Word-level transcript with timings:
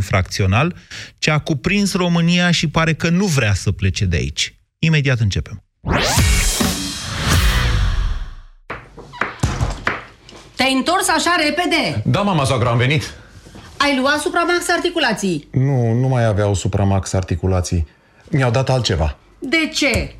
infracțional, 0.00 0.76
ce 1.18 1.30
a 1.30 1.38
cuprins 1.38 1.94
România 1.94 2.50
și 2.50 2.68
pare 2.68 2.94
că 2.94 3.08
nu 3.08 3.24
vrea 3.24 3.54
să 3.54 3.72
plece 3.72 4.04
de 4.04 4.16
aici. 4.16 4.54
Imediat 4.78 5.18
începem. 5.20 5.64
Te-ai 10.56 10.72
întors 10.72 11.08
așa 11.08 11.36
repede? 11.46 12.02
Da, 12.04 12.20
mama 12.20 12.44
soacră, 12.44 12.68
am 12.68 12.76
venit. 12.76 13.14
Ai 13.76 13.98
luat 14.00 14.20
supramax 14.20 14.68
articulații. 14.68 15.48
Nu, 15.52 15.92
nu 15.92 16.08
mai 16.08 16.24
aveau 16.24 16.54
supramax 16.54 17.12
articulații. 17.12 17.86
Mi-au 18.30 18.50
dat 18.50 18.70
altceva. 18.70 19.16
De 19.38 19.70
ce? 19.74 20.14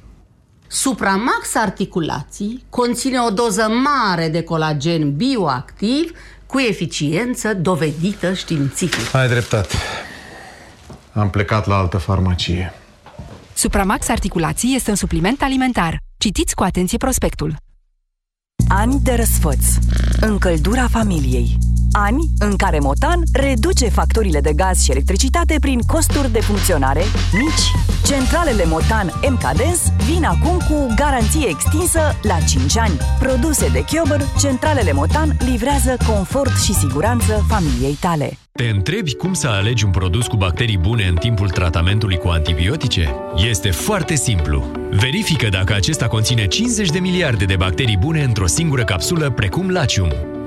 Supramax 0.66 1.54
articulații 1.54 2.64
conține 2.70 3.18
o 3.18 3.30
doză 3.30 3.68
mare 3.68 4.28
de 4.28 4.42
colagen 4.42 5.16
bioactiv 5.16 6.12
cu 6.50 6.58
eficiență 6.58 7.54
dovedită 7.54 8.32
științific. 8.32 9.14
Ai 9.14 9.28
dreptate. 9.28 9.74
Am 11.12 11.30
plecat 11.30 11.66
la 11.66 11.76
altă 11.76 11.96
farmacie. 11.96 12.72
Supramax 13.54 14.08
Articulații 14.08 14.74
este 14.74 14.90
un 14.90 14.96
supliment 14.96 15.42
alimentar. 15.42 15.98
Citiți 16.18 16.54
cu 16.54 16.62
atenție 16.62 16.98
prospectul. 16.98 17.56
Ani 18.68 19.00
de 19.02 19.14
răsfăț. 19.14 19.64
Încăldura 20.20 20.88
familiei. 20.88 21.58
Ani 21.92 22.30
în 22.38 22.56
care 22.56 22.78
Motan 22.78 23.22
reduce 23.32 23.88
facturile 23.88 24.40
de 24.40 24.52
gaz 24.52 24.82
și 24.82 24.90
electricitate 24.90 25.56
prin 25.60 25.80
costuri 25.80 26.32
de 26.32 26.40
funcționare 26.40 27.02
mici. 27.32 27.90
Centralele 28.06 28.64
Motan 28.64 29.12
MKDens 29.28 29.80
vin 30.10 30.24
acum 30.24 30.56
cu 30.68 30.94
garanție 30.96 31.48
extinsă 31.48 32.00
la 32.22 32.38
5 32.48 32.78
ani. 32.78 32.98
Produse 33.18 33.68
de 33.68 33.84
Chiober, 33.84 34.20
centralele 34.38 34.92
Motan 34.92 35.36
livrează 35.38 35.96
confort 36.06 36.60
și 36.62 36.74
siguranță 36.74 37.44
familiei 37.48 37.96
tale. 38.00 38.38
Te 38.52 38.64
întrebi 38.64 39.14
cum 39.14 39.32
să 39.32 39.46
alegi 39.48 39.84
un 39.84 39.90
produs 39.90 40.26
cu 40.26 40.36
bacterii 40.36 40.78
bune 40.78 41.06
în 41.06 41.14
timpul 41.14 41.50
tratamentului 41.50 42.16
cu 42.16 42.28
antibiotice? 42.28 43.14
Este 43.48 43.70
foarte 43.70 44.14
simplu. 44.14 44.64
Verifică 44.90 45.48
dacă 45.48 45.74
acesta 45.74 46.06
conține 46.06 46.46
50 46.46 46.90
de 46.90 46.98
miliarde 46.98 47.44
de 47.44 47.56
bacterii 47.56 47.96
bune 47.96 48.22
într-o 48.22 48.46
singură 48.46 48.84
capsulă, 48.84 49.30
precum 49.30 49.70
Lacium. 49.70 50.12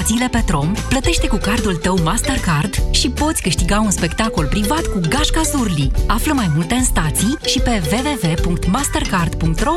Vino 0.00 0.08
în 0.08 0.28
stațiile 0.28 0.28
Petrom, 0.28 0.72
plătește 0.88 1.26
cu 1.28 1.36
cardul 1.36 1.76
tău 1.76 1.98
Mastercard 2.02 2.74
și 2.90 3.10
poți 3.10 3.42
câștiga 3.42 3.80
un 3.80 3.90
spectacol 3.90 4.46
privat 4.46 4.86
cu 4.86 5.00
Gașca 5.08 5.42
Zurli. 5.42 5.90
Află 6.06 6.32
mai 6.32 6.50
multe 6.54 6.74
în 6.74 6.84
stații 6.84 7.36
și 7.46 7.60
pe 7.60 7.82
www.mastercard.ro 7.92 9.76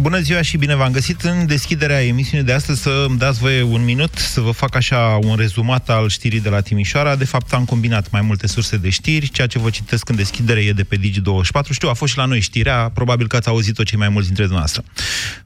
Bună 0.00 0.18
ziua 0.20 0.42
și 0.42 0.56
bine 0.56 0.74
v-am 0.74 0.92
găsit 0.92 1.20
în 1.20 1.46
deschiderea 1.46 2.04
emisiunii 2.04 2.46
de 2.46 2.52
astăzi 2.52 2.82
să 2.82 3.06
îmi 3.08 3.18
dați 3.18 3.38
voie 3.38 3.62
un 3.62 3.84
minut 3.84 4.14
să 4.14 4.40
vă 4.40 4.50
fac 4.50 4.74
așa 4.74 5.18
un 5.22 5.36
rezumat 5.36 5.88
al 5.88 6.08
știrii 6.08 6.40
de 6.40 6.48
la 6.48 6.60
Timișoara. 6.60 7.16
De 7.16 7.24
fapt 7.24 7.52
am 7.52 7.64
combinat 7.64 8.10
mai 8.10 8.20
multe 8.20 8.46
surse 8.46 8.76
de 8.76 8.88
știri, 8.88 9.28
ceea 9.28 9.46
ce 9.46 9.58
vă 9.58 9.70
citesc 9.70 10.08
în 10.08 10.16
deschidere 10.16 10.60
e 10.60 10.72
de 10.72 10.84
pe 10.84 10.96
Digi24. 10.96 11.70
Știu, 11.70 11.88
a 11.88 11.92
fost 11.92 12.12
și 12.12 12.18
la 12.18 12.24
noi 12.24 12.40
știrea, 12.40 12.90
probabil 12.94 13.26
că 13.26 13.36
ați 13.36 13.48
auzit-o 13.48 13.82
cei 13.82 13.98
mai 13.98 14.08
mulți 14.08 14.26
dintre 14.26 14.44
dumneavoastră. 14.44 14.84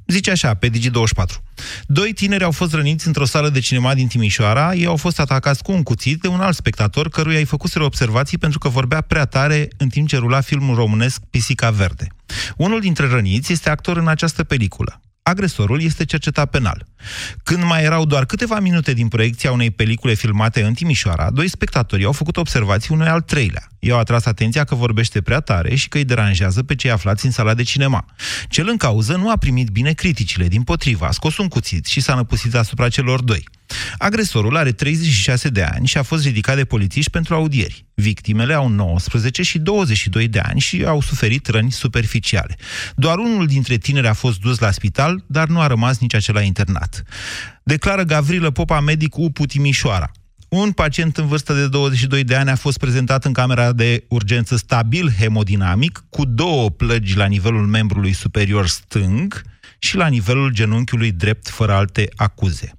Zice 0.06 0.30
așa, 0.30 0.54
pe 0.54 0.70
Digi24. 0.70 1.42
Doi 1.86 2.12
tineri 2.12 2.44
au 2.44 2.50
fost 2.50 2.72
răniți 2.72 3.06
într-o 3.06 3.24
sală 3.24 3.48
de 3.48 3.60
cinema 3.60 3.94
din 3.94 4.06
Timișoara. 4.06 4.74
Ei 4.74 4.86
au 4.86 4.96
fost 4.96 5.20
atacați 5.20 5.62
cu 5.62 5.72
un 5.72 5.82
cuțit 5.82 6.20
de 6.20 6.28
un 6.28 6.40
alt 6.40 6.56
spectator 6.56 7.08
căruia 7.08 7.38
îi 7.38 7.44
făcuseră 7.44 7.84
observații 7.84 8.38
pentru 8.38 8.58
că 8.58 8.68
vorbea 8.68 9.00
prea 9.00 9.24
tare 9.24 9.68
în 9.76 9.88
timp 9.88 10.08
ce 10.08 10.16
rula 10.16 10.40
filmul 10.40 10.74
românesc 10.74 11.20
Pisica 11.30 11.70
Verde. 11.70 12.06
Unul 12.56 12.80
dintre 12.80 13.08
răniți 13.08 13.52
este 13.52 13.70
actor 13.70 13.96
în 13.96 14.08
această 14.08 14.44
peliculă. 14.44 15.00
Agresorul 15.22 15.82
este 15.82 16.04
cercetat 16.04 16.50
penal. 16.50 16.86
Când 17.42 17.62
mai 17.62 17.82
erau 17.82 18.04
doar 18.04 18.24
câteva 18.24 18.60
minute 18.60 18.92
din 18.92 19.08
proiecția 19.08 19.52
unei 19.52 19.70
pelicule 19.70 20.14
filmate 20.14 20.62
în 20.62 20.74
Timișoara, 20.74 21.30
doi 21.30 21.48
spectatori 21.48 22.04
au 22.04 22.12
făcut 22.12 22.36
observații 22.36 22.94
unui 22.94 23.06
al 23.06 23.20
treilea. 23.20 23.68
I-au 23.86 23.98
atras 23.98 24.24
atenția 24.24 24.64
că 24.64 24.74
vorbește 24.74 25.20
prea 25.20 25.40
tare 25.40 25.74
și 25.74 25.88
că 25.88 25.98
îi 25.98 26.04
deranjează 26.04 26.62
pe 26.62 26.74
cei 26.74 26.90
aflați 26.90 27.24
în 27.24 27.30
sala 27.30 27.54
de 27.54 27.62
cinema. 27.62 28.04
Cel 28.48 28.68
în 28.68 28.76
cauză 28.76 29.16
nu 29.16 29.30
a 29.30 29.36
primit 29.36 29.68
bine 29.68 29.92
criticile, 29.92 30.48
din 30.48 30.62
potriva, 30.62 31.06
a 31.06 31.10
scos 31.10 31.36
un 31.36 31.48
cuțit 31.48 31.86
și 31.86 32.00
s-a 32.00 32.14
năpusit 32.14 32.54
asupra 32.54 32.88
celor 32.88 33.22
doi. 33.22 33.44
Agresorul 33.98 34.56
are 34.56 34.72
36 34.72 35.48
de 35.48 35.62
ani 35.62 35.86
și 35.86 35.98
a 35.98 36.02
fost 36.02 36.24
ridicat 36.24 36.56
de 36.56 36.64
polițiști 36.64 37.10
pentru 37.10 37.34
audieri. 37.34 37.86
Victimele 37.94 38.54
au 38.54 38.68
19 38.68 39.42
și 39.42 39.58
22 39.58 40.28
de 40.28 40.38
ani 40.38 40.60
și 40.60 40.84
au 40.84 41.00
suferit 41.00 41.46
răni 41.46 41.72
superficiale. 41.72 42.56
Doar 42.94 43.18
unul 43.18 43.46
dintre 43.46 43.76
tineri 43.76 44.06
a 44.06 44.12
fost 44.12 44.40
dus 44.40 44.58
la 44.58 44.70
spital, 44.70 45.24
dar 45.26 45.48
nu 45.48 45.60
a 45.60 45.66
rămas 45.66 45.98
nici 45.98 46.14
acela 46.14 46.40
internat. 46.40 47.02
Declară 47.62 48.02
Gavrilă 48.02 48.50
Popa, 48.50 48.80
medic 48.80 49.16
UPU 49.16 49.46
Timișoara. 49.46 50.10
Un 50.48 50.72
pacient 50.72 51.16
în 51.16 51.26
vârstă 51.26 51.54
de 51.54 51.68
22 51.68 52.24
de 52.24 52.34
ani 52.34 52.50
a 52.50 52.56
fost 52.56 52.78
prezentat 52.78 53.24
în 53.24 53.32
camera 53.32 53.72
de 53.72 54.04
urgență 54.08 54.56
stabil 54.56 55.12
hemodinamic, 55.18 56.04
cu 56.08 56.24
două 56.24 56.70
plăgi 56.70 57.16
la 57.16 57.26
nivelul 57.26 57.66
membrului 57.66 58.12
superior 58.12 58.66
stâng 58.66 59.42
și 59.78 59.96
la 59.96 60.06
nivelul 60.06 60.50
genunchiului 60.52 61.12
drept, 61.12 61.48
fără 61.48 61.72
alte 61.72 62.08
acuze. 62.16 62.72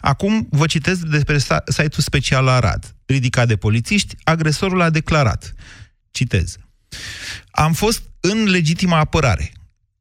Acum 0.00 0.46
vă 0.50 0.66
citesc 0.66 1.00
despre 1.00 1.38
site-ul 1.38 1.90
special 2.02 2.48
Arad. 2.48 2.94
Ridicat 3.06 3.48
de 3.48 3.56
polițiști, 3.56 4.14
agresorul 4.24 4.80
a 4.80 4.90
declarat, 4.90 5.54
citez, 6.10 6.56
Am 7.50 7.72
fost 7.72 8.02
în 8.20 8.44
legitima 8.44 8.98
apărare. 8.98 9.52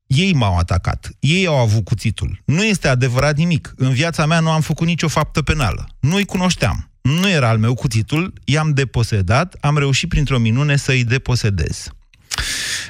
Ei 0.08 0.34
m-au 0.34 0.58
atacat. 0.58 1.10
Ei 1.20 1.46
au 1.46 1.58
avut 1.58 1.84
cuțitul. 1.84 2.42
Nu 2.46 2.64
este 2.64 2.88
adevărat 2.88 3.38
nimic. 3.38 3.74
În 3.76 3.94
viața 3.94 4.26
mea 4.26 4.40
nu 4.40 4.50
am 4.50 4.62
făcut 4.62 4.88
nicio 4.88 5.08
faptă 5.08 5.42
penală. 5.42 5.88
Nu-i 6.00 6.26
cunoșteam. 6.26 6.93
Nu 7.04 7.30
era 7.30 7.50
al 7.50 7.58
meu 7.58 7.74
cuțitul, 7.74 8.34
i-am 8.46 8.72
deposedat, 8.74 9.56
am 9.60 9.78
reușit 9.78 10.10
printr-o 10.10 10.38
minune 10.38 10.76
să-i 10.76 11.04
deposedez. 11.04 11.88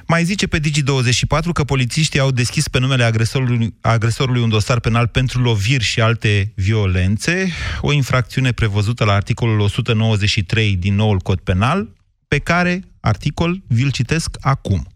Mai 0.08 0.24
zice 0.24 0.48
pe 0.48 0.60
Digi24 0.60 1.52
că 1.54 1.64
polițiștii 1.64 2.20
au 2.20 2.32
deschis 2.32 2.68
pe 2.68 2.80
numele 2.80 3.04
agresorului, 3.04 3.76
agresorului 3.82 4.42
un 4.42 4.50
dosar 4.50 4.80
penal 4.80 5.08
pentru 5.08 5.42
loviri 5.42 5.84
și 5.84 6.02
alte 6.02 6.54
violențe, 6.56 7.52
o 7.82 7.92
infracțiune 7.92 8.52
prevăzută 8.52 9.04
la 9.04 9.14
articolul 9.14 9.60
193 9.60 10.76
din 10.76 10.96
noul 10.96 11.20
cod 11.20 11.40
penal, 11.40 11.94
pe 12.28 12.40
care 12.40 12.84
articol 13.00 13.62
vi-l 13.68 13.92
citesc 13.92 14.38
acum. 14.42 14.88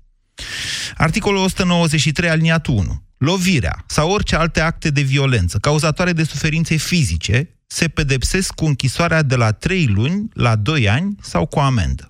Articolul 0.98 1.44
193 1.44 2.30
aliniatul 2.30 2.74
1. 2.74 3.04
Lovirea 3.18 3.84
sau 3.88 4.12
orice 4.12 4.36
alte 4.36 4.60
acte 4.60 4.90
de 4.90 5.02
violență 5.02 5.58
cauzatoare 5.58 6.14
de 6.14 6.24
suferințe 6.24 6.76
fizice 6.76 7.57
se 7.68 7.88
pedepsesc 7.88 8.54
cu 8.54 8.66
închisoarea 8.66 9.22
de 9.22 9.36
la 9.36 9.52
3 9.52 9.88
luni 9.88 10.30
la 10.34 10.56
2 10.56 10.90
ani 10.90 11.16
sau 11.22 11.46
cu 11.46 11.60
amendă. 11.60 12.08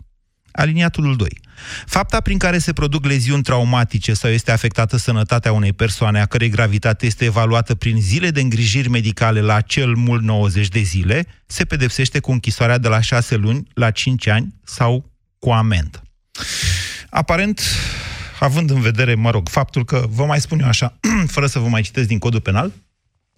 Aliniatul 0.51 1.15
2. 1.15 1.39
Fapta 1.86 2.21
prin 2.21 2.38
care 2.38 2.57
se 2.57 2.74
produc 2.74 3.06
leziuni 3.06 3.44
traumatice 3.44 4.13
sau 4.13 4.30
este 4.30 4.51
afectată 4.51 4.98
sănătatea 4.98 5.51
unei 5.51 5.74
persoane 5.74 6.21
a 6.21 6.25
cărei 6.25 6.50
gravitate 6.50 7.06
este 7.06 7.25
evaluată 7.25 7.75
prin 7.75 8.01
zile 8.01 8.31
de 8.31 8.42
îngrijiri 8.42 8.89
medicale 8.89 9.42
la 9.42 9.62
cel 9.62 9.95
mult 9.95 10.24
90 10.24 10.68
de 10.68 10.80
zile, 10.80 11.27
se 11.45 11.65
pedepsește 11.65 12.19
cu 12.19 12.31
închisoarea 12.31 12.77
de 12.77 12.88
la 12.88 13.01
6 13.01 13.36
luni 13.36 13.68
la 13.74 13.92
5 13.92 14.27
ani 14.27 14.56
sau 14.63 15.12
cu 15.39 15.50
amendă. 15.50 16.01
Aparent, 17.10 17.62
având 18.39 18.69
în 18.69 18.81
vedere, 18.81 19.15
mă 19.15 19.31
rog, 19.31 19.50
faptul 19.50 19.86
că, 19.86 20.06
vă 20.10 20.25
mai 20.25 20.42
spun 20.42 20.60
eu 20.60 20.68
așa, 20.68 21.00
fără 21.36 21.48
să 21.48 21.60
vă 21.60 21.68
mai 21.68 21.81
citesc 21.81 22.07
din 22.07 22.19
codul 22.19 22.42
penal, 22.42 22.71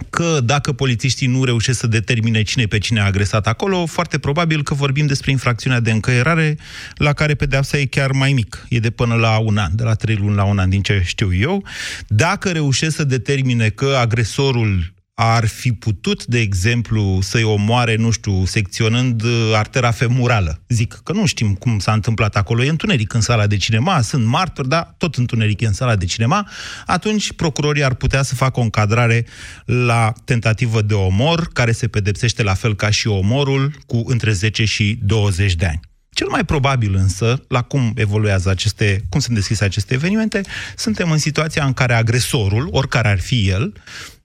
că 0.10 0.40
dacă 0.44 0.74
polițiștii 0.74 1.28
nu 1.28 1.44
reușesc 1.44 1.80
să 1.80 1.88
determine 1.88 2.42
cine 2.42 2.66
pe 2.66 2.78
cine 2.78 3.00
a 3.00 3.06
agresat 3.06 3.48
acolo, 3.48 3.86
foarte 3.86 4.20
probabil 4.20 4.64
că 4.64 4.74
vorbim 4.74 5.06
despre 5.06 5.32
infracțiunea 5.32 5.80
de 5.80 5.92
încăierare, 5.92 6.58
la 6.96 7.14
care 7.14 7.36
pedeapsa 7.36 7.78
e 7.78 7.86
chiar 7.86 8.12
mai 8.12 8.34
mic. 8.34 8.66
E 8.70 8.80
de 8.80 8.90
până 8.90 9.16
la 9.16 9.38
un 9.38 9.58
an, 9.58 9.72
de 9.76 9.84
la 9.84 9.94
trei 9.94 10.16
luni 10.16 10.36
la 10.36 10.44
un 10.44 10.60
an, 10.60 10.70
din 10.70 10.82
ce 10.82 11.02
știu 11.06 11.34
eu. 11.34 11.64
Dacă 12.08 12.50
reușesc 12.50 12.96
să 12.96 13.04
determine 13.04 13.70
că 13.70 13.98
agresorul 14.00 14.94
ar 15.22 15.48
fi 15.48 15.72
putut, 15.72 16.26
de 16.26 16.40
exemplu, 16.40 17.20
să-i 17.22 17.44
omoare, 17.44 17.96
nu 17.96 18.12
știu, 18.12 18.46
secționând 18.46 19.22
uh, 19.22 19.52
artera 19.54 19.92
femurală. 19.92 20.62
Zic 20.68 21.00
că 21.04 21.14
nu 21.14 21.26
știm 21.26 21.54
cum 21.54 21.80
s-a 21.80 21.94
întâmplat 21.94 22.36
acolo. 22.36 22.64
E 22.64 22.70
întuneric 22.70 23.14
în 23.14 23.22
sala 23.22 23.48
de 23.48 23.58
cinema, 23.58 24.02
sunt 24.02 24.26
martori, 24.26 24.68
dar 24.68 24.96
tot 24.98 25.16
întuneric 25.16 25.62
e 25.62 25.66
în 25.66 25.74
sala 25.74 25.96
de 25.96 26.06
cinema. 26.06 26.50
Atunci 26.86 27.34
procurorii 27.34 27.84
ar 27.84 27.94
putea 27.94 28.22
să 28.22 28.36
facă 28.36 28.60
o 28.60 28.64
încadrare 28.64 29.26
la 29.66 30.14
tentativă 30.26 30.82
de 30.82 30.94
omor, 30.94 31.50
care 31.54 31.72
se 31.72 31.88
pedepsește 31.88 32.44
la 32.44 32.54
fel 32.54 32.76
ca 32.76 32.90
și 32.90 33.08
omorul, 33.08 33.74
cu 33.86 34.04
între 34.06 34.32
10 34.32 34.66
și 34.66 35.00
20 35.02 35.56
de 35.56 35.66
ani. 35.66 35.80
Cel 36.10 36.28
mai 36.28 36.46
probabil 36.46 36.96
însă, 36.96 37.44
la 37.48 37.62
cum 37.62 37.92
evoluează 37.96 38.50
aceste, 38.50 39.04
cum 39.10 39.20
sunt 39.20 39.36
deschise 39.36 39.64
aceste 39.64 39.94
evenimente, 39.94 40.42
suntem 40.76 41.12
în 41.12 41.18
situația 41.18 41.66
în 41.66 41.74
care 41.74 41.94
agresorul, 41.94 42.68
oricare 42.72 43.08
ar 43.08 43.20
fi 43.20 43.50
el, 43.50 43.74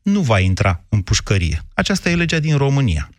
nu 0.05 0.21
va 0.21 0.41
intra 0.41 0.85
în 0.89 1.03
pușcărie. 1.03 1.63
Aceasta 1.75 2.11
e 2.11 2.15
legea 2.15 2.39
din 2.39 2.57
România. 2.57 3.11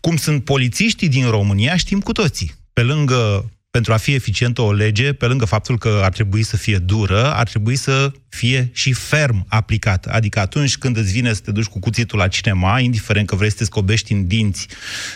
Cum 0.00 0.16
sunt 0.16 0.44
polițiștii 0.44 1.08
din 1.08 1.30
România, 1.30 1.76
știm 1.76 2.00
cu 2.00 2.12
toții. 2.12 2.54
Pe 2.72 2.82
lângă 2.82 3.50
pentru 3.76 3.94
a 3.94 3.96
fi 3.96 4.14
eficientă 4.14 4.62
o 4.62 4.72
lege, 4.72 5.12
pe 5.12 5.26
lângă 5.26 5.44
faptul 5.44 5.78
că 5.78 6.00
ar 6.02 6.12
trebui 6.12 6.42
să 6.42 6.56
fie 6.56 6.78
dură, 6.78 7.34
ar 7.34 7.48
trebui 7.48 7.76
să 7.76 8.12
fie 8.28 8.70
și 8.72 8.92
ferm 8.92 9.46
aplicată. 9.48 10.10
Adică 10.12 10.40
atunci 10.40 10.76
când 10.76 10.96
îți 10.96 11.12
vine 11.12 11.32
să 11.32 11.40
te 11.40 11.52
duci 11.52 11.64
cu 11.64 11.78
cuțitul 11.78 12.18
la 12.18 12.28
cinema, 12.28 12.80
indiferent 12.80 13.26
că 13.26 13.34
vrei 13.34 13.50
să 13.50 13.56
te 13.56 13.64
scobești 13.64 14.12
în 14.12 14.26
dinți 14.26 14.66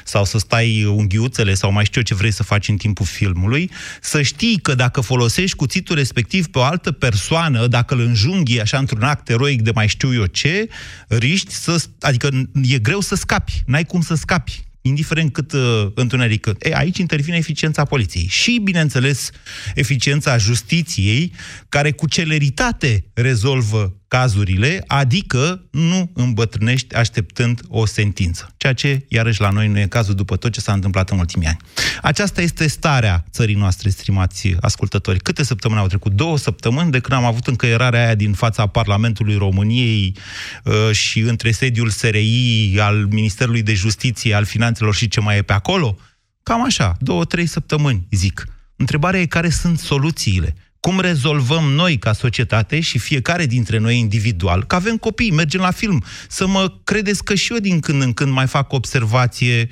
sau 0.04 0.24
să 0.24 0.38
stai 0.38 0.84
unghiuțele 0.84 1.54
sau 1.54 1.72
mai 1.72 1.84
știu 1.84 2.00
eu 2.00 2.06
ce 2.06 2.14
vrei 2.14 2.30
să 2.32 2.42
faci 2.42 2.68
în 2.68 2.76
timpul 2.76 3.06
filmului, 3.06 3.70
să 4.00 4.22
știi 4.22 4.58
că 4.62 4.74
dacă 4.74 5.00
folosești 5.00 5.56
cuțitul 5.56 5.96
respectiv 5.96 6.46
pe 6.46 6.58
o 6.58 6.62
altă 6.62 6.92
persoană, 6.92 7.66
dacă 7.66 7.94
îl 7.94 8.00
înjunghi 8.00 8.60
așa 8.60 8.78
într-un 8.78 9.02
act 9.02 9.28
eroic 9.28 9.62
de 9.62 9.70
mai 9.74 9.88
știu 9.88 10.14
eu 10.14 10.26
ce, 10.26 10.68
riști 11.08 11.52
să... 11.52 11.84
Adică 12.00 12.28
e 12.62 12.78
greu 12.78 13.00
să 13.00 13.14
scapi, 13.14 13.62
n-ai 13.66 13.84
cum 13.84 14.00
să 14.00 14.14
scapi 14.14 14.68
indiferent 14.82 15.32
cât 15.32 15.52
uh, 15.52 15.86
întuneric. 15.94 16.46
E, 16.58 16.74
aici 16.74 16.98
intervine 16.98 17.36
eficiența 17.36 17.84
poliției 17.84 18.26
și, 18.26 18.60
bineînțeles, 18.62 19.30
eficiența 19.74 20.36
justiției, 20.36 21.32
care 21.68 21.92
cu 21.92 22.08
celeritate 22.08 23.04
rezolvă 23.14 23.99
cazurile, 24.10 24.84
adică 24.86 25.64
nu 25.70 26.10
îmbătrânești 26.14 26.94
așteptând 26.94 27.60
o 27.68 27.86
sentință. 27.86 28.54
Ceea 28.56 28.72
ce, 28.72 29.04
iarăși, 29.08 29.40
la 29.40 29.50
noi 29.50 29.68
nu 29.68 29.78
e 29.78 29.86
cazul 29.86 30.14
după 30.14 30.36
tot 30.36 30.52
ce 30.52 30.60
s-a 30.60 30.72
întâmplat 30.72 31.10
în 31.10 31.18
ultimii 31.18 31.46
ani. 31.46 31.56
Aceasta 32.02 32.40
este 32.40 32.68
starea 32.68 33.24
țării 33.30 33.54
noastre, 33.54 33.88
stimați 33.88 34.54
ascultători. 34.60 35.18
Câte 35.18 35.42
săptămâni 35.44 35.80
au 35.80 35.86
trecut? 35.86 36.12
Două 36.12 36.38
săptămâni 36.38 36.90
de 36.90 37.00
când 37.00 37.18
am 37.18 37.24
avut 37.24 37.46
încăierarea 37.46 38.04
aia 38.04 38.14
din 38.14 38.32
fața 38.32 38.66
Parlamentului 38.66 39.36
României 39.36 40.16
uh, 40.64 40.90
și 40.92 41.20
între 41.20 41.50
sediul 41.50 41.88
SRI, 41.88 42.78
al 42.80 43.06
Ministerului 43.10 43.62
de 43.62 43.74
Justiție, 43.74 44.34
al 44.34 44.44
Finanțelor 44.44 44.94
și 44.94 45.08
ce 45.08 45.20
mai 45.20 45.36
e 45.36 45.42
pe 45.42 45.52
acolo? 45.52 45.96
Cam 46.42 46.64
așa, 46.64 46.96
două, 47.00 47.24
trei 47.24 47.46
săptămâni, 47.46 48.06
zic. 48.10 48.46
Întrebarea 48.76 49.20
e 49.20 49.26
care 49.26 49.50
sunt 49.50 49.78
soluțiile 49.78 50.54
cum 50.80 51.00
rezolvăm 51.00 51.64
noi 51.64 51.98
ca 51.98 52.12
societate 52.12 52.80
și 52.80 52.98
fiecare 52.98 53.46
dintre 53.46 53.78
noi 53.78 53.98
individual, 53.98 54.64
că 54.64 54.74
avem 54.74 54.96
copii, 54.96 55.30
mergem 55.30 55.60
la 55.60 55.70
film, 55.70 56.04
să 56.28 56.46
mă 56.46 56.72
credeți 56.84 57.24
că 57.24 57.34
și 57.34 57.52
eu 57.52 57.58
din 57.58 57.80
când 57.80 58.02
în 58.02 58.12
când 58.12 58.32
mai 58.32 58.46
fac 58.46 58.72
observație 58.72 59.68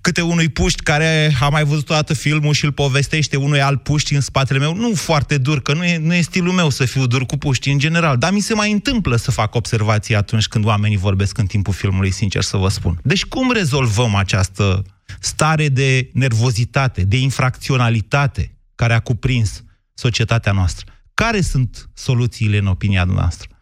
câte 0.00 0.20
unui 0.20 0.48
puști 0.48 0.82
care 0.82 1.36
a 1.40 1.48
mai 1.48 1.64
văzut 1.64 1.84
toată 1.84 2.14
filmul 2.14 2.52
și 2.52 2.64
îl 2.64 2.72
povestește 2.72 3.36
unui 3.36 3.60
alt 3.60 3.82
puști 3.82 4.14
în 4.14 4.20
spatele 4.20 4.58
meu, 4.58 4.74
nu 4.74 4.94
foarte 4.94 5.38
dur, 5.38 5.62
că 5.62 5.74
nu 5.74 5.84
e, 5.84 5.98
nu 5.98 6.14
e 6.14 6.20
stilul 6.20 6.52
meu 6.52 6.70
să 6.70 6.84
fiu 6.84 7.06
dur 7.06 7.26
cu 7.26 7.36
puști 7.36 7.70
în 7.70 7.78
general, 7.78 8.16
dar 8.16 8.32
mi 8.32 8.40
se 8.40 8.54
mai 8.54 8.72
întâmplă 8.72 9.16
să 9.16 9.30
fac 9.30 9.54
observații 9.54 10.14
atunci 10.14 10.46
când 10.46 10.64
oamenii 10.64 10.96
vorbesc 10.96 11.38
în 11.38 11.46
timpul 11.46 11.74
filmului, 11.74 12.10
sincer 12.10 12.42
să 12.42 12.56
vă 12.56 12.68
spun. 12.68 12.98
Deci 13.02 13.24
cum 13.24 13.52
rezolvăm 13.52 14.14
această 14.14 14.82
stare 15.20 15.68
de 15.68 16.10
nervozitate, 16.12 17.02
de 17.02 17.16
infracționalitate 17.16 18.56
care 18.74 18.92
a 18.92 19.00
cuprins 19.00 19.62
societatea 20.04 20.52
noastră. 20.52 20.92
Care 21.14 21.40
sunt 21.40 21.88
soluțiile 21.94 22.58
în 22.58 22.66
opinia 22.66 23.04
noastră? 23.04 23.48
0372069599 23.56 23.60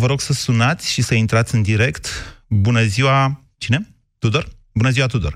Vă 0.00 0.06
rog 0.06 0.20
să 0.20 0.32
sunați 0.32 0.92
și 0.92 1.02
să 1.02 1.14
intrați 1.14 1.54
în 1.54 1.62
direct. 1.62 2.06
Bună 2.48 2.80
ziua, 2.80 3.30
cine? 3.58 3.78
Tudor? 4.18 4.44
Bună 4.74 4.88
ziua, 4.88 5.06
Tudor. 5.06 5.32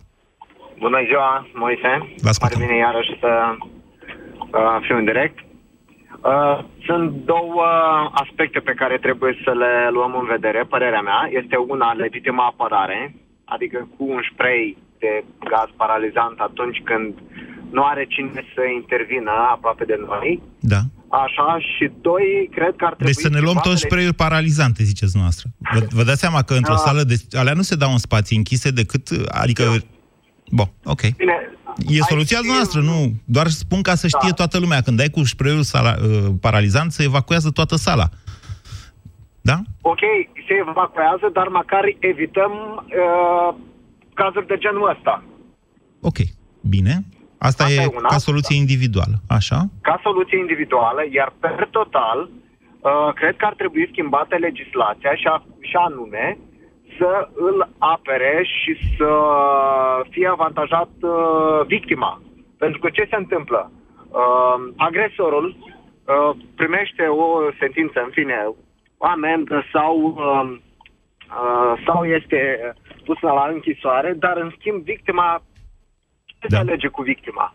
Bună 0.78 1.00
ziua, 1.08 1.46
Moise. 1.54 1.92
Vă 2.24 2.28
ascultăm. 2.28 2.58
Pare 2.58 2.66
bine 2.66 2.78
iarăși 2.86 3.12
să 3.20 3.32
uh, 4.60 4.76
fiu 4.86 4.96
în 4.96 5.04
direct. 5.04 5.38
Uh, 6.32 6.58
sunt 6.86 7.10
două 7.10 7.64
aspecte 8.12 8.60
pe 8.60 8.74
care 8.80 8.96
trebuie 8.98 9.34
să 9.44 9.52
le 9.62 9.74
luăm 9.92 10.12
în 10.20 10.26
vedere, 10.26 10.62
părerea 10.74 11.00
mea. 11.00 11.28
Este 11.42 11.56
una 11.56 11.92
legitimă 11.92 12.42
apărare, 12.42 13.14
adică 13.44 13.88
cu 13.96 14.04
un 14.14 14.22
spray 14.32 14.76
de 15.04 15.12
gaz 15.50 15.68
paralizant 15.82 16.36
atunci 16.48 16.78
când 16.88 17.12
nu 17.76 17.82
are 17.92 18.04
cine 18.14 18.42
să 18.54 18.62
intervină 18.80 19.32
aproape 19.54 19.84
de 19.84 19.98
noi. 20.06 20.42
Da. 20.72 20.80
Așa, 21.24 21.48
și 21.70 21.84
doi, 22.00 22.26
cred 22.56 22.72
că 22.76 22.84
ar 22.84 22.94
trebui... 22.94 23.12
Deci 23.12 23.24
să 23.26 23.28
ne 23.28 23.40
luăm 23.40 23.58
toți 23.62 23.80
spray 23.80 24.08
paralizante, 24.24 24.82
ziceți 24.82 25.16
noastră. 25.16 25.46
Vă, 25.72 25.80
vă 25.98 26.02
dați 26.02 26.20
seama 26.20 26.42
că 26.42 26.54
într-o 26.54 26.78
da. 26.78 26.84
sală 26.86 27.02
de... 27.02 27.16
Alea 27.42 27.52
nu 27.60 27.62
se 27.62 27.76
dau 27.82 27.92
în 27.92 27.98
spații 27.98 28.36
închise 28.36 28.70
decât... 28.70 29.06
Adică... 29.42 29.64
Da. 29.64 29.76
Bun, 30.58 30.68
ok. 30.84 31.02
Bine, 31.16 31.36
E 31.86 32.00
soluția 32.08 32.38
fi... 32.42 32.46
noastră, 32.46 32.80
nu. 32.80 33.12
Doar 33.24 33.46
spun 33.46 33.82
ca 33.82 33.94
să 33.94 34.06
știe 34.06 34.28
da. 34.28 34.34
toată 34.34 34.58
lumea. 34.58 34.80
Când 34.80 34.96
dai 34.96 35.08
cu 35.08 35.24
spray 35.24 35.64
sala, 35.64 35.94
uh, 36.02 36.32
paralizant, 36.40 36.92
se 36.92 37.02
evacuează 37.02 37.50
toată 37.50 37.76
sala. 37.76 38.08
Da? 39.40 39.56
Ok, 39.80 40.02
se 40.46 40.54
evacuează, 40.68 41.30
dar 41.32 41.48
măcar 41.48 41.84
evităm 41.98 42.52
uh, 42.52 43.54
cazuri 44.14 44.46
de 44.46 44.56
genul 44.56 44.88
ăsta. 44.88 45.24
Ok, 46.00 46.18
bine. 46.60 46.94
Asta, 47.38 47.64
Asta 47.64 47.82
e, 47.82 47.82
e 47.82 47.96
una, 47.96 48.08
ca 48.08 48.18
soluție 48.18 48.56
individuală, 48.56 49.16
așa? 49.28 49.58
Ca 49.80 50.00
soluție 50.02 50.38
individuală, 50.38 51.02
iar 51.10 51.32
per 51.40 51.68
total, 51.70 52.28
uh, 52.28 53.12
cred 53.14 53.36
că 53.36 53.44
ar 53.46 53.54
trebui 53.54 53.88
schimbată 53.90 54.36
legislația 54.36 55.14
și, 55.14 55.26
a, 55.26 55.44
și 55.60 55.76
anume 55.76 56.38
să 56.98 57.28
îl 57.34 57.68
apere 57.78 58.42
și 58.44 58.76
să 58.96 59.10
fie 60.10 60.28
avantajat 60.28 60.90
uh, 61.00 61.66
victima. 61.66 62.22
Pentru 62.58 62.78
că 62.80 62.88
ce 62.90 63.06
se 63.10 63.16
întâmplă? 63.16 63.70
Uh, 64.08 64.72
agresorul 64.76 65.56
uh, 65.56 66.36
primește 66.56 67.02
o 67.02 67.26
sentință, 67.58 68.00
în 68.04 68.10
fine, 68.10 68.36
o 68.96 69.06
amendă 69.06 69.64
sau, 69.72 69.94
uh, 70.00 70.58
uh, 71.42 71.82
sau 71.86 72.04
este 72.04 72.72
pusă 73.04 73.26
la 73.26 73.46
închisoare, 73.52 74.12
dar 74.12 74.36
în 74.36 74.52
schimb 74.58 74.82
victima 74.82 75.42
ce 76.42 76.46
da. 76.48 76.56
se 76.56 76.56
alege 76.56 76.88
cu 76.88 77.02
victima. 77.02 77.54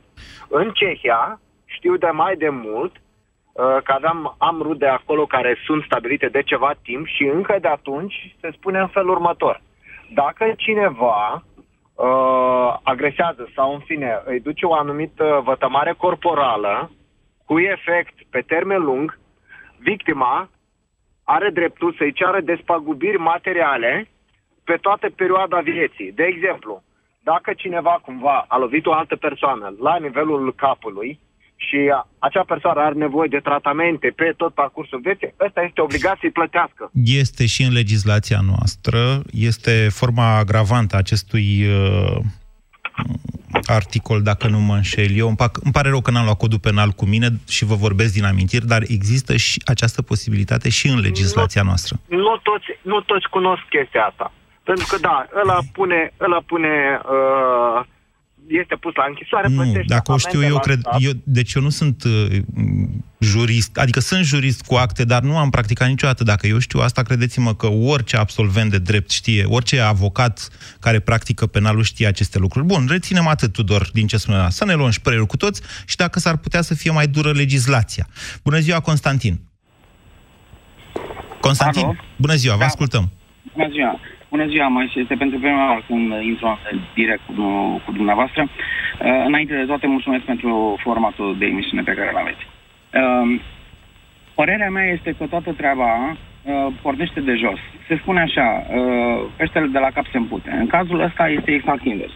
În 0.50 0.72
Cehia, 0.72 1.40
știu 1.66 1.98
de 1.98 2.10
mai 2.10 2.36
de 2.36 2.50
mult 2.50 2.96
uh, 2.96 3.02
că 3.84 3.92
aveam, 3.92 4.36
am 4.38 4.62
rude 4.62 4.88
acolo 4.88 5.26
care 5.26 5.58
sunt 5.66 5.84
stabilite 5.84 6.28
de 6.28 6.42
ceva 6.42 6.74
timp 6.82 7.06
și 7.08 7.24
încă 7.24 7.58
de 7.62 7.68
atunci 7.68 8.36
se 8.42 8.50
spune 8.52 8.80
în 8.80 8.88
felul 8.88 9.10
următor. 9.10 9.62
Dacă 10.14 10.54
cineva 10.58 11.44
uh, 11.96 12.78
agresează 12.84 13.50
sau 13.56 13.74
în 13.74 13.80
fine 13.80 14.22
îi 14.26 14.40
duce 14.40 14.66
o 14.66 14.74
anumită 14.74 15.42
vătămare 15.44 15.94
corporală 15.98 16.92
cu 17.46 17.60
efect 17.60 18.14
pe 18.30 18.42
termen 18.42 18.82
lung, 18.82 19.20
victima 19.78 20.50
are 21.24 21.50
dreptul 21.50 21.94
să-i 21.98 22.14
ceară 22.14 22.42
despăgubiri 22.42 23.18
materiale 23.18 24.08
pe 24.70 24.78
toată 24.86 25.06
perioada 25.22 25.60
vieții. 25.74 26.10
De 26.20 26.26
exemplu, 26.34 26.74
dacă 27.30 27.50
cineva 27.64 27.96
cumva 28.08 28.38
a 28.48 28.58
lovit 28.58 28.86
o 28.86 28.94
altă 28.94 29.16
persoană 29.16 29.66
la 29.88 29.96
nivelul 30.06 30.54
capului 30.66 31.20
și 31.66 31.80
acea 32.20 32.44
persoană 32.54 32.80
are 32.82 32.94
nevoie 33.06 33.30
de 33.36 33.46
tratamente 33.50 34.08
pe 34.16 34.34
tot 34.38 34.54
parcursul 34.54 35.00
vieții, 35.08 35.34
ăsta 35.46 35.62
este 35.62 35.82
obligat 35.82 36.18
să-i 36.20 36.38
plătească. 36.40 36.84
Este 37.24 37.46
și 37.54 37.62
în 37.68 37.74
legislația 37.74 38.40
noastră, 38.52 39.00
este 39.50 39.88
forma 40.00 40.38
agravantă 40.38 40.96
a 40.96 41.04
acestui 41.06 41.48
uh, 41.68 42.18
articol, 43.66 44.22
dacă 44.22 44.48
nu 44.48 44.60
mă 44.60 44.74
înșel 44.74 45.12
eu. 45.16 45.28
Îmi, 45.28 45.36
pac, 45.36 45.58
îmi 45.64 45.74
pare 45.74 45.90
rău 45.90 46.02
că 46.02 46.12
n-am 46.12 46.24
luat 46.24 46.38
codul 46.38 46.60
penal 46.60 46.90
cu 46.90 47.06
mine 47.06 47.28
și 47.50 47.66
vă 47.66 47.76
vorbesc 47.76 48.14
din 48.14 48.24
amintiri, 48.24 48.66
dar 48.66 48.82
există 48.88 49.36
și 49.36 49.62
această 49.66 50.02
posibilitate 50.02 50.70
și 50.70 50.88
în 50.88 51.00
legislația 51.00 51.62
nu, 51.62 51.68
noastră. 51.68 52.00
Nu 52.08 52.38
toți, 52.44 52.66
nu 52.82 53.02
toți 53.02 53.28
cunosc 53.30 53.62
chestia 53.70 54.04
asta. 54.04 54.32
Pentru 54.70 54.86
că, 54.90 54.98
da, 55.00 55.28
ăla 55.42 55.60
pune, 55.72 56.14
ăla 56.20 56.42
pune 56.46 56.74
uh, 57.16 57.86
este 58.48 58.76
pus 58.76 58.96
la 58.96 59.06
închisoare, 59.08 59.48
Nu, 59.48 59.56
plătește 59.56 59.84
dacă 59.88 60.12
o 60.12 60.18
știu 60.18 60.40
amende 60.40 60.48
eu, 60.48 60.54
la 60.54 60.60
cred... 60.60 60.80
stat. 60.80 60.98
Eu, 61.00 61.12
deci 61.24 61.54
eu 61.54 61.62
nu 61.62 61.70
sunt 61.70 62.04
uh, 62.04 62.38
jurist, 63.20 63.78
adică 63.78 64.00
sunt 64.00 64.24
jurist 64.26 64.66
cu 64.66 64.76
acte, 64.76 65.04
dar 65.04 65.22
nu 65.22 65.38
am 65.38 65.50
practicat 65.50 65.88
niciodată. 65.88 66.24
Dacă 66.24 66.48
eu 66.48 66.60
știu 66.60 66.80
asta, 66.80 67.02
credeți-mă 67.02 67.56
că 67.56 67.68
orice 67.68 68.18
absolvent 68.18 68.72
de 68.72 68.78
drept 68.78 69.10
știe, 69.10 69.44
orice 69.46 69.80
avocat 69.80 70.50
care 70.80 71.00
practică 71.00 71.46
penalul 71.46 71.84
știe 71.84 72.08
aceste 72.08 72.40
lucruri. 72.40 72.66
Bun, 72.66 72.86
reținem 72.90 73.28
atât, 73.28 73.54
Tudor, 73.54 73.90
din 73.94 74.08
ce 74.08 74.18
spune 74.18 74.50
Să 74.50 74.66
ne 74.66 74.74
luăm 74.74 74.90
și 74.90 75.02
păreuri 75.02 75.28
cu 75.28 75.38
toți 75.38 75.62
și 75.86 75.96
dacă 75.96 76.20
s-ar 76.20 76.38
putea 76.38 76.62
să 76.62 76.74
fie 76.76 76.92
mai 76.92 77.08
dură 77.08 77.32
legislația. 77.32 78.08
Bună 78.44 78.60
ziua, 78.60 78.80
Constantin! 78.80 79.40
Constantin, 81.40 81.84
Alo? 81.84 81.96
bună 82.18 82.34
ziua, 82.34 82.54
vă 82.54 82.60
Da. 82.60 82.66
ascultăm. 82.66 83.10
Bună 83.54 83.70
ziua! 83.70 84.00
Bună 84.38 84.50
ziua, 84.50 84.68
mă, 84.68 84.86
este 84.94 85.16
pentru 85.16 85.40
prima 85.40 85.68
oară 85.68 85.84
când 85.88 86.14
intru 86.22 86.60
în 86.72 86.80
direct 86.94 87.22
cu, 87.26 87.34
cu 87.86 87.92
dumneavoastră. 87.92 88.42
Uh, 88.44 89.24
înainte 89.26 89.56
de 89.56 89.66
toate, 89.66 89.88
mulțumesc 89.88 90.24
pentru 90.24 90.78
formatul 90.84 91.36
de 91.38 91.46
emisiune 91.46 91.82
pe 91.84 91.94
care 91.94 92.10
îl 92.10 92.18
aveți. 92.18 92.48
Uh, 92.94 93.40
părerea 94.34 94.70
mea 94.70 94.84
este 94.84 95.16
că 95.18 95.26
toată 95.26 95.52
treaba 95.52 96.10
uh, 96.10 96.68
pornește 96.82 97.20
de 97.20 97.36
jos. 97.36 97.60
Se 97.88 97.98
spune 98.02 98.20
așa, 98.20 98.66
uh, 98.70 99.26
peștele 99.38 99.68
de 99.68 99.80
la 99.80 99.92
cap 99.94 100.06
se 100.12 100.18
împute. 100.18 100.56
În 100.60 100.68
cazul 100.68 101.02
ăsta 101.02 101.30
este 101.30 101.52
exact 101.52 101.84
invers. 101.86 102.14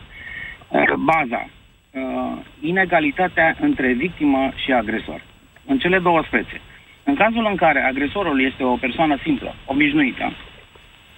Uh, 0.68 0.94
baza, 0.98 1.50
uh, 1.92 2.38
inegalitatea 2.60 3.56
între 3.60 3.94
victimă 3.94 4.52
și 4.56 4.72
agresor. 4.72 5.22
În 5.66 5.78
cele 5.78 6.00
două 6.00 6.24
spețe. 6.26 6.62
În 7.04 7.16
cazul 7.16 7.46
în 7.50 7.56
care 7.56 7.80
agresorul 7.80 8.42
este 8.42 8.64
o 8.64 8.76
persoană 8.76 9.18
simplă, 9.24 9.56
obișnuită, 9.66 10.34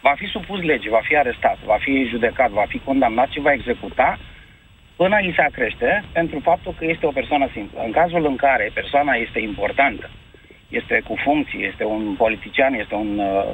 va 0.08 0.14
fi 0.18 0.26
supus 0.26 0.60
legii, 0.62 0.96
va 0.98 1.04
fi 1.08 1.18
arestat, 1.18 1.58
va 1.66 1.78
fi 1.80 2.08
judecat, 2.14 2.50
va 2.50 2.66
fi 2.68 2.80
condamnat 2.80 3.30
și 3.30 3.40
va 3.40 3.54
executa 3.54 4.20
până 4.96 5.16
îi 5.22 5.34
se 5.36 5.42
acrește 5.42 6.04
pentru 6.12 6.40
faptul 6.40 6.76
că 6.78 6.86
este 6.86 7.06
o 7.06 7.18
persoană 7.20 7.48
simplă. 7.54 7.80
În 7.86 7.92
cazul 7.92 8.26
în 8.26 8.36
care 8.36 8.72
persoana 8.74 9.14
este 9.14 9.40
importantă, 9.40 10.10
este 10.70 11.02
cu 11.08 11.16
funcții, 11.24 11.66
este 11.66 11.84
un 11.86 12.16
politician, 12.18 12.74
este 12.74 12.96
un 12.96 13.20
uh, 13.20 13.54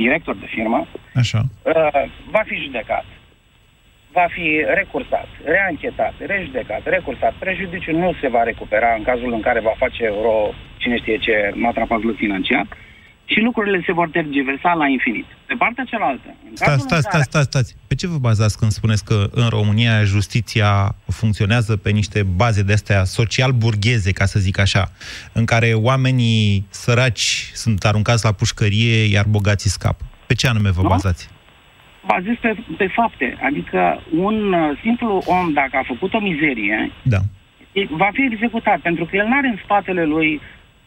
director 0.00 0.36
de 0.36 0.46
firmă, 0.46 0.86
Așa. 1.14 1.40
uh, 1.62 2.02
va 2.30 2.42
fi 2.44 2.56
judecat, 2.56 3.04
va 4.12 4.26
fi 4.30 4.64
recursat, 4.66 5.28
reanchetat, 5.44 6.14
rejudecat, 6.18 6.82
recursat. 6.84 7.34
Prejudiciul 7.38 7.96
nu 7.96 8.14
se 8.20 8.28
va 8.28 8.42
recupera 8.42 8.94
în 8.94 9.02
cazul 9.02 9.32
în 9.32 9.40
care 9.40 9.60
va 9.60 9.74
face 9.76 10.10
vreo, 10.10 10.54
cine 10.76 10.96
știe 10.96 11.16
ce, 11.16 11.50
matrapazlă 11.54 12.12
financiar 12.12 12.66
și 13.32 13.40
lucrurile 13.40 13.82
se 13.86 13.92
vor 13.92 14.08
tergiversa 14.08 14.72
la 14.72 14.86
infinit. 14.86 15.26
Pe 15.46 15.54
partea 15.58 15.84
cealaltă, 15.84 16.28
în 16.50 16.56
Stați, 16.56 16.70
cazul 16.70 16.86
stați, 16.86 17.04
în 17.04 17.10
care... 17.10 17.22
stați, 17.22 17.44
stați, 17.46 17.46
stați. 17.46 17.76
Pe 17.88 17.94
ce 17.94 18.06
vă 18.06 18.18
bazați 18.18 18.58
când 18.58 18.70
spuneți 18.70 19.04
că 19.04 19.26
în 19.30 19.48
România 19.48 20.02
justiția 20.04 20.94
funcționează 21.06 21.76
pe 21.76 21.90
niște 21.90 22.22
baze 22.22 22.62
de 22.62 22.72
astea 22.72 23.04
social-burgheze, 23.04 24.12
ca 24.12 24.24
să 24.24 24.38
zic 24.38 24.58
așa, 24.58 24.90
în 25.32 25.44
care 25.44 25.72
oamenii 25.72 26.66
săraci 26.70 27.50
sunt 27.54 27.84
aruncați 27.84 28.24
la 28.24 28.32
pușcărie, 28.32 29.04
iar 29.04 29.24
bogații 29.28 29.70
scapă? 29.70 30.04
Pe 30.26 30.34
ce 30.34 30.46
anume 30.46 30.70
vă 30.70 30.82
Nu? 30.82 30.88
bazați? 30.88 31.28
bazez 32.06 32.34
pe, 32.40 32.56
pe 32.76 32.86
fapte. 32.86 33.36
Adică 33.42 34.02
un 34.16 34.52
uh, 34.52 34.78
simplu 34.82 35.22
om, 35.26 35.52
dacă 35.52 35.76
a 35.76 35.84
făcut 35.86 36.14
o 36.14 36.20
mizerie, 36.20 36.92
Da. 37.02 37.18
e- 37.72 37.86
va 37.90 38.10
fi 38.12 38.22
executat, 38.32 38.78
pentru 38.78 39.04
că 39.04 39.16
el 39.16 39.26
nu 39.26 39.36
are 39.36 39.48
în 39.48 39.58
spatele 39.64 40.04
lui 40.04 40.40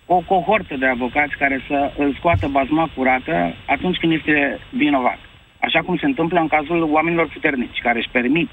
o 0.05 0.15
cohortă 0.19 0.75
de 0.79 0.85
avocați 0.87 1.35
care 1.37 1.61
să 1.67 1.91
îl 1.97 2.15
scoată 2.17 2.47
bazma 2.47 2.89
curată 2.95 3.53
atunci 3.65 3.97
când 3.97 4.11
este 4.13 4.59
vinovat. 4.69 5.19
Așa 5.59 5.79
cum 5.81 5.97
se 5.97 6.05
întâmplă 6.05 6.39
în 6.39 6.47
cazul 6.47 6.83
oamenilor 6.91 7.27
puternici, 7.33 7.79
care 7.83 7.97
își 7.97 8.09
permit. 8.11 8.49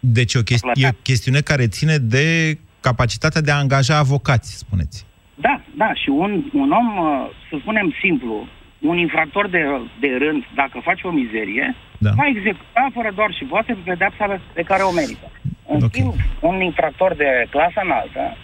Deci 0.00 0.34
e 0.34 0.38
o, 0.38 0.42
chesti- 0.42 0.80
e 0.82 0.86
o 0.88 1.00
chestiune 1.02 1.40
care 1.40 1.66
ține 1.66 1.96
de 1.96 2.58
capacitatea 2.80 3.40
de 3.40 3.50
a 3.50 3.56
angaja 3.56 3.96
avocați, 3.96 4.56
spuneți. 4.58 5.06
Da, 5.34 5.60
da, 5.76 5.94
și 5.94 6.08
un, 6.08 6.44
un 6.52 6.70
om, 6.70 6.88
uh, 6.98 7.28
să 7.48 7.56
spunem 7.60 7.94
simplu, 8.02 8.46
un 8.78 8.96
infractor 8.98 9.48
de, 9.48 9.62
de 10.00 10.16
rând, 10.18 10.44
dacă 10.54 10.80
face 10.82 11.06
o 11.06 11.10
mizerie, 11.10 11.74
Da. 11.98 12.10
va 12.16 12.26
executa 12.26 12.88
fără 12.94 13.10
doar 13.14 13.32
și 13.32 13.44
poate 13.44 13.76
pedeapsa 13.84 14.24
pe- 14.26 14.40
pe 14.52 14.62
care 14.62 14.82
o 14.82 14.92
merită. 14.92 15.30
În 15.68 15.80
schimb, 15.88 16.14
un 16.40 16.60
infractor 16.60 17.14
de 17.14 17.46
clasă 17.50 17.80
înaltă 17.84 18.36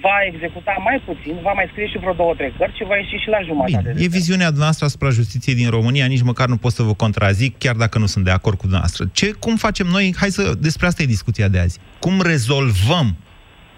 va 0.00 0.16
executa 0.32 0.74
mai 0.84 1.02
puțin, 1.04 1.34
va 1.42 1.52
mai 1.52 1.68
scrie 1.70 1.86
și 1.86 1.98
vreo 1.98 2.12
două, 2.12 2.34
trei 2.34 2.52
cărți 2.58 2.76
și 2.76 2.84
va 2.84 2.96
ieși 2.96 3.16
și 3.24 3.28
la 3.28 3.40
jumătate. 3.42 3.92
de 3.96 4.04
E 4.04 4.08
viziunea 4.08 4.50
noastră 4.56 4.84
asupra 4.86 5.10
justiției 5.10 5.54
din 5.54 5.70
România, 5.70 6.06
nici 6.06 6.22
măcar 6.22 6.48
nu 6.48 6.56
pot 6.56 6.72
să 6.72 6.82
vă 6.82 6.94
contrazic, 6.94 7.58
chiar 7.58 7.76
dacă 7.76 7.98
nu 7.98 8.06
sunt 8.06 8.24
de 8.24 8.30
acord 8.30 8.56
cu 8.56 8.62
dumneavoastră. 8.62 9.04
Ce, 9.12 9.32
cum 9.32 9.56
facem 9.56 9.86
noi? 9.86 10.14
Hai 10.20 10.28
să, 10.28 10.54
despre 10.60 10.86
asta 10.86 11.02
e 11.02 11.16
discuția 11.16 11.48
de 11.48 11.58
azi. 11.58 11.78
Cum 11.98 12.20
rezolvăm 12.20 13.16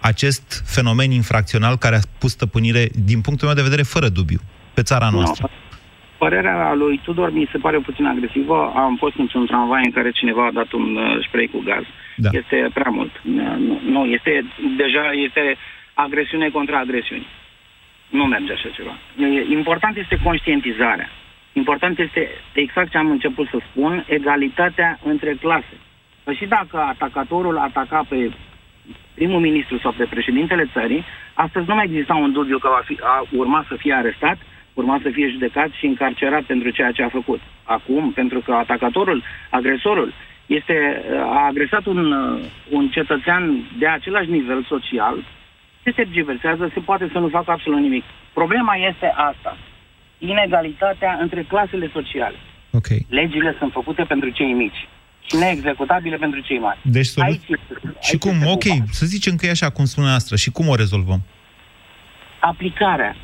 acest 0.01 0.63
fenomen 0.65 1.11
infracțional 1.11 1.77
care 1.77 1.95
a 1.95 1.99
pus 2.19 2.31
stăpânire, 2.31 2.83
din 3.05 3.21
punctul 3.21 3.47
meu 3.47 3.55
de 3.55 3.67
vedere, 3.69 3.81
fără 3.81 4.07
dubiu, 4.09 4.39
pe 4.73 4.81
țara 4.81 5.09
noastră? 5.09 5.49
Părerea 6.17 6.73
lui 6.73 7.01
Tudor 7.03 7.29
mi 7.33 7.49
se 7.51 7.57
pare 7.57 7.77
puțin 7.77 8.05
agresivă. 8.05 8.71
Am 8.75 8.95
fost 9.03 9.15
într-un 9.17 9.45
tramvai 9.45 9.81
în 9.85 9.91
care 9.91 10.11
cineva 10.11 10.45
a 10.45 10.57
dat 10.59 10.71
un 10.71 10.95
uh, 10.95 11.25
spray 11.27 11.47
cu 11.53 11.59
gaz. 11.69 11.85
Da. 12.15 12.29
Este 12.39 12.57
prea 12.73 12.91
mult. 12.97 13.13
Nu, 13.67 13.75
nu, 13.93 14.01
este 14.05 14.31
deja 14.83 15.05
este 15.27 15.43
agresiune 15.93 16.49
contra 16.49 16.79
agresiuni. 16.79 17.27
Nu 18.09 18.25
merge 18.25 18.51
așa 18.51 18.69
ceva. 18.69 18.97
E- 19.17 19.45
Important 19.49 19.97
este 19.97 20.17
conștientizarea. 20.23 21.09
Important 21.53 21.99
este, 21.99 22.29
exact 22.53 22.91
ce 22.91 22.97
am 22.97 23.09
început 23.09 23.47
să 23.47 23.57
spun, 23.69 24.05
egalitatea 24.07 24.99
între 25.03 25.35
clase. 25.41 25.75
Că 26.23 26.31
și 26.31 26.45
dacă 26.45 26.77
atacatorul 26.77 27.57
ataca 27.57 28.05
pe 28.09 28.31
primul 29.13 29.39
ministru 29.39 29.77
sau 29.77 29.91
pe 29.91 30.07
președintele 30.09 30.69
țării, 30.73 31.03
astăzi 31.33 31.67
nu 31.67 31.75
mai 31.75 31.85
exista 31.85 32.15
un 32.15 32.31
dubiu 32.31 32.57
că 32.57 32.67
va 32.67 32.81
fi, 32.85 32.97
a 33.01 33.23
urma 33.31 33.65
să 33.67 33.75
fie 33.75 33.93
arestat, 33.93 34.37
urma 34.73 34.99
să 35.01 35.09
fie 35.09 35.29
judecat 35.29 35.69
și 35.71 35.85
încarcerat 35.85 36.43
pentru 36.43 36.69
ceea 36.69 36.91
ce 36.91 37.03
a 37.03 37.09
făcut. 37.09 37.39
Acum, 37.63 38.11
pentru 38.11 38.39
că 38.39 38.53
atacatorul, 38.53 39.23
agresorul, 39.49 40.13
este, 40.45 41.03
a 41.19 41.45
agresat 41.45 41.85
un, 41.85 42.11
uh, 42.11 42.39
un 42.69 42.89
cetățean 42.89 43.63
de 43.77 43.87
același 43.87 44.29
nivel 44.29 44.63
social, 44.63 45.23
se 45.83 45.91
tergiversează, 45.91 46.69
se 46.73 46.79
poate 46.79 47.09
să 47.11 47.19
nu 47.19 47.27
facă 47.29 47.51
absolut 47.51 47.79
nimic. 47.79 48.03
Problema 48.33 48.75
este 48.75 49.05
asta. 49.15 49.57
Inegalitatea 50.17 51.17
între 51.21 51.43
clasele 51.43 51.89
sociale. 51.93 52.35
Ok. 52.71 52.87
Legile 53.09 53.55
sunt 53.59 53.71
făcute 53.71 54.03
pentru 54.03 54.29
cei 54.29 54.53
mici 54.53 54.87
și 55.27 55.35
neexecutabile 55.35 56.17
pentru 56.17 56.39
cei 56.39 56.59
mari. 56.59 56.79
Deci 56.81 57.05
solu- 57.05 57.27
Aici 57.27 57.41
este- 57.47 57.81
Și 58.01 58.11
aici 58.11 58.21
cum, 58.21 58.31
este 58.31 58.49
ok, 58.51 58.63
buba. 58.77 58.83
să 58.91 59.05
zicem 59.05 59.35
că 59.35 59.45
e 59.45 59.49
așa 59.49 59.69
cum 59.69 59.85
spune 59.85 60.07
noastră, 60.07 60.35
și 60.35 60.51
cum 60.51 60.67
o 60.67 60.75
rezolvăm? 60.75 61.21
aplicarea 62.39 63.15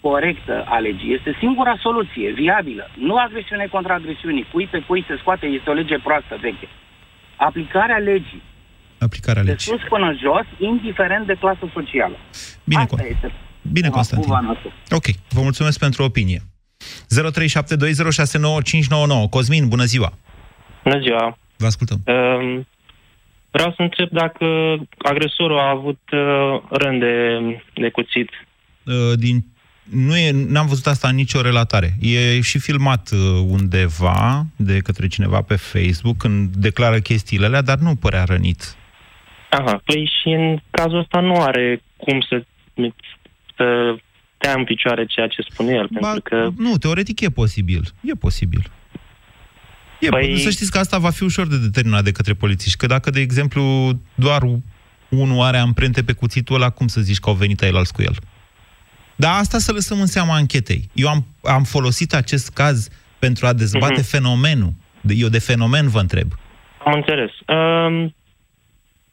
corectă 0.00 0.64
a 0.68 0.78
legii 0.78 1.14
este 1.14 1.36
singura 1.38 1.76
soluție 1.80 2.32
viabilă. 2.32 2.90
Nu 2.98 3.16
agresiune 3.16 3.66
contra 3.66 3.94
agresiunii. 3.94 4.46
Cui 4.52 4.66
pe 4.66 4.78
cui 4.86 5.04
se 5.08 5.16
scoate 5.20 5.46
este 5.46 5.70
o 5.70 5.72
lege 5.72 5.98
proastă 5.98 6.38
veche. 6.40 6.68
Aplicarea 7.36 7.96
legii. 7.96 8.42
Aplicarea 9.04 9.42
De 9.42 9.50
legii. 9.50 9.70
sus 9.72 9.80
până 9.88 10.16
jos, 10.22 10.46
indiferent 10.70 11.26
de 11.26 11.36
clasă 11.40 11.70
socială. 11.72 12.16
Bine, 12.64 12.80
Asta 12.82 12.96
Con- 12.96 13.10
este 13.14 13.32
Bine, 13.72 13.88
buba- 13.88 13.94
Constantin. 13.94 14.28
buba 14.28 14.40
noastră. 14.40 14.72
Ok, 14.90 15.04
vă 15.28 15.40
mulțumesc 15.42 15.78
pentru 15.78 16.02
opinie. 16.02 16.40
0372069599. 17.08 19.28
Cosmin, 19.30 19.68
bună 19.68 19.84
ziua! 19.84 20.12
Bună 20.82 21.00
ziua! 21.00 21.38
Vă 21.56 21.66
ascultăm. 21.66 22.02
Um, 22.06 22.66
vreau 23.50 23.72
să 23.76 23.82
întreb 23.82 24.08
dacă 24.10 24.44
agresorul 24.98 25.58
a 25.58 25.68
avut 25.68 26.00
uh, 26.12 26.18
rând 26.70 27.00
de, 27.00 27.38
de 27.74 27.90
cuțit. 27.90 28.30
Uh, 28.84 29.12
din 29.18 29.44
nu 29.90 30.16
e, 30.16 30.30
n-am 30.48 30.66
văzut 30.66 30.86
asta 30.86 31.08
în 31.08 31.14
nicio 31.14 31.40
relatare. 31.40 31.94
E 32.00 32.40
și 32.40 32.58
filmat 32.58 33.10
uh, 33.12 33.18
undeva 33.46 34.46
de 34.56 34.78
către 34.78 35.06
cineva 35.06 35.40
pe 35.42 35.56
Facebook 35.56 36.16
când 36.16 36.54
declară 36.56 36.98
chestiile 36.98 37.46
alea, 37.46 37.62
dar 37.62 37.78
nu 37.78 37.94
părea 37.94 38.24
rănit. 38.24 38.74
Aha, 39.58 39.82
păi 39.84 40.10
și 40.20 40.28
în 40.28 40.58
cazul 40.70 40.98
ăsta 40.98 41.20
nu 41.20 41.40
are 41.42 41.82
cum 41.96 42.20
să, 42.28 42.44
să 43.56 43.94
tea 44.38 44.52
în 44.56 44.64
picioare 44.64 45.06
ceea 45.06 45.26
ce 45.26 45.42
spune 45.50 45.72
el, 45.72 45.88
Ba, 45.90 45.98
pentru 46.12 46.20
că 46.22 46.50
Nu, 46.56 46.76
teoretic 46.76 47.20
e 47.20 47.28
posibil. 47.30 47.82
E 48.02 48.12
posibil. 48.14 48.70
E, 50.00 50.08
păi... 50.08 50.38
Să 50.38 50.50
știți 50.50 50.70
că 50.70 50.78
asta 50.78 50.98
va 50.98 51.10
fi 51.10 51.22
ușor 51.22 51.46
de 51.46 51.58
determinat 51.58 52.04
de 52.04 52.12
către 52.12 52.34
polițiști. 52.34 52.78
Că 52.78 52.86
dacă, 52.86 53.10
de 53.10 53.20
exemplu, 53.20 53.92
doar 54.14 54.42
unul 55.08 55.40
are 55.42 55.56
amprente 55.56 56.02
pe 56.04 56.12
cuțitul 56.12 56.54
ăla, 56.54 56.70
cum 56.70 56.86
să 56.86 57.00
zici 57.00 57.18
că 57.18 57.28
au 57.28 57.34
venit 57.34 57.62
el 57.62 57.84
cu 57.92 58.02
el? 58.02 58.14
Dar 59.16 59.38
asta 59.38 59.58
să 59.58 59.72
lăsăm 59.72 60.00
în 60.00 60.06
seama 60.06 60.34
anchetei. 60.34 60.88
Eu 60.92 61.08
am, 61.08 61.26
am 61.42 61.62
folosit 61.62 62.14
acest 62.14 62.50
caz 62.50 62.88
pentru 63.18 63.46
a 63.46 63.52
dezbate 63.52 63.92
Mhm. 64.00 64.02
fenomenul. 64.08 64.72
De- 65.00 65.14
Eu 65.16 65.28
de 65.28 65.38
fenomen 65.38 65.88
vă 65.88 65.98
întreb. 66.00 66.32
am 66.84 66.92
înțeles. 66.92 67.30
Um, 67.46 68.14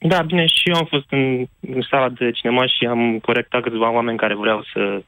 da, 0.03 0.22
bine, 0.22 0.46
și 0.46 0.70
eu 0.70 0.75
am 0.75 0.86
fost 0.86 1.05
în, 1.10 1.46
în 1.60 1.81
sala 1.89 2.10
de 2.10 2.31
cinema 2.31 2.65
și 2.65 2.86
am 2.86 3.20
corectat 3.20 3.62
câțiva 3.62 3.91
oameni 3.91 4.17
care 4.17 4.36
vreau 4.36 4.63
să 4.74 5.01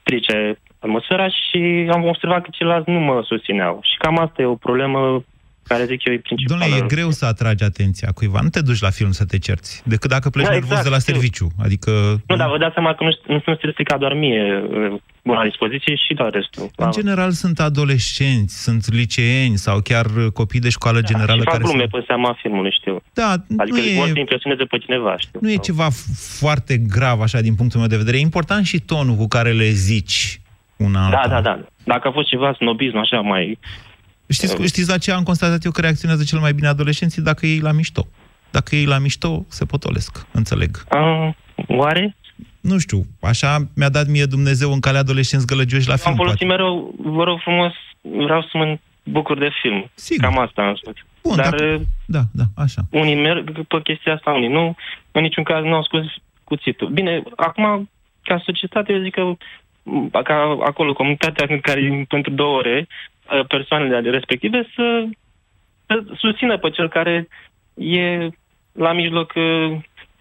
strice 0.00 0.58
atmosfera 0.78 1.28
și 1.28 1.88
am 1.92 2.04
observat 2.04 2.42
că 2.42 2.48
ceilalți 2.52 2.90
nu 2.90 2.98
mă 2.98 3.22
susțineau. 3.26 3.80
Și 3.82 3.96
cam 3.98 4.18
asta 4.18 4.42
e 4.42 4.44
o 4.44 4.54
problemă 4.54 5.24
care 5.62 5.84
zic 5.84 6.04
eu 6.04 6.12
e 6.12 6.18
principală. 6.18 6.60
Domnule, 6.60 6.84
e 6.84 6.94
greu 6.94 7.10
să 7.10 7.24
atragi 7.26 7.64
atenția 7.64 8.08
cuiva. 8.14 8.40
Nu 8.42 8.48
te 8.48 8.60
duci 8.60 8.80
la 8.80 8.90
film 8.90 9.10
să 9.10 9.24
te 9.24 9.38
cerți, 9.38 9.82
decât 9.84 10.10
dacă 10.10 10.30
pleci 10.30 10.46
Da, 10.46 10.50
nervos 10.50 10.68
exact, 10.70 10.88
de 10.88 10.94
la 10.94 10.98
știu. 10.98 11.12
serviciu. 11.12 11.46
Adică, 11.66 11.90
Nu, 12.26 12.36
dar 12.36 12.48
vă 12.48 12.58
dați 12.58 12.74
seama 12.74 12.94
că 12.94 13.04
nu, 13.04 13.12
nu 13.34 13.40
sunt 13.40 13.58
stricat 13.72 13.98
doar 13.98 14.14
mie 14.14 14.64
uh, 14.70 15.00
la 15.22 15.44
dispoziție 15.44 15.94
și 15.94 16.14
la 16.16 16.28
restul. 16.28 16.70
în 16.76 16.90
general, 16.90 17.30
sunt 17.30 17.60
adolescenți, 17.60 18.62
sunt 18.62 18.92
liceeni 18.92 19.56
sau 19.56 19.80
chiar 19.80 20.06
copii 20.32 20.60
de 20.60 20.68
școală 20.68 21.00
generală 21.00 21.38
și 21.38 21.44
fac 21.44 21.52
care 21.52 21.62
glume 21.64 21.78
sunt... 21.78 21.90
pe 21.90 22.04
seama 22.06 22.36
filmului, 22.40 22.76
știu. 22.80 23.02
Da, 23.12 23.30
Adică 23.56 23.76
nu 23.78 23.92
vor 23.96 24.06
e, 24.06 24.12
să 24.12 24.18
impresioneze 24.18 24.64
pe 24.64 24.78
cineva, 24.78 25.16
știu. 25.18 25.38
nu 25.42 25.50
e 25.50 25.56
ceva 25.56 25.88
f- 25.90 26.38
foarte 26.38 26.76
grav, 26.76 27.20
așa, 27.20 27.40
din 27.40 27.54
punctul 27.54 27.78
meu 27.78 27.88
de 27.88 27.96
vedere. 27.96 28.16
E 28.16 28.20
important 28.20 28.66
și 28.66 28.78
tonul 28.80 29.16
cu 29.16 29.28
care 29.28 29.52
le 29.52 29.68
zici 29.70 30.40
una 30.76 31.04
alta. 31.04 31.28
Da, 31.28 31.34
da, 31.34 31.40
da. 31.40 31.60
Dacă 31.84 32.08
a 32.08 32.12
fost 32.12 32.28
ceva 32.28 32.52
snobism, 32.52 32.96
așa, 32.96 33.20
mai... 33.20 33.58
Știți, 34.28 34.66
știți 34.66 34.88
la 34.88 34.98
ce 34.98 35.12
am 35.12 35.22
constatat 35.22 35.64
eu 35.64 35.70
că 35.70 35.80
reacționează 35.80 36.24
cel 36.24 36.38
mai 36.38 36.52
bine 36.52 36.66
adolescenții? 36.68 37.22
Dacă 37.22 37.46
ei 37.46 37.58
la 37.58 37.72
mișto. 37.72 38.06
Dacă 38.50 38.76
ei 38.76 38.84
la 38.84 38.98
mișto, 38.98 39.44
se 39.48 39.64
potolesc. 39.64 40.26
Înțeleg. 40.32 40.84
A, 40.88 41.34
oare? 41.66 42.16
Nu 42.60 42.78
știu. 42.78 43.00
Așa 43.20 43.56
mi-a 43.76 43.88
dat 43.88 44.06
mie 44.06 44.24
Dumnezeu 44.24 44.72
în 44.72 44.80
calea 44.80 45.00
adolescenți 45.00 45.46
gălăgioși 45.46 45.86
la 45.86 45.92
Am 45.92 45.98
film. 45.98 46.14
folosit 46.14 46.38
Poate. 46.46 46.52
mereu, 46.52 46.94
vă 46.98 47.24
rog 47.24 47.40
frumos, 47.40 47.72
vreau 48.00 48.42
să 48.42 48.50
mă 48.58 48.78
bucur 49.02 49.38
de 49.38 49.48
film. 49.62 49.90
Sigur. 49.94 50.24
Cam 50.24 50.38
asta 50.38 50.62
am 50.62 50.74
spus. 50.74 50.92
Bun, 51.22 51.36
Dar 51.36 51.54
dar- 51.54 51.68
uh, 51.74 51.80
Da, 52.06 52.20
da, 52.32 52.44
așa. 52.56 52.80
unii 52.90 53.14
merg 53.14 53.66
pe 53.66 53.80
chestia 53.82 54.14
asta, 54.14 54.30
unii 54.30 54.48
nu. 54.48 54.76
În 55.12 55.22
niciun 55.22 55.44
caz 55.44 55.64
nu 55.64 55.74
au 55.74 55.82
scos 55.82 56.04
cuțitul. 56.44 56.88
Bine, 56.88 57.22
acum, 57.36 57.90
ca 58.22 58.42
societate, 58.44 58.92
eu 58.92 59.02
zic 59.02 59.14
că 59.14 59.22
m, 59.82 60.08
ca 60.10 60.56
acolo, 60.64 60.92
comunitatea 60.92 61.46
în 61.48 61.60
care 61.60 62.04
pentru 62.08 62.30
două 62.32 62.56
ore, 62.56 62.86
uh, 63.32 63.46
persoanele 63.46 64.10
respective 64.10 64.66
să, 64.74 65.04
să 65.86 66.02
susțină 66.16 66.58
pe 66.58 66.70
cel 66.70 66.88
care 66.88 67.28
e 67.74 68.28
la 68.72 68.92
mijloc... 68.92 69.32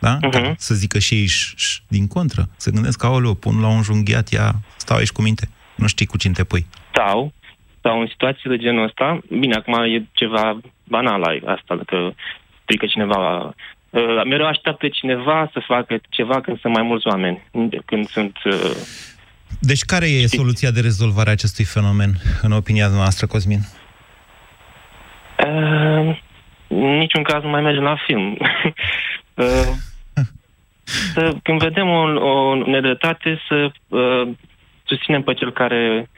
uh, 0.00 0.08
Da? 0.08 0.18
Mhm. 0.22 0.54
Să 0.58 0.74
zică 0.74 0.98
și 0.98 1.14
ei 1.14 1.26
ș, 1.26 1.54
ș, 1.56 1.78
din 1.88 2.06
contră. 2.06 2.48
Să 2.56 2.70
gândesc 2.70 2.98
că, 2.98 3.06
aoleu, 3.06 3.34
pun 3.34 3.60
la 3.60 3.68
un 3.68 3.82
junghiat, 3.82 4.28
ia, 4.28 4.54
stau 4.76 4.96
aici 4.96 5.10
cu 5.10 5.22
minte. 5.22 5.48
Nu 5.74 5.86
știi 5.86 6.06
cu 6.06 6.16
cine 6.18 6.32
te 6.32 6.44
pui. 6.44 6.66
Sau, 6.94 7.32
sau 7.82 8.00
în 8.00 8.06
situații 8.06 8.50
de 8.50 8.56
genul 8.56 8.84
ăsta, 8.84 9.20
bine, 9.38 9.54
acum 9.54 9.74
e 9.74 10.08
ceva 10.12 10.60
banal 10.84 11.22
ai 11.22 11.42
asta, 11.46 11.80
că 11.86 12.12
strică 12.62 12.86
cineva... 12.86 13.54
Uh, 13.90 14.22
mereu 14.24 14.46
așteaptă 14.46 14.88
cineva 14.88 15.50
să 15.52 15.62
facă 15.66 15.98
ceva 16.08 16.40
când 16.40 16.60
sunt 16.60 16.74
mai 16.74 16.82
mulți 16.82 17.06
oameni, 17.06 17.44
când 17.84 18.08
sunt... 18.08 18.36
Uh, 18.44 18.76
Deci 19.60 19.82
care 19.82 20.06
e 20.06 20.26
soluția 20.26 20.70
de 20.70 20.80
rezolvare 20.80 21.28
a 21.28 21.32
acestui 21.32 21.64
fenomen, 21.64 22.10
în 22.42 22.52
opinia 22.52 22.88
noastră, 22.88 23.26
Cosmin? 23.26 23.60
Uh, 25.46 26.18
în 26.68 26.96
niciun 26.98 27.22
caz 27.22 27.42
nu 27.42 27.48
mai 27.48 27.60
mergem 27.60 27.82
la 27.82 27.96
film. 28.06 28.38
uh, 29.34 29.44
să, 31.18 31.34
când 31.42 31.62
vedem 31.62 31.88
o, 31.88 32.02
o 32.28 32.54
nedreptate, 32.54 33.40
să 33.48 33.70
uh, 33.88 34.28
susținem 34.84 35.22
pe 35.22 35.34
cel 35.34 35.52
care 35.52 36.10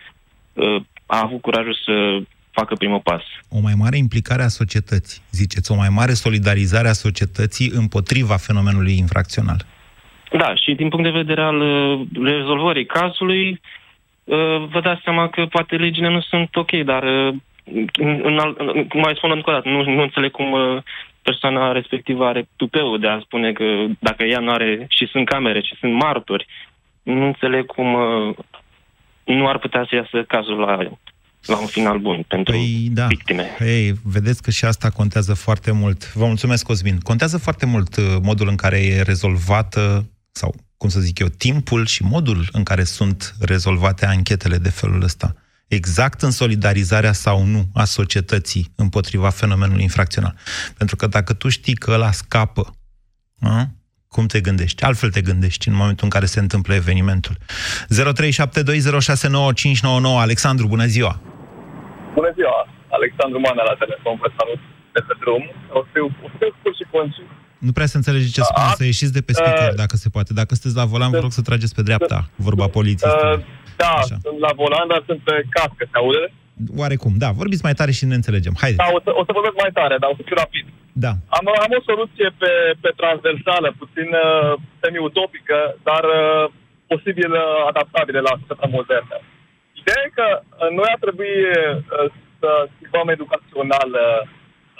uh, 0.52 0.82
a 1.06 1.20
avut 1.22 1.40
curajul 1.40 1.78
să 1.84 2.18
facă 2.50 2.74
primul 2.74 3.00
pas. 3.00 3.22
O 3.48 3.60
mai 3.60 3.72
mare 3.76 3.96
implicare 3.96 4.42
a 4.42 4.48
societății, 4.48 5.22
ziceți, 5.30 5.72
o 5.72 5.74
mai 5.74 5.88
mare 5.88 6.12
solidarizare 6.12 6.88
a 6.88 7.02
societății 7.06 7.70
împotriva 7.74 8.36
fenomenului 8.36 8.96
infracțional. 8.98 9.60
Da, 10.32 10.54
și 10.54 10.74
din 10.74 10.88
punct 10.88 11.04
de 11.04 11.18
vedere 11.22 11.42
al 11.42 11.60
uh, 11.60 12.00
rezolvării 12.22 12.86
cazului, 12.86 13.60
uh, 14.24 14.66
vă 14.72 14.80
dați 14.82 15.02
seama 15.04 15.28
că 15.28 15.46
poate 15.46 15.76
legile 15.76 16.08
nu 16.10 16.20
sunt 16.20 16.56
ok, 16.56 16.70
dar 16.70 17.02
uh, 17.02 17.34
în, 17.92 18.20
în, 18.22 18.38
al- 18.38 18.56
în, 18.58 18.86
mai 18.92 19.14
spun 19.16 19.30
încă 19.30 19.50
o 19.50 19.52
dată, 19.52 19.68
nu, 19.68 19.82
nu 19.82 20.02
înțeleg 20.02 20.30
cum 20.30 20.52
uh, 20.52 20.82
persoana 21.22 21.72
respectivă 21.72 22.26
are 22.26 22.48
tupeul 22.56 23.00
de 23.00 23.06
a 23.06 23.20
spune 23.20 23.52
că 23.52 23.64
dacă 23.98 24.24
ea 24.24 24.38
nu 24.38 24.50
are 24.50 24.86
și 24.88 25.06
sunt 25.06 25.28
camere 25.28 25.60
și 25.60 25.76
sunt 25.80 25.92
martori, 25.92 26.46
nu 27.02 27.26
înțeleg 27.26 27.66
cum 27.66 27.94
uh, 27.94 28.36
nu 29.24 29.48
ar 29.48 29.58
putea 29.58 29.86
să 29.88 29.94
iasă 29.94 30.24
cazul 30.28 30.58
la, 30.58 30.76
la 31.44 31.58
un 31.60 31.66
final 31.66 31.98
bun 31.98 32.24
pentru 32.28 32.52
Păi, 32.52 32.88
da. 32.92 33.06
victime. 33.06 33.56
Ei, 33.60 33.92
vedeți 34.04 34.42
că 34.42 34.50
și 34.50 34.64
asta 34.64 34.90
contează 34.90 35.34
foarte 35.34 35.72
mult. 35.72 36.12
Vă 36.12 36.26
mulțumesc, 36.26 36.66
Cosmin. 36.66 36.98
Contează 36.98 37.38
foarte 37.38 37.66
mult 37.66 37.96
uh, 37.96 38.04
modul 38.22 38.48
în 38.48 38.56
care 38.56 38.78
e 38.78 39.02
rezolvată, 39.02 40.10
sau, 40.32 40.54
cum 40.76 40.88
să 40.88 41.00
zic 41.00 41.18
eu, 41.18 41.26
timpul 41.26 41.86
și 41.86 42.02
modul 42.02 42.48
în 42.52 42.62
care 42.62 42.84
sunt 42.84 43.34
rezolvate 43.40 44.06
anchetele 44.06 44.56
de 44.56 44.70
felul 44.70 45.02
ăsta. 45.02 45.34
Exact 45.78 46.22
în 46.22 46.30
solidarizarea 46.30 47.12
sau 47.12 47.36
nu 47.44 47.62
a 47.74 47.84
societății 47.84 48.64
împotriva 48.76 49.30
fenomenului 49.40 49.82
infracțional. 49.82 50.34
Pentru 50.78 50.96
că 50.96 51.06
dacă 51.06 51.32
tu 51.32 51.48
știi 51.48 51.74
că 51.74 51.90
ăla 51.90 52.10
scapă, 52.10 52.64
a? 53.40 53.66
cum 54.08 54.26
te 54.26 54.40
gândești? 54.40 54.82
Altfel 54.88 55.10
te 55.10 55.20
gândești 55.20 55.68
în 55.68 55.74
momentul 55.74 56.04
în 56.04 56.10
care 56.16 56.26
se 56.34 56.40
întâmplă 56.40 56.74
evenimentul. 56.74 57.34
0372069599 57.38 57.42
Alexandru, 60.26 60.66
bună 60.66 60.86
ziua! 60.86 61.20
Bună 62.14 62.30
ziua, 62.38 62.58
Alexandru 62.98 63.38
Manea 63.40 63.64
la 63.70 63.76
telefon, 63.84 64.14
vă 64.22 64.28
salut 64.38 64.60
de 64.94 65.00
pe 65.06 65.14
drum. 65.20 65.42
O 65.78 65.80
să 65.84 65.88
fiu, 65.92 66.06
o 66.24 66.26
să 66.30 66.36
fiu 66.38 66.50
scurt 66.58 66.76
și 66.80 66.86
concis. 66.90 67.28
Nu 67.66 67.72
prea 67.72 67.86
se 67.86 67.96
înțelege 67.96 68.28
ce 68.36 68.42
spune, 68.42 68.72
să 68.80 68.84
ieșiți 68.84 69.12
de 69.12 69.20
pe 69.20 69.32
speaker, 69.32 69.68
uh, 69.68 69.74
dacă 69.82 69.96
se 69.96 70.08
poate. 70.08 70.32
Dacă 70.32 70.54
sunteți 70.54 70.76
la 70.80 70.84
volan, 70.84 71.10
vă 71.10 71.18
rog 71.18 71.32
să 71.32 71.42
trageți 71.42 71.74
pe 71.74 71.82
dreapta, 71.82 72.18
vorba 72.46 72.66
poliției. 72.66 73.10
Uh, 73.80 73.86
da, 74.10 74.16
sunt 74.26 74.38
la 74.46 74.52
volan, 74.60 74.86
dar 74.92 75.02
sunt 75.08 75.20
pe 75.28 75.34
cască, 75.56 75.82
se 75.90 75.96
aude? 76.02 76.24
Oarecum, 76.82 77.12
da, 77.24 77.28
vorbiți 77.40 77.66
mai 77.66 77.78
tare 77.80 77.92
și 77.98 78.04
ne 78.10 78.18
înțelegem. 78.20 78.54
Haideți. 78.62 78.82
Da, 78.84 78.88
o 78.96 79.00
să, 79.04 79.10
o 79.20 79.22
să 79.26 79.36
vorbesc 79.38 79.56
mai 79.64 79.72
tare, 79.78 79.96
dar 80.00 80.08
o 80.10 80.16
să 80.18 80.26
fiu 80.28 80.36
rapid. 80.44 80.66
Da. 81.04 81.12
Am, 81.38 81.44
am 81.64 81.72
o 81.78 81.82
soluție 81.90 82.28
pe, 82.40 82.52
pe 82.82 82.90
transversală, 83.00 83.68
puțin 83.82 84.08
uh, 84.26 84.52
semi-utopică, 84.80 85.58
dar 85.88 86.04
uh, 86.20 86.44
posibil 86.92 87.30
uh, 87.32 87.44
adaptabilă 87.70 88.18
la 88.20 88.36
societatea 88.38 88.74
modernă. 88.78 89.16
Ideea 89.80 90.00
e 90.04 90.18
că 90.20 90.28
uh, 90.40 90.70
noi 90.78 90.88
ar 90.94 91.00
trebui 91.04 91.34
uh, 91.48 92.06
să 92.40 92.50
schimbăm 92.74 93.08
educațional 93.16 93.90
uh, 94.06 94.20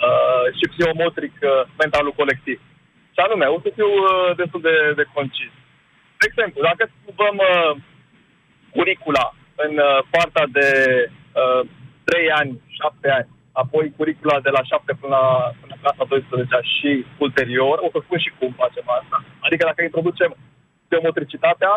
uh, 0.07 0.45
și 0.57 0.71
psihomotric 0.71 1.35
uh, 1.41 1.51
mentalul 1.81 2.13
colectiv. 2.21 2.57
Și 3.15 3.19
anume, 3.25 3.45
o 3.55 3.57
să 3.63 3.69
fiu 3.77 3.89
uh, 3.99 4.29
destul 4.41 4.61
de, 4.69 4.75
de 4.99 5.05
concis. 5.15 5.53
De 6.19 6.25
exemplu, 6.29 6.59
dacă 6.69 6.81
schimbăm 6.85 7.35
uh, 7.49 7.71
curicula 8.75 9.25
în 9.65 9.73
uh, 9.77 9.97
partea 10.15 10.45
de 10.57 10.69
uh, 11.41 11.61
3 12.03 12.31
ani, 12.39 12.51
7 12.67 13.09
ani, 13.17 13.29
apoi 13.61 13.93
curicula 13.99 14.37
de 14.45 14.51
la 14.57 14.61
7 14.63 14.93
până 15.01 15.15
la, 15.15 15.25
până 15.59 15.71
la 15.73 15.81
clasa 15.81 16.03
12 16.09 16.59
și 16.75 16.89
ulterior, 17.25 17.75
o 17.85 17.87
să 17.93 17.99
spun 18.01 18.19
și 18.25 18.31
cum 18.39 18.51
facem 18.63 18.85
asta. 18.99 19.17
Adică 19.45 19.63
dacă 19.69 19.81
introducem 19.83 20.31
geometricitatea, 20.89 21.73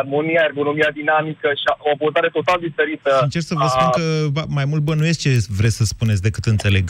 armonia, 0.00 0.42
ergonomia 0.48 0.90
dinamică 1.00 1.48
și 1.60 1.66
o 1.86 1.88
abordare 1.94 2.28
total 2.38 2.58
diferită. 2.66 3.10
Sincer 3.20 3.42
să 3.50 3.54
vă 3.62 3.66
spun 3.74 3.88
că 3.98 4.04
ba, 4.36 4.42
mai 4.58 4.66
mult 4.70 4.82
bănuiesc 4.88 5.20
ce 5.24 5.30
vreți 5.60 5.76
să 5.80 5.84
spuneți 5.84 6.22
decât 6.22 6.44
înțeleg. 6.44 6.86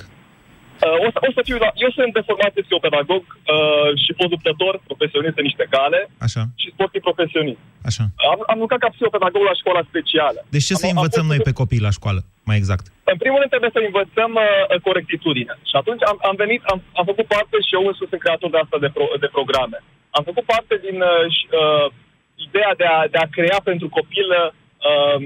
Uh, 0.84 1.06
o, 1.06 1.08
să, 1.14 1.18
o 1.28 1.30
să 1.36 1.40
fiu 1.48 1.58
la, 1.64 1.68
eu 1.84 1.90
sunt 1.96 2.10
de 2.18 2.26
formație 2.28 2.62
psihopedagog 2.64 3.22
uh, 3.32 3.90
și 4.02 4.10
fost 4.20 4.30
luptător 4.34 4.72
profesionist 4.90 5.36
în 5.40 5.46
niște 5.50 5.66
cale 5.76 5.98
Așa, 6.26 6.42
și 6.62 6.68
sportiv 6.74 7.00
profesionist. 7.08 7.60
așa. 7.88 8.04
Am, 8.32 8.38
am 8.52 8.58
lucrat 8.62 8.80
ca 8.84 8.90
psihopedagog 8.94 9.42
la 9.50 9.54
școala 9.60 9.82
specială. 9.90 10.40
Deci 10.54 10.66
ce 10.68 10.74
am, 10.76 10.80
să 10.82 10.86
învățăm 10.94 11.24
am 11.24 11.30
noi 11.32 11.40
fost- 11.40 11.48
pe 11.48 11.58
copii 11.60 11.86
la 11.88 11.92
școală, 11.98 12.20
mai 12.48 12.56
exact? 12.62 12.84
În 13.14 13.18
primul 13.22 13.38
rând 13.40 13.50
trebuie 13.54 13.76
să 13.76 13.80
învățăm 13.88 14.32
uh, 14.40 14.80
corectitudine. 14.88 15.54
Și 15.70 15.76
atunci 15.80 16.02
am, 16.10 16.16
am 16.30 16.36
venit, 16.44 16.60
am, 16.72 16.78
am 17.00 17.04
făcut 17.10 17.26
parte 17.34 17.56
și 17.66 17.74
eu 17.76 17.82
însuși 17.90 18.10
sunt 18.12 18.22
creator 18.24 18.48
de 18.54 18.60
asta 18.64 18.76
de, 18.84 18.90
pro, 18.96 19.06
de 19.22 19.28
programe. 19.36 19.78
Am 20.16 20.24
făcut 20.30 20.44
parte 20.54 20.74
din 20.86 20.96
uh, 21.10 21.24
și, 21.36 21.44
uh, 21.62 21.86
ideea 22.46 22.72
de 22.80 22.86
a, 22.96 22.98
de 23.14 23.18
a 23.24 23.32
crea 23.36 23.60
pentru 23.70 23.86
copil 23.98 24.28
uh, 24.38 25.18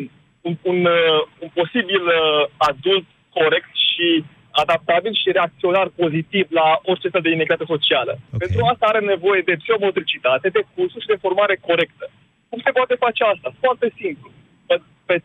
un, 0.47 0.55
un, 0.71 0.79
uh, 0.85 1.21
un 1.43 1.49
posibil 1.61 2.05
uh, 2.19 2.43
adult 2.71 3.07
corect 3.39 3.71
și 3.91 4.07
adaptabil 4.51 5.13
și 5.23 5.33
reacționar 5.33 5.89
pozitiv 6.03 6.47
la 6.51 6.81
orice 6.91 7.09
fel 7.09 7.21
de 7.25 7.31
inegalitate 7.31 7.73
socială. 7.75 8.13
Okay. 8.13 8.39
Pentru 8.45 8.61
asta 8.73 8.87
are 8.87 9.01
nevoie 9.01 9.43
de 9.49 9.59
psihomotricitate, 9.61 10.49
de 10.49 10.63
cursuri 10.75 11.05
și 11.05 11.13
de 11.13 11.23
formare 11.25 11.57
corectă. 11.69 12.11
Cum 12.49 12.61
se 12.65 12.71
poate 12.79 12.95
face 13.05 13.23
asta? 13.25 13.49
Foarte 13.61 13.93
simplu. 14.01 14.29
Pe, 14.67 14.77
pe 15.09 15.17
5-10 15.19 15.23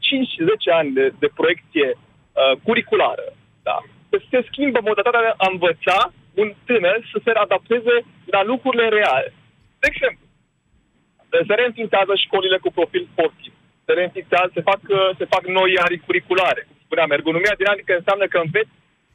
ani 0.80 0.92
de, 0.98 1.06
de 1.20 1.30
proiecție 1.40 1.88
uh, 1.96 2.54
curriculară, 2.66 3.28
da, 3.64 3.78
se 4.30 4.40
schimbă 4.50 4.80
modalitatea 4.82 5.26
de 5.28 5.34
a 5.38 5.48
învăța 5.54 6.00
un 6.42 6.50
tânăr 6.66 7.00
să 7.12 7.18
se 7.24 7.32
adapteze 7.46 7.96
la 8.26 8.42
lucrurile 8.44 8.88
reale. 9.00 9.34
De 9.82 9.88
exemplu, 9.92 10.26
se 11.48 11.54
reînființează 11.60 12.14
școlile 12.16 12.58
cu 12.58 12.70
profil 12.78 13.08
sportiv. 13.12 13.54
Se 13.86 13.94
reînființează, 13.94 14.50
se 14.54 14.62
fac, 14.70 14.82
se 15.20 15.26
fac 15.34 15.44
noi 15.46 15.72
arii 15.86 16.06
curriculare. 16.08 16.62
Cum 16.68 16.78
spuneam, 16.86 17.12
ergonomia 17.12 17.56
dinamică 17.62 17.94
înseamnă 17.96 18.26
că 18.28 18.38
înveți 18.38 18.74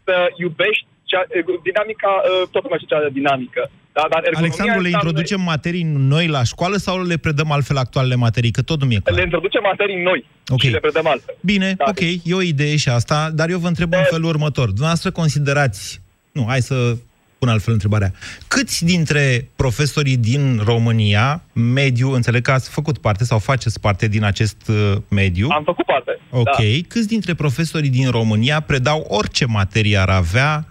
să 0.09 0.16
iubești 0.44 0.87
cea, 1.11 1.23
dinamica, 1.68 2.11
tot 2.55 2.64
mai 2.71 2.79
cea 2.90 3.01
dinamică. 3.18 3.62
Da, 3.92 4.05
dar 4.11 4.23
Alexandru, 4.35 4.81
le 4.81 4.88
introducem 4.88 5.40
materii 5.40 5.87
noi 6.14 6.27
la 6.27 6.42
școală 6.53 6.77
sau 6.77 7.03
le 7.03 7.16
predăm 7.16 7.51
altfel 7.53 7.77
actualele 7.77 8.14
materii? 8.14 8.51
Că 8.51 8.62
tot 8.62 8.81
nu 8.81 8.87
mi-e 8.87 9.01
clar. 9.05 9.16
Le 9.16 9.23
introducem 9.23 9.62
materii 9.71 10.03
noi 10.03 10.25
okay. 10.49 10.68
și 10.68 10.73
le 10.73 10.79
predăm 10.79 11.07
altfel. 11.07 11.35
Bine, 11.40 11.75
da, 11.77 11.85
ok, 11.88 12.01
e 12.01 12.35
o 12.35 12.42
idee 12.42 12.77
și 12.77 12.88
asta, 12.88 13.31
dar 13.35 13.49
eu 13.51 13.59
vă 13.59 13.68
întreb 13.68 13.90
de... 13.90 13.97
în 13.97 14.03
felul 14.11 14.29
următor. 14.29 14.66
Dumneavoastră 14.66 15.11
considerați, 15.11 16.01
nu, 16.33 16.44
hai 16.49 16.61
să 16.61 16.97
pun 17.38 17.48
altfel 17.48 17.72
întrebarea. 17.72 18.12
Câți 18.48 18.85
dintre 18.85 19.48
profesorii 19.57 20.16
din 20.16 20.61
România, 20.64 21.42
mediu, 21.53 22.12
înțeleg 22.12 22.42
că 22.42 22.51
ați 22.51 22.70
făcut 22.70 22.98
parte 22.98 23.24
sau 23.24 23.38
faceți 23.38 23.81
parte 23.81 24.09
din 24.09 24.24
acest 24.24 24.68
uh, 24.68 24.92
mediu? 25.09 25.48
Am 25.51 25.64
făcut 25.64 25.85
parte, 25.85 26.18
Ok. 26.31 26.44
Da. 26.44 26.88
Câți 26.88 27.09
dintre 27.09 27.35
profesorii 27.35 27.90
din 27.90 28.11
România 28.11 28.61
predau 28.61 29.01
orice 29.09 29.46
materie 29.46 29.96
ar 29.96 30.09
avea 30.09 30.64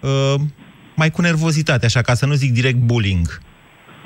uh, 0.00 0.34
mai 0.96 1.10
cu 1.10 1.20
nervozitate, 1.20 1.84
așa, 1.86 2.02
ca 2.08 2.14
să 2.14 2.26
nu 2.26 2.34
zic 2.42 2.52
direct 2.52 2.80
bullying? 2.90 3.26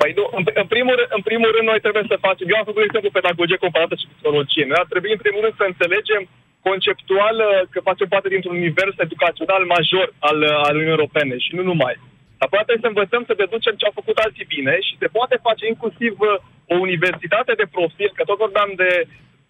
Păi 0.01 0.11
nu, 0.19 0.25
în, 0.37 0.43
în, 0.63 0.67
primul, 0.73 0.93
rând, 0.99 1.11
în 1.17 1.23
primul 1.29 1.49
rând 1.55 1.67
noi 1.71 1.79
trebuie 1.85 2.05
să 2.11 2.23
facem, 2.27 2.45
eu 2.51 2.57
am 2.59 2.67
făcut, 2.69 2.81
de 2.83 2.89
exemplu, 2.89 3.17
pedagogie 3.17 3.63
comparată 3.65 3.95
și 4.01 4.09
psihologie. 4.11 4.65
Noi 4.69 4.81
ar 4.83 4.87
trebui, 4.93 5.11
în 5.17 5.23
primul 5.25 5.41
rând, 5.43 5.55
să 5.61 5.65
înțelegem 5.71 6.21
conceptual 6.67 7.35
uh, 7.39 7.67
că 7.71 7.79
facem 7.89 8.07
parte 8.13 8.29
dintr-un 8.33 8.59
univers 8.61 8.95
educațional 9.07 9.63
major 9.75 10.07
al, 10.29 10.39
uh, 10.41 10.67
al 10.67 10.73
Uniunii 10.75 10.97
Europene 10.97 11.35
și 11.45 11.55
nu 11.57 11.63
numai. 11.71 11.95
Apoi 12.43 12.59
trebuie 12.65 12.85
să 12.85 12.91
învățăm 12.93 13.23
să 13.25 13.41
deducem 13.43 13.75
ce 13.77 13.85
au 13.85 13.97
făcut 13.99 14.17
alții 14.17 14.51
bine 14.55 14.73
și 14.87 14.99
se 15.01 15.07
poate 15.17 15.35
face 15.47 15.63
inclusiv 15.73 16.13
uh, 16.19 16.29
o 16.73 16.75
universitate 16.87 17.53
de 17.61 17.67
profil, 17.75 18.09
că 18.13 18.23
tot 18.23 18.37
vorbeam 18.45 18.71
de, 18.81 18.91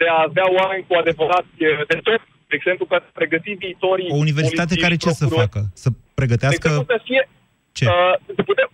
de 0.01 0.07
a 0.15 0.19
avea 0.27 0.47
oameni 0.59 0.85
cu 0.87 0.93
adevărat 1.01 1.45
de 1.91 1.97
tot, 2.07 2.21
de 2.49 2.55
exemplu, 2.59 2.83
pentru 2.91 3.07
a 3.07 3.17
pregăti 3.19 3.61
viitorii 3.65 4.09
O 4.17 4.23
universitate 4.27 4.73
care 4.85 4.95
ce 5.03 5.09
să 5.21 5.25
facă? 5.41 5.59
Să 5.83 5.89
pregătească... 6.19 6.67
De 6.67 6.73
exemplu, 6.73 6.95
să 6.95 7.01
fie, 7.09 7.21
ce? 7.77 7.85
Uh, 7.85 8.15
putem, 8.49 8.69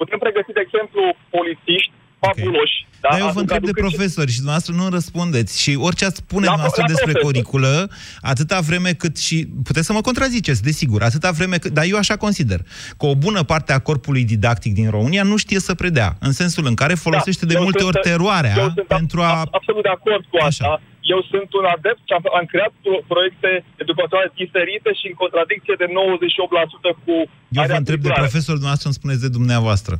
putem 0.00 0.18
pregăti, 0.24 0.56
de 0.58 0.62
exemplu, 0.66 1.02
polițiști 1.36 1.92
fabuloși. 2.22 2.78
Okay. 2.80 2.89
Da? 3.00 3.08
Dar 3.10 3.20
eu 3.20 3.30
vă 3.32 3.40
întreb 3.40 3.64
de 3.64 3.72
profesori 3.72 4.30
și 4.30 4.36
dumneavoastră 4.36 4.74
nu 4.74 4.88
răspundeți. 4.88 5.60
Și 5.62 5.76
orice 5.80 6.04
ați 6.04 6.16
spune 6.16 6.44
la, 6.44 6.52
dumneavoastră 6.52 6.82
la 6.82 6.88
despre 6.92 7.12
profesor. 7.12 7.30
curiculă, 7.30 7.90
atâta 8.20 8.60
vreme 8.60 8.90
cât 8.92 9.18
și... 9.18 9.48
Puteți 9.64 9.86
să 9.86 9.92
mă 9.92 10.00
contraziceți, 10.00 10.62
desigur, 10.62 11.02
atâta 11.02 11.30
vreme 11.30 11.56
cât... 11.58 11.72
Dar 11.72 11.84
eu 11.84 11.96
așa 11.96 12.16
consider, 12.16 12.60
că 12.98 13.06
o 13.06 13.14
bună 13.14 13.42
parte 13.42 13.72
a 13.72 13.78
corpului 13.78 14.24
didactic 14.24 14.72
din 14.74 14.90
România 14.90 15.22
nu 15.22 15.36
știe 15.36 15.60
să 15.60 15.74
predea, 15.74 16.16
în 16.20 16.32
sensul 16.32 16.66
în 16.66 16.74
care 16.74 16.94
folosește 16.94 17.46
da, 17.46 17.52
de 17.52 17.58
multe 17.62 17.82
ori 17.82 17.98
teroarea 18.02 18.74
pentru 18.96 19.20
a... 19.20 19.32
Absolut 19.50 19.82
de 19.82 19.94
acord 19.98 20.24
cu 20.30 20.36
asta. 20.40 20.64
Așa. 20.64 20.82
Eu 21.14 21.20
sunt 21.32 21.50
un 21.60 21.66
adept 21.76 22.00
și 22.08 22.12
am, 22.18 22.24
am 22.40 22.46
creat 22.52 22.72
proiecte 23.12 23.50
educaționale 23.84 24.30
diferite 24.42 24.90
și 24.98 25.06
în 25.12 25.16
contradicție 25.22 25.74
de 25.82 25.86
98% 25.88 25.92
cu... 27.04 27.14
Eu 27.58 27.64
vă 27.72 27.78
întreb 27.82 28.00
de 28.06 28.12
profesor, 28.22 28.54
dumneavoastră 28.60 28.88
îmi 28.90 28.98
spuneți 29.00 29.20
de 29.26 29.30
dumneavoastră. 29.38 29.94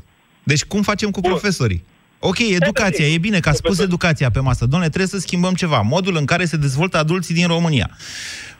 Deci 0.50 0.64
cum 0.72 0.82
facem 0.82 1.10
cu 1.10 1.20
Bun. 1.20 1.30
profesorii? 1.30 1.82
Ok, 2.28 2.38
educația, 2.60 3.06
e 3.06 3.26
bine 3.28 3.40
că 3.40 3.48
a 3.48 3.60
spus 3.62 3.76
educația 3.88 4.30
pe 4.36 4.46
masă. 4.48 4.62
Domnule, 4.70 4.94
trebuie 4.94 5.14
să 5.16 5.24
schimbăm 5.26 5.54
ceva. 5.62 5.80
Modul 5.94 6.14
în 6.20 6.26
care 6.32 6.44
se 6.52 6.62
dezvoltă 6.66 6.96
adulții 6.98 7.38
din 7.40 7.48
România. 7.54 7.88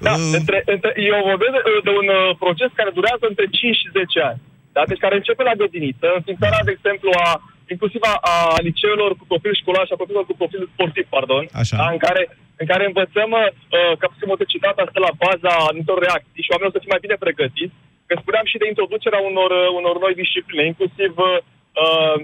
Da, 0.07 0.12
uh... 0.12 0.38
între, 0.38 0.59
între, 0.75 0.90
eu 1.11 1.16
vorbesc 1.31 1.53
de, 1.57 1.62
de 1.87 1.92
un 2.01 2.09
uh, 2.18 2.37
proces 2.44 2.70
care 2.79 2.90
durează 2.99 3.25
între 3.33 3.46
5 3.51 3.77
și 3.81 3.88
10 3.92 4.20
ani. 4.31 4.40
Da? 4.75 4.83
Deci 4.90 5.05
care 5.05 5.14
începe 5.16 5.42
la 5.49 5.59
grădiniță, 5.61 6.07
înființarea, 6.18 6.62
de 6.68 6.75
exemplu, 6.77 7.11
a 7.27 7.31
inclusiv 7.75 8.03
a, 8.12 8.14
a 8.35 8.37
liceelor 8.68 9.11
cu 9.18 9.25
profil 9.33 9.55
școlar 9.62 9.85
și 9.87 9.94
a 9.94 10.01
profilor 10.03 10.25
cu 10.27 10.37
profil 10.40 10.62
sportiv, 10.73 11.07
pardon, 11.16 11.44
Așa. 11.62 11.77
Da? 11.81 11.87
în, 11.94 12.01
care, 12.07 12.23
în 12.62 12.66
care 12.73 12.85
învățăm 12.87 13.31
uh, 13.38 13.92
ca 14.01 14.07
motoritățitatea 14.33 14.85
asta 14.85 15.01
la 15.07 15.16
baza 15.25 15.53
anumitor 15.68 15.99
reacții 16.07 16.44
și 16.44 16.53
oamenii 16.53 16.70
o 16.70 16.75
să 16.75 16.81
fie 16.83 16.94
mai 16.94 17.05
bine 17.05 17.25
pregătiți. 17.25 17.77
Că 18.09 18.14
spuneam 18.16 18.46
și 18.51 18.61
de 18.61 18.70
introducerea 18.73 19.23
unor, 19.31 19.51
uh, 19.61 19.68
unor 19.79 19.94
noi 20.05 20.14
discipline, 20.23 20.64
inclusiv 20.73 21.12
uh, 21.16 21.38
Uh, 21.72 22.16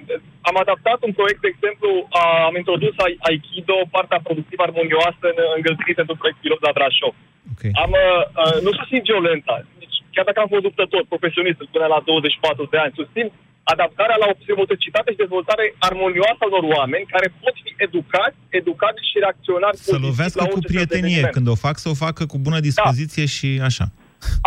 am 0.49 0.57
adaptat 0.65 0.99
un 1.09 1.13
proiect, 1.19 1.41
de 1.45 1.53
exemplu, 1.55 1.91
uh, 1.99 2.41
am 2.49 2.55
introdus 2.63 2.95
Aikido, 3.29 3.77
partea 3.97 4.21
productivă 4.27 4.63
armonioasă 4.65 5.25
în 5.33 5.39
îngălțire 5.59 5.99
pentru 6.01 6.15
proiect 6.21 6.39
pilot 6.41 6.61
la 6.67 6.75
Brașov. 6.77 7.15
Okay. 7.55 7.73
Am, 7.85 7.93
uh, 8.05 8.23
uh, 8.43 8.57
nu 8.65 8.71
susțin 8.79 9.01
violența, 9.11 9.55
deci, 9.81 9.97
chiar 10.15 10.25
dacă 10.29 10.41
am 10.41 10.51
fost 10.55 10.65
luptător 10.69 11.03
profesionist 11.13 11.61
până 11.75 11.87
la 11.95 11.99
24 12.05 12.73
de 12.73 12.79
ani, 12.85 12.99
susțin 13.01 13.27
adaptarea 13.75 14.17
la 14.23 14.27
o 14.33 14.39
psihoticitate 14.41 15.09
și 15.11 15.23
dezvoltare 15.25 15.65
armonioasă 15.89 16.41
a 16.43 16.49
unor 16.51 16.65
oameni 16.77 17.05
care 17.15 17.27
pot 17.43 17.55
fi 17.65 17.71
educați, 17.87 18.37
educați 18.61 19.01
și 19.11 19.17
reacționați 19.25 19.79
Să 19.95 19.99
lovească 20.09 20.45
cu 20.55 20.61
prietenie. 20.71 21.23
Când 21.37 21.49
o 21.55 21.57
fac, 21.67 21.77
să 21.85 21.89
o 21.95 21.97
facă 22.05 22.23
cu 22.33 22.39
bună 22.47 22.61
dispoziție 22.69 23.27
da. 23.29 23.35
și 23.37 23.49
așa. 23.69 23.87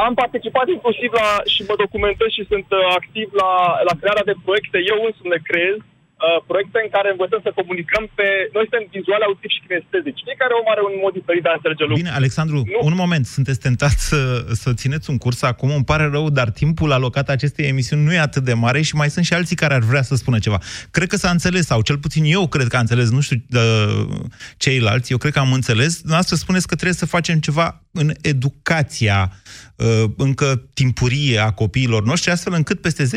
Am 0.05 0.13
participat 0.13 0.67
inclusiv 0.69 1.11
la, 1.21 1.29
și 1.53 1.61
mă 1.67 1.75
documentez 1.83 2.29
și 2.37 2.49
sunt 2.51 2.67
uh, 2.69 2.79
activ 2.99 3.27
la, 3.41 3.51
la 3.87 3.93
crearea 3.99 4.29
de 4.29 4.39
proiecte. 4.45 4.77
Eu 4.91 4.97
însumi 5.07 5.33
le 5.33 5.41
creez 5.49 5.77
uh, 6.19 6.39
proiecte 6.49 6.77
în 6.86 6.89
care 6.95 7.08
învățăm 7.12 7.41
să 7.47 7.51
comunicăm 7.60 8.03
pe... 8.17 8.27
Noi 8.55 8.65
suntem 8.67 8.84
vizuale, 8.97 9.23
auditiv 9.25 9.51
și 9.55 9.62
kinestetici. 9.65 10.25
Fiecare 10.29 10.53
om 10.60 10.67
are 10.73 10.84
un 10.89 10.95
mod 11.03 11.13
diferit 11.19 11.43
de 11.45 11.49
a 11.51 11.58
înțelege 11.58 11.84
lucruri. 11.84 12.01
Bine, 12.03 12.19
Alexandru, 12.21 12.58
nu? 12.73 12.79
un 12.89 12.95
moment. 13.03 13.25
Sunteți 13.38 13.60
tentat 13.67 13.95
să, 14.10 14.19
să 14.62 14.69
țineți 14.82 15.10
un 15.13 15.17
curs 15.23 15.39
acum. 15.51 15.69
Îmi 15.79 15.89
pare 15.91 16.05
rău, 16.15 16.25
dar 16.39 16.47
timpul 16.62 16.91
alocat 16.97 17.27
acestei 17.29 17.65
emisiuni 17.73 18.03
nu 18.08 18.13
e 18.13 18.27
atât 18.29 18.43
de 18.49 18.55
mare 18.65 18.82
și 18.88 18.95
mai 19.01 19.10
sunt 19.15 19.25
și 19.25 19.34
alții 19.34 19.62
care 19.62 19.73
ar 19.79 19.84
vrea 19.91 20.03
să 20.10 20.13
spună 20.15 20.38
ceva. 20.45 20.60
Cred 20.91 21.08
că 21.12 21.17
s-a 21.23 21.29
înțeles, 21.29 21.65
sau 21.65 21.79
cel 21.82 21.97
puțin 22.05 22.23
eu 22.36 22.43
cred 22.47 22.67
că 22.67 22.75
am 22.75 22.86
înțeles, 22.88 23.10
nu 23.17 23.21
știu 23.21 23.38
uh, 23.53 24.19
ceilalți, 24.58 25.12
eu 25.12 25.17
cred 25.17 25.34
că 25.34 25.39
am 25.39 25.53
înțeles. 25.53 25.91
Dumneavoastră 25.97 26.36
spuneți 26.36 26.67
că 26.67 26.75
trebuie 26.75 26.97
să 27.03 27.05
facem 27.05 27.39
ceva 27.39 27.84
în 27.91 28.12
educația 28.21 29.32
uh, 29.75 30.03
încă 30.17 30.63
timpurie 30.73 31.39
a 31.39 31.51
copiilor 31.51 32.03
noștri, 32.03 32.32
astfel 32.32 32.53
încât 32.53 32.82
peste 32.82 33.03
10-15 33.03 33.08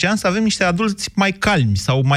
ani 0.00 0.18
să 0.18 0.26
avem 0.26 0.42
niște 0.42 0.64
adulți 0.64 1.10
mai 1.14 1.32
calmi 1.32 1.76
sau 1.76 2.02
mai 2.04 2.13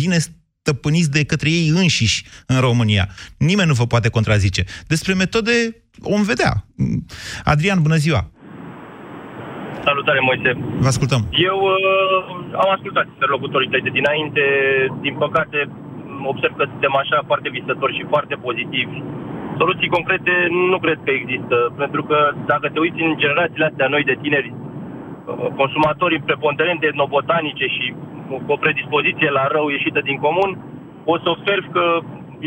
bine 0.00 0.18
stăpâniți 0.62 1.10
de 1.10 1.24
către 1.24 1.48
ei 1.58 1.68
înșiși 1.68 2.24
în 2.46 2.58
România. 2.60 3.04
Nimeni 3.38 3.68
nu 3.68 3.80
vă 3.80 3.86
poate 3.92 4.08
contrazice. 4.16 4.62
Despre 4.86 5.12
metode 5.14 5.52
vom 6.08 6.22
vedea. 6.32 6.52
Adrian, 7.52 7.78
bună 7.86 7.98
ziua! 8.04 8.22
Salutare, 9.84 10.20
Moise! 10.28 10.50
Vă 10.84 10.90
ascultăm! 10.94 11.22
Eu 11.50 11.58
uh, 11.72 12.60
am 12.62 12.70
ascultat 12.76 13.06
interlocutorii 13.14 13.70
tăi 13.72 13.86
de 13.86 13.96
dinainte. 13.98 14.42
Din 15.06 15.14
păcate, 15.24 15.58
observ 16.32 16.54
că 16.56 16.64
suntem 16.72 16.94
așa 17.02 17.18
foarte 17.30 17.48
visători 17.58 17.96
și 17.98 18.10
foarte 18.12 18.34
pozitivi 18.46 18.98
Soluții 19.60 19.94
concrete 19.96 20.34
nu 20.72 20.78
cred 20.84 20.98
că 21.04 21.10
există, 21.20 21.56
pentru 21.82 22.02
că 22.08 22.18
dacă 22.52 22.66
te 22.68 22.78
uiți 22.84 23.00
în 23.06 23.12
generațiile 23.22 23.68
astea 23.70 23.88
noi 23.94 24.04
de 24.10 24.18
tineri, 24.22 24.50
uh, 24.52 24.77
consumatorii 25.60 26.26
preponderente 26.28 26.86
etnobotanice 26.86 27.66
și 27.76 27.84
cu 28.46 28.52
o 28.54 28.62
predispoziție 28.64 29.30
la 29.38 29.44
rău 29.54 29.66
ieșită 29.68 30.00
din 30.08 30.18
comun, 30.24 30.50
o 31.12 31.14
să 31.22 31.28
observ 31.36 31.64
că, 31.76 31.84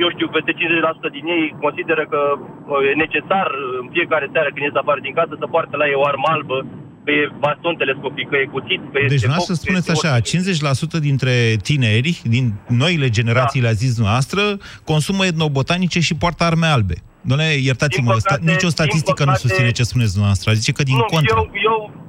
eu 0.04 0.10
știu, 0.16 0.28
peste 0.36 0.52
50% 0.54 1.18
din 1.18 1.26
ei 1.36 1.46
consideră 1.66 2.04
că 2.14 2.22
uh, 2.38 2.90
e 2.90 3.02
necesar 3.06 3.48
în 3.82 3.88
fiecare 3.96 4.28
seară 4.34 4.50
când 4.50 4.64
ies 4.66 4.78
afară 4.82 5.00
din 5.08 5.18
casă 5.20 5.34
să 5.40 5.52
poartă 5.54 5.76
la 5.78 5.86
ei 5.92 6.02
o 6.02 6.08
armă 6.12 6.28
albă 6.36 6.58
că 7.06 7.12
e 7.12 7.32
baston 7.40 7.76
telescopic, 7.76 8.30
că 8.30 8.38
e 8.38 8.46
cuțit, 8.56 8.82
că 8.92 8.98
deci, 9.08 9.22
Deci, 9.22 9.32
să 9.50 9.54
spuneți 9.54 9.92
așa, 9.92 10.20
50% 10.20 11.00
dintre 11.00 11.34
tineri, 11.64 12.22
din 12.24 12.54
noile 12.68 13.10
generații, 13.10 13.62
da. 13.62 13.66
le-a 13.66 13.76
zis 13.76 13.98
noastră, 14.00 14.42
consumă 14.84 15.26
etnobotanice 15.26 16.00
și 16.00 16.16
poartă 16.16 16.44
arme 16.44 16.66
albe. 16.66 16.96
Doamne, 17.22 17.46
iertați-mă, 17.70 18.12
păcate, 18.12 18.42
sta, 18.42 18.52
nicio 18.52 18.70
statistică 18.70 19.24
păcate, 19.24 19.30
nu 19.30 19.36
susține 19.36 19.72
ce 19.72 19.84
spuneți 19.84 20.12
dumneavoastră. 20.12 20.54
Zice 20.54 20.72
că 20.72 20.84
din 20.84 20.96
nu, 20.96 21.04
contră. 21.04 21.36
Eu, 21.38 21.50
eu, 21.64 22.01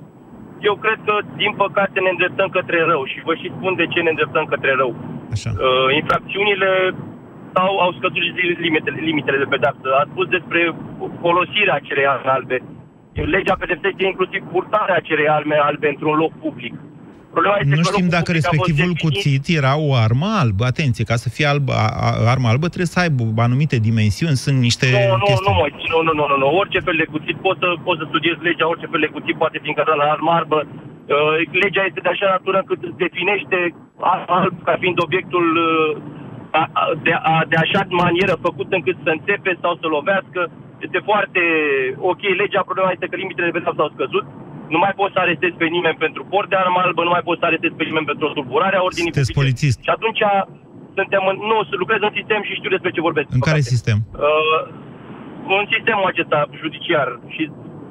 eu 0.69 0.75
cred 0.85 0.99
că, 1.09 1.15
din 1.43 1.53
păcate, 1.63 1.97
ne 2.01 2.11
îndreptăm 2.15 2.49
către 2.59 2.79
rău 2.93 3.03
și 3.13 3.19
vă 3.29 3.35
și 3.41 3.53
spun 3.57 3.73
de 3.81 3.87
ce 3.93 4.01
ne 4.01 4.13
îndreptăm 4.13 4.45
către 4.53 4.73
rău. 4.81 4.93
Așa. 5.35 5.51
Uh, 5.55 5.89
infracțiunile 6.01 6.71
sau 7.57 7.71
au 7.85 7.93
scăzut 7.99 8.23
limitele, 8.67 8.99
limitele 9.01 9.39
de 9.43 9.53
pedeapsă. 9.55 9.89
Ați 10.01 10.11
spus 10.13 10.27
despre 10.37 10.61
folosirea 11.21 11.75
acelei 11.75 12.07
arme 12.07 12.31
albe. 12.31 12.59
Legea 13.35 13.57
pedepsește 13.59 14.05
inclusiv 14.05 14.41
purtarea 14.53 14.97
acelei 14.99 15.29
arme 15.29 15.57
albe 15.69 15.89
într-un 15.89 16.17
loc 16.23 16.33
public. 16.45 16.75
Problema 17.35 17.57
este 17.61 17.75
nu 17.81 17.89
știm 17.93 18.09
dacă 18.19 18.31
respectivul 18.39 18.95
cuțit 19.05 19.45
era 19.61 19.73
o 19.89 19.91
armă 20.07 20.29
albă. 20.43 20.63
Atenție, 20.73 21.05
ca 21.11 21.17
să 21.25 21.29
fie 21.35 21.47
albă, 21.53 21.73
armă 22.35 22.47
albă 22.49 22.67
trebuie 22.73 22.95
să 22.95 23.01
aibă 23.05 23.23
anumite 23.49 23.77
dimensiuni, 23.89 24.43
sunt 24.45 24.59
niște 24.69 24.87
nu, 24.93 25.17
nu, 25.17 25.25
chestii. 25.29 25.53
Nu, 25.95 26.01
nu, 26.07 26.13
nu, 26.13 26.13
nu, 26.19 26.25
nu, 26.31 26.37
nu, 26.43 26.47
orice 26.61 26.81
fel 26.87 26.97
de 27.03 27.11
cuțit, 27.15 27.37
poți 27.47 27.61
să, 27.63 27.69
poți 27.87 28.01
să 28.01 28.05
studiezi 28.13 28.47
legea, 28.49 28.73
orice 28.73 28.91
fel 28.93 29.03
de 29.05 29.15
cuțit 29.17 29.37
poate 29.43 29.59
fi 29.63 29.69
încadrat 29.73 29.99
la 30.03 30.09
armă 30.15 30.31
albă. 30.39 30.59
Uh, 30.67 31.35
legea 31.65 31.83
este 31.89 32.05
de 32.05 32.13
așa 32.13 32.27
natură 32.35 32.57
încât 32.61 32.81
definește 33.05 33.59
arma 34.15 34.37
albă 34.41 34.61
ca 34.69 34.75
fiind 34.83 34.99
obiectul 35.07 35.47
uh, 35.69 35.91
a, 36.61 36.63
a, 36.81 36.83
de, 37.07 37.13
a, 37.33 37.35
de 37.53 37.57
așa 37.65 37.81
manieră 38.03 38.35
făcut 38.49 38.69
încât 38.79 38.97
să 39.05 39.11
înțepe 39.17 39.53
sau 39.63 39.73
să 39.81 39.87
lovească. 39.97 40.41
Este 40.87 41.01
foarte 41.11 41.43
ok, 42.11 42.23
legea, 42.43 42.69
problema 42.69 42.91
este 42.93 43.11
că 43.11 43.17
limitele 43.17 43.49
de 43.49 43.57
pedeapsă 43.57 43.83
au 43.83 43.95
scăzut 43.97 44.25
nu 44.75 44.79
mai 44.85 44.93
poți 45.01 45.13
să 45.15 45.21
arestezi 45.25 45.57
pe 45.63 45.67
nimeni 45.77 45.97
pentru 46.05 46.23
port 46.33 46.49
de 46.53 46.57
armă 46.63 46.79
albă, 46.85 47.01
nu 47.09 47.13
mai 47.17 47.25
poți 47.29 47.41
să 47.41 47.47
arestezi 47.51 47.75
pe 47.79 47.85
nimeni 47.89 48.07
pentru 48.11 48.25
o 48.29 48.33
tulburare 48.37 48.77
a 48.79 48.83
ordinii 48.89 49.11
Sunteți 49.13 49.31
publice. 49.33 49.41
polițist. 49.43 49.79
Și 49.87 49.91
atunci 49.97 50.21
suntem 50.99 51.23
în, 51.31 51.37
nu, 51.51 51.57
lucrez 51.83 52.01
în 52.09 52.13
sistem 52.19 52.41
și 52.47 52.53
știu 52.59 52.71
despre 52.77 52.91
ce 52.95 53.01
vorbesc. 53.09 53.27
În 53.39 53.45
care 53.49 53.61
sistem? 53.75 53.99
Uh, 54.29 54.61
în 55.61 55.65
sistemul 55.75 56.07
acesta 56.13 56.39
judiciar 56.63 57.09
și 57.35 57.43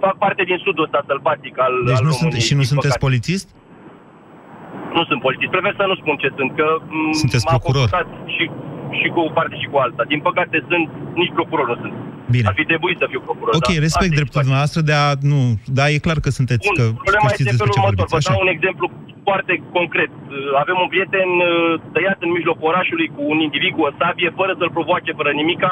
fac 0.04 0.16
parte 0.24 0.42
din 0.50 0.58
sudul 0.66 0.84
ăsta 0.88 1.00
sălbatic 1.10 1.56
al, 1.66 1.74
Deci 1.90 1.98
al 2.00 2.06
nu 2.08 2.12
sunt, 2.12 2.22
României, 2.32 2.48
și 2.50 2.56
nu 2.58 2.64
din 2.64 2.72
sunteți 2.72 2.96
păcate. 2.98 3.06
polițist? 3.08 3.48
Nu 4.98 5.04
sunt 5.10 5.20
polițist. 5.28 5.52
Prefer 5.56 5.74
să 5.82 5.86
nu 5.92 5.96
spun 6.02 6.16
ce 6.24 6.30
sunt, 6.38 6.52
că 6.60 6.66
m, 6.96 7.12
Sunteți 7.24 7.44
m-am 7.46 7.54
procuror. 7.56 7.88
confruntat 7.90 8.08
și, 8.36 8.44
și 9.00 9.08
cu 9.14 9.20
o 9.28 9.30
parte 9.38 9.56
și 9.62 9.68
cu 9.72 9.78
alta. 9.86 10.04
Din 10.14 10.22
păcate 10.28 10.58
sunt, 10.70 10.86
nici 11.22 11.34
procuror 11.38 11.66
nu 11.72 11.78
sunt. 11.84 11.94
Bine. 12.36 12.48
Ar 12.50 12.56
fi 12.60 12.66
trebuit 12.72 12.98
să 13.02 13.06
fiu 13.12 13.22
procuror. 13.28 13.52
Ok, 13.60 13.70
dar 13.72 13.84
respect 13.86 14.02
asta 14.04 14.14
e 14.14 14.20
dreptul 14.20 14.42
dumneavoastră 14.46 14.82
de 14.90 14.94
a... 15.04 15.06
Nu, 15.32 15.40
da, 15.78 15.86
e 15.94 16.06
clar 16.08 16.20
că 16.26 16.30
sunteți, 16.40 16.66
Bun, 16.68 16.76
că, 16.80 16.86
problema 17.06 17.28
că 17.28 17.32
este 17.32 17.38
știți 17.38 17.50
despre 17.52 17.68
felul 17.68 17.76
ce 17.76 17.82
următor. 17.82 18.06
vorbiți. 18.06 18.14
Vă 18.16 18.22
Așa. 18.22 18.32
dau 18.34 18.42
un 18.46 18.52
exemplu 18.58 18.86
foarte 19.28 19.54
concret. 19.78 20.12
Uh, 20.20 20.62
Avem 20.64 20.78
un 20.84 20.90
prieten 20.94 21.30
uh, 21.42 21.50
tăiat 21.96 22.20
în 22.26 22.32
mijlocul 22.38 22.70
orașului 22.72 23.08
cu 23.16 23.22
un 23.34 23.40
individ 23.48 23.72
cu 23.76 23.84
o 23.88 23.92
sabie, 24.00 24.30
fără 24.40 24.52
să-l 24.60 24.76
provoace, 24.78 25.12
fără 25.20 25.32
nimica. 25.42 25.72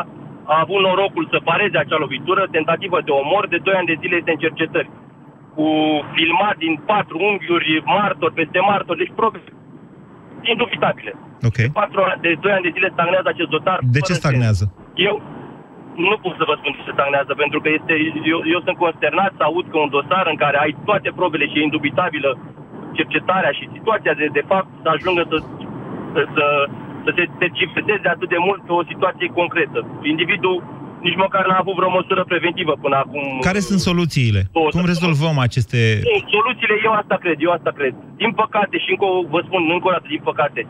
A 0.54 0.56
avut 0.64 0.80
norocul 0.88 1.26
să 1.34 1.38
pareze 1.50 1.78
acea 1.80 2.00
lovitură, 2.06 2.42
tentativă 2.58 2.98
de 3.08 3.12
omor, 3.22 3.44
de 3.54 3.60
2 3.68 3.80
ani 3.80 3.90
de 3.92 4.00
zile 4.02 4.16
este 4.18 4.34
în 4.36 4.44
cercetări. 4.46 4.90
Cu 5.56 5.68
filmat 6.16 6.56
din 6.66 6.74
patru 6.92 7.18
unghiuri, 7.30 7.72
martori 7.98 8.38
peste 8.40 8.60
martori, 8.72 9.02
deci 9.02 9.18
probe 9.20 9.40
indubitabile. 10.54 11.12
Ok. 11.50 11.58
De, 11.66 11.70
patru, 11.80 12.00
ani- 12.08 12.22
de 12.26 12.30
2 12.42 12.52
ani 12.56 12.66
de 12.68 12.76
zile 12.76 12.90
stagnează 12.96 13.28
acest 13.32 13.50
dosar. 13.56 13.78
De 13.98 14.02
ce 14.08 14.14
fără 14.14 14.22
stagnează? 14.24 14.64
sens. 14.66 14.78
Eu 15.10 15.16
nu 16.08 16.18
pot 16.24 16.36
să 16.42 16.46
vă 16.50 16.56
spun 16.58 16.72
ce 16.76 16.82
se 16.88 16.96
stagnează, 16.98 17.32
pentru 17.44 17.60
că 17.64 17.70
este, 17.78 17.94
eu, 18.34 18.40
eu 18.54 18.60
sunt 18.66 18.78
consternat 18.86 19.32
să 19.38 19.44
aud 19.44 19.66
că 19.70 19.78
un 19.86 19.92
dosar 19.98 20.26
în 20.34 20.38
care 20.44 20.58
ai 20.60 20.74
toate 20.88 21.10
probele 21.20 21.46
și 21.48 21.58
e 21.58 21.70
indubitabilă 21.70 22.30
cercetarea 22.98 23.54
și 23.58 23.74
situația 23.76 24.14
de, 24.20 24.26
de 24.40 24.44
fapt 24.52 24.70
să 24.84 24.90
ajungă 24.96 25.24
să, 25.32 25.38
să, 26.14 26.22
să, 26.36 26.46
să 27.04 27.10
se 27.16 27.24
tergiverseze 27.42 28.08
atât 28.16 28.30
de 28.36 28.40
mult 28.48 28.62
pe 28.66 28.74
o 28.80 28.88
situație 28.92 29.28
concretă. 29.40 29.80
Individul 30.14 30.56
nici 31.06 31.22
măcar 31.24 31.44
n-a 31.48 31.58
avut 31.64 31.76
vreo 31.80 31.90
măsură 32.00 32.24
preventivă 32.32 32.74
până 32.84 32.96
acum. 33.04 33.24
Care 33.48 33.60
sunt 33.70 33.80
soluțiile? 33.90 34.42
Două 34.58 34.70
Cum 34.76 34.86
rezolvăm 34.94 35.36
aceste... 35.48 35.80
Nu, 36.10 36.16
soluțiile, 36.36 36.76
eu 36.88 36.92
asta 37.02 37.16
cred, 37.24 37.38
eu 37.48 37.52
asta 37.58 37.72
cred. 37.78 37.94
Din 38.22 38.32
păcate, 38.42 38.76
și 38.84 38.90
încă 38.94 39.06
o, 39.14 39.16
vă 39.34 39.40
spun 39.48 39.62
încă 39.76 39.88
o 39.88 39.92
dată, 39.96 40.08
din 40.16 40.24
păcate, 40.30 40.62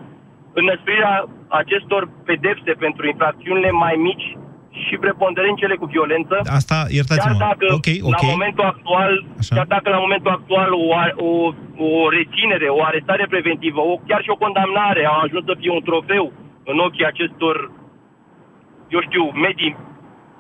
înăsprirea 0.62 1.14
acestor 1.62 2.02
pedepse 2.30 2.72
pentru 2.86 3.04
infracțiunile 3.14 3.72
mai 3.84 3.96
mici 4.08 4.28
și 4.86 4.96
preponderent 5.06 5.58
cele 5.62 5.76
cu 5.82 5.86
violență, 5.96 6.36
Asta, 6.60 6.76
chiar 6.82 6.92
iertați-mă. 6.98 7.38
dacă 7.48 7.66
Ok, 7.80 7.88
ok. 8.10 8.22
la 8.22 8.32
momentul 8.36 8.66
actual, 8.74 9.12
Așa. 9.42 9.54
chiar 9.56 9.68
dacă 9.76 9.88
la 9.96 10.00
momentul 10.06 10.32
actual 10.40 10.70
o, 10.84 10.86
a- 11.04 11.16
o, 11.30 11.32
o 11.90 12.10
reținere, 12.18 12.68
o 12.78 12.82
arestare 12.90 13.26
preventivă, 13.34 13.80
o, 13.92 13.94
chiar 14.10 14.22
și 14.26 14.34
o 14.36 14.42
condamnare 14.46 15.04
a 15.12 15.16
ajuns 15.26 15.44
să 15.50 15.56
fie 15.62 15.72
un 15.78 15.84
trofeu 15.90 16.26
în 16.72 16.78
ochii 16.88 17.06
acestor, 17.12 17.56
eu 18.96 19.02
știu, 19.08 19.24
medii 19.46 19.76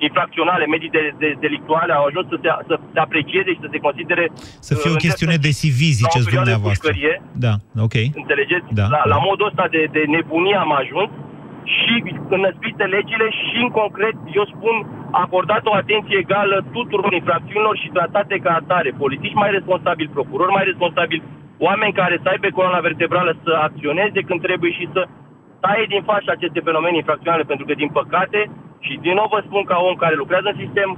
infracționale, 0.07 0.65
medii 0.73 0.93
de, 0.97 1.03
de, 1.21 1.29
delictuale, 1.45 1.91
au 1.99 2.05
ajuns 2.09 2.25
să 2.33 2.38
se, 2.43 2.49
să 2.69 2.75
se 2.93 2.99
aprecieze 3.05 3.49
și 3.55 3.62
să 3.65 3.69
se 3.73 3.79
considere... 3.88 4.23
Să 4.67 4.73
fie 4.81 4.89
uh, 4.89 4.95
o 4.95 5.03
chestiune 5.05 5.38
de 5.45 5.51
CV, 5.59 5.79
la 5.88 5.97
o 5.97 6.01
ziceți 6.01 6.27
perioadă 6.27 6.49
de 6.49 6.55
dumneavoastră. 6.55 6.89
pușcărie, 6.89 7.13
Da, 7.45 7.53
ok. 7.85 7.95
Înțelegeți? 8.21 8.67
Da. 8.79 8.85
La, 8.95 9.01
la 9.13 9.19
modul 9.29 9.49
ăsta 9.51 9.65
de, 9.75 9.81
de 9.95 10.01
nebunie 10.15 10.57
am 10.65 10.73
ajuns 10.83 11.12
și 11.77 11.95
înăsprite 12.38 12.85
legile 12.95 13.27
și, 13.39 13.57
în 13.65 13.69
concret, 13.79 14.15
eu 14.39 14.45
spun, 14.53 14.75
acordat 15.25 15.63
o 15.71 15.73
atenție 15.81 16.17
egală 16.23 16.57
tuturor 16.75 17.12
infracțiunilor 17.13 17.75
și 17.81 17.95
tratate 17.97 18.35
ca 18.45 18.51
atare. 18.62 18.89
Polițiști 19.03 19.41
mai 19.43 19.51
responsabili, 19.57 20.15
procurori 20.17 20.55
mai 20.57 20.69
responsabili, 20.71 21.23
oameni 21.67 21.97
care 22.01 22.15
să 22.23 22.27
aibă 22.29 22.47
coloana 22.51 22.88
vertebrală 22.89 23.31
să 23.43 23.51
acționeze 23.67 24.19
când 24.27 24.41
trebuie 24.41 24.71
și 24.71 24.85
să 24.93 25.01
taie 25.63 25.85
din 25.93 26.03
fașă 26.09 26.29
aceste 26.31 26.59
fenomene 26.67 26.95
infracționale, 26.97 27.43
pentru 27.51 27.65
că, 27.65 27.73
din 27.73 27.89
păcate, 27.99 28.39
și 28.85 28.93
din 29.05 29.13
nou 29.19 29.27
vă 29.33 29.39
spun 29.47 29.63
ca 29.63 29.77
om 29.89 29.95
care 30.03 30.15
lucrează 30.15 30.47
în 30.51 30.61
sistem, 30.63 30.89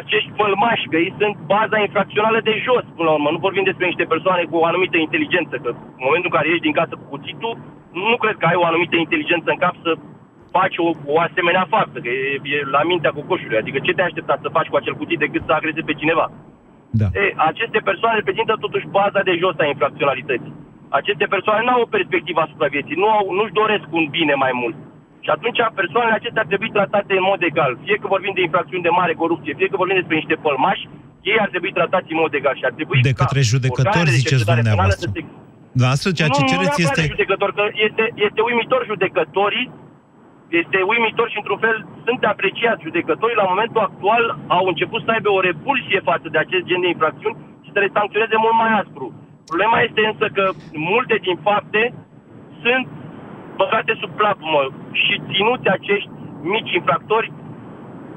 acești 0.00 0.36
pălmași, 0.38 0.88
că 0.90 0.96
ei 0.96 1.14
sunt 1.20 1.34
baza 1.54 1.78
infracțională 1.86 2.38
de 2.48 2.54
jos, 2.66 2.84
până 2.96 3.08
la 3.08 3.16
urmă. 3.16 3.28
Nu 3.30 3.44
vorbim 3.46 3.64
despre 3.70 3.86
niște 3.86 4.04
persoane 4.12 4.42
cu 4.50 4.56
o 4.56 4.64
anumită 4.70 4.96
inteligență, 4.96 5.54
că 5.62 5.70
în 5.98 6.04
momentul 6.06 6.30
în 6.30 6.36
care 6.36 6.48
ieși 6.48 6.66
din 6.66 6.78
casă 6.80 6.94
cu 6.96 7.06
cuțitul, 7.12 7.54
nu 8.10 8.16
cred 8.22 8.36
că 8.38 8.46
ai 8.46 8.60
o 8.62 8.68
anumită 8.70 8.96
inteligență 8.96 9.48
în 9.50 9.62
cap 9.64 9.74
să 9.86 9.92
faci 10.58 10.76
o, 10.84 10.88
o 11.14 11.16
asemenea 11.28 11.64
faptă, 11.74 11.96
că 12.00 12.08
e, 12.08 12.40
e 12.56 12.58
la 12.76 12.82
mintea 12.90 13.16
cocoșului. 13.18 13.60
Adică 13.62 13.78
ce 13.78 13.92
te 13.92 14.02
aștepta 14.02 14.34
să 14.42 14.54
faci 14.56 14.70
cu 14.70 14.76
acel 14.76 14.94
cuțit 15.00 15.18
decât 15.24 15.42
să 15.46 15.52
agreze 15.52 15.82
pe 15.86 15.98
cineva? 16.00 16.26
Da. 17.00 17.06
E, 17.20 17.24
aceste 17.50 17.78
persoane 17.88 18.16
reprezintă 18.16 18.52
totuși 18.64 18.86
baza 18.98 19.20
de 19.28 19.34
jos 19.42 19.56
a 19.58 19.66
infracționalității. 19.66 20.54
Aceste 20.88 21.26
persoane 21.34 21.62
nu 21.64 21.72
au 21.72 21.80
o 21.80 21.92
perspectivă 21.96 22.40
asupra 22.40 22.66
vieții, 22.74 23.00
nu 23.02 23.08
au, 23.16 23.24
nu-și 23.38 23.58
doresc 23.62 23.86
un 23.90 24.06
bine 24.16 24.34
mai 24.34 24.50
mult. 24.62 24.76
Și 25.26 25.34
atunci 25.36 25.60
persoanele 25.80 26.18
acestea 26.18 26.42
ar 26.44 26.50
trebui 26.52 26.70
tratate 26.76 27.12
în 27.20 27.26
mod 27.30 27.40
egal. 27.50 27.72
Fie 27.84 27.96
că 28.00 28.06
vorbim 28.14 28.34
de 28.38 28.42
infracțiuni 28.48 28.86
de 28.88 28.96
mare 29.00 29.14
corupție, 29.22 29.58
fie 29.60 29.70
că 29.70 29.76
vorbim 29.82 29.98
despre 30.00 30.18
niște 30.20 30.36
pălmași, 30.44 30.84
ei 31.30 31.38
ar 31.44 31.50
trebui 31.54 31.72
tratați 31.78 32.12
în 32.14 32.18
mod 32.22 32.32
egal 32.40 32.54
și 32.60 32.66
ar 32.68 32.74
trebui 32.78 32.98
De 33.10 33.18
către 33.22 33.40
ca 33.42 33.50
judecători, 33.52 33.88
organele 33.88 34.14
de 34.14 34.20
ziceți 34.20 34.32
cercetare 34.32 34.60
penală 34.60 34.74
dumneavoastră. 34.74 35.06
să 35.06 35.16
se 35.16 35.22
Dumneavoastră, 35.76 36.08
ceea 36.18 36.30
ce 36.36 36.42
nu, 36.42 36.50
cereți 36.52 36.78
nu 36.78 36.84
este... 36.86 37.00
este... 37.02 37.14
judecător, 37.14 37.50
că 37.58 37.64
este, 37.86 38.04
este 38.26 38.40
uimitor 38.48 38.80
judecătorii, 38.90 39.66
este 40.62 40.78
uimitor 40.92 41.26
și 41.32 41.38
într-un 41.40 41.60
fel 41.64 41.76
sunt 42.06 42.20
apreciați 42.32 42.84
judecătorii. 42.86 43.40
La 43.42 43.50
momentul 43.52 43.82
actual 43.88 44.24
au 44.58 44.64
început 44.72 45.00
să 45.04 45.10
aibă 45.16 45.30
o 45.38 45.44
repulsie 45.50 46.00
față 46.10 46.26
de 46.32 46.38
acest 46.44 46.64
gen 46.68 46.80
de 46.84 46.92
infracțiuni 46.94 47.36
și 47.64 47.70
să 47.74 47.78
le 47.82 47.94
sancționeze 47.96 48.36
mult 48.44 48.56
mai 48.62 48.72
aspru. 48.80 49.06
Problema 49.50 49.78
este 49.88 50.02
însă 50.10 50.26
că 50.36 50.44
multe 50.92 51.14
din 51.26 51.36
fapte 51.48 51.82
sunt 52.62 52.86
băgate 53.60 53.92
sub 54.00 54.10
plapumă 54.20 54.62
și 55.02 55.22
ținuți 55.32 55.68
acești 55.76 56.10
mici 56.54 56.72
infractori 56.78 57.32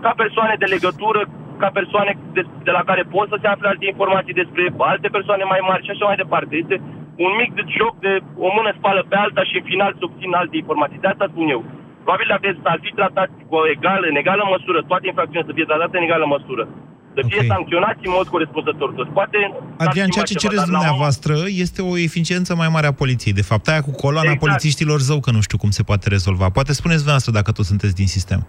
ca 0.04 0.12
persoane 0.22 0.56
de 0.60 0.72
legătură, 0.76 1.22
ca 1.62 1.70
persoane 1.80 2.12
de, 2.36 2.44
de 2.68 2.72
la 2.78 2.84
care 2.90 3.04
pot 3.14 3.28
să 3.30 3.38
se 3.42 3.48
afle 3.48 3.68
alte 3.68 3.86
informații 3.86 4.40
despre 4.42 4.64
alte 4.78 5.08
persoane 5.18 5.44
mai 5.44 5.62
mari 5.70 5.86
și 5.86 5.94
așa 5.94 6.06
mai 6.06 6.22
departe. 6.24 6.54
Este 6.56 6.76
un 7.26 7.32
mic 7.42 7.52
de 7.60 7.64
joc 7.80 7.94
de 8.06 8.14
o 8.46 8.48
mână 8.58 8.72
spală 8.78 9.02
pe 9.10 9.16
alta 9.16 9.44
și 9.50 9.56
în 9.58 9.66
final 9.72 9.92
să 9.94 10.04
obțin 10.06 10.34
alte 10.34 10.56
informații. 10.58 11.04
De 11.04 11.08
asta 11.08 11.26
spun 11.32 11.48
eu. 11.56 11.62
Probabil 12.04 12.28
dacă 12.34 12.46
ar 12.74 12.80
fi 12.86 12.92
tratat 13.00 13.30
cu 13.48 13.56
o 13.56 13.68
egală, 13.76 14.06
în 14.10 14.20
egală 14.22 14.44
măsură, 14.56 14.80
toate 14.92 15.08
infracțiunile 15.08 15.50
să 15.50 15.56
fie 15.58 15.70
tratate 15.72 15.98
în 15.98 16.08
egală 16.08 16.26
măsură, 16.36 16.64
să 17.20 17.24
fie 17.32 17.42
Ok. 17.44 17.52
sancționați 17.54 18.02
în 18.08 18.14
mod 18.18 18.28
corespunzător 18.36 18.90
toți. 18.98 19.12
Poate 19.20 19.38
Adrian, 19.86 20.08
s-ar 20.10 20.14
ceea 20.16 20.28
ce 20.30 20.34
schimba 20.34 20.44
cereți 20.46 20.66
ceva, 20.66 20.66
dar 20.66 20.74
la 20.76 20.78
un 20.78 20.78
dumneavoastră 20.80 21.34
este 21.66 21.80
o 21.92 21.94
eficiență 22.10 22.52
mai 22.62 22.70
mare 22.76 22.88
a 22.92 23.00
poliției. 23.04 23.34
De 23.42 23.46
fapt, 23.52 23.66
aia 23.72 23.82
cu 23.88 23.94
coloana 24.04 24.32
Exact. 24.34 24.44
polițiștilor 24.46 25.00
zău 25.10 25.20
că 25.26 25.32
nu 25.36 25.42
știu 25.48 25.58
cum 25.64 25.72
se 25.78 25.84
poate 25.90 26.06
rezolva. 26.16 26.46
Poate 26.58 26.72
spuneți 26.80 27.02
dumneavoastră 27.04 27.34
dacă 27.40 27.50
tot 27.58 27.66
sunteți 27.72 27.96
din 28.02 28.10
sistem. 28.18 28.42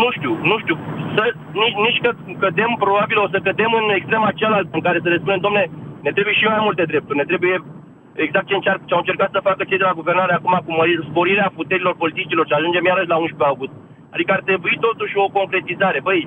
Nu 0.00 0.06
știu, 0.16 0.32
nu 0.50 0.56
știu. 0.62 0.76
Să, 1.16 1.22
nici, 1.62 1.76
nici 1.86 2.00
că 2.04 2.10
cădem, 2.42 2.70
probabil 2.84 3.16
o 3.24 3.28
să 3.34 3.38
cădem 3.46 3.70
în 3.80 3.86
extrema 3.98 4.30
cealaltă, 4.40 4.72
în 4.78 4.84
care 4.86 4.98
să 5.04 5.08
le 5.12 5.18
spunem, 5.22 5.40
domne, 5.46 5.62
ne 6.04 6.10
trebuie 6.16 6.34
și 6.38 6.44
mai 6.54 6.64
multe 6.68 6.84
drepturi, 6.90 7.20
ne 7.22 7.26
trebuie 7.30 7.54
exact 8.24 8.46
ce, 8.48 8.54
încearcă, 8.58 8.82
ce 8.86 8.94
au 8.94 9.02
încercat 9.04 9.30
să 9.36 9.46
facă 9.48 9.62
cei 9.68 9.80
de 9.82 9.88
la 9.90 9.98
guvernare 10.00 10.32
acum 10.36 10.54
cu 10.66 10.70
mări- 10.78 11.04
sporirea 11.10 11.48
puterilor 11.58 11.94
politicilor 12.02 12.44
și 12.46 12.56
ajungem 12.58 12.84
iarăși 12.90 13.12
la 13.14 13.18
11 13.24 13.50
august. 13.52 13.74
Adică 14.14 14.30
ar 14.36 14.42
trebui 14.48 14.74
totuși 14.86 15.14
o 15.24 15.26
concretizare. 15.38 15.98
Băi, 16.08 16.20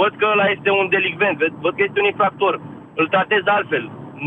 văd 0.00 0.12
că 0.20 0.26
ăla 0.32 0.46
este 0.56 0.70
un 0.70 0.86
delicvent, 0.96 1.36
văd- 1.42 1.58
văd 1.64 1.74
că 1.76 1.82
este 1.82 2.00
un 2.00 2.10
infractor, 2.12 2.54
îl 3.00 3.06
tratez 3.14 3.42
altfel. 3.44 3.84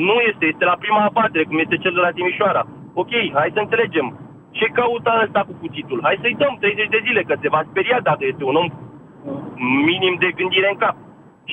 Nu 0.08 0.17
este, 0.30 0.45
este 0.45 0.65
la 0.65 0.77
prima 0.84 1.01
abatere, 1.03 1.43
cum 1.43 1.58
este 1.60 1.77
cel 1.84 1.93
de 1.97 1.99
la 2.06 2.15
Timișoara. 2.17 2.63
Ok, 3.01 3.12
hai 3.34 3.56
să 3.56 3.60
înțelegem. 3.60 4.08
Ce 4.51 4.65
caută 4.80 5.12
ăsta 5.23 5.41
cu 5.47 5.53
cuțitul? 5.62 5.99
Hai 6.03 6.17
să-i 6.21 6.39
dăm 6.41 6.58
30 6.60 6.88
de 6.95 7.01
zile, 7.06 7.21
că 7.23 7.36
se 7.41 7.49
va 7.56 7.62
speria 7.69 7.99
dacă 8.10 8.23
este 8.25 8.43
un 8.43 8.56
om 8.56 8.67
cu 8.67 8.82
minim 9.89 10.15
de 10.19 10.30
gândire 10.39 10.69
în 10.71 10.77
cap. 10.84 10.95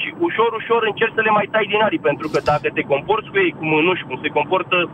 Și 0.01 0.15
ușor, 0.19 0.51
ușor 0.61 0.81
încerci 0.87 1.15
să 1.15 1.21
le 1.21 1.31
mai 1.31 1.49
tai 1.51 1.65
din 1.73 1.81
arii, 1.83 2.07
pentru 2.09 2.29
că 2.33 2.39
dacă 2.45 2.69
te 2.75 2.83
comporți 2.93 3.31
cu 3.31 3.37
ei 3.45 3.51
cu 3.59 3.65
mânuși, 3.65 4.05
cum 4.05 4.19
se 4.23 4.29
comportă 4.39 4.91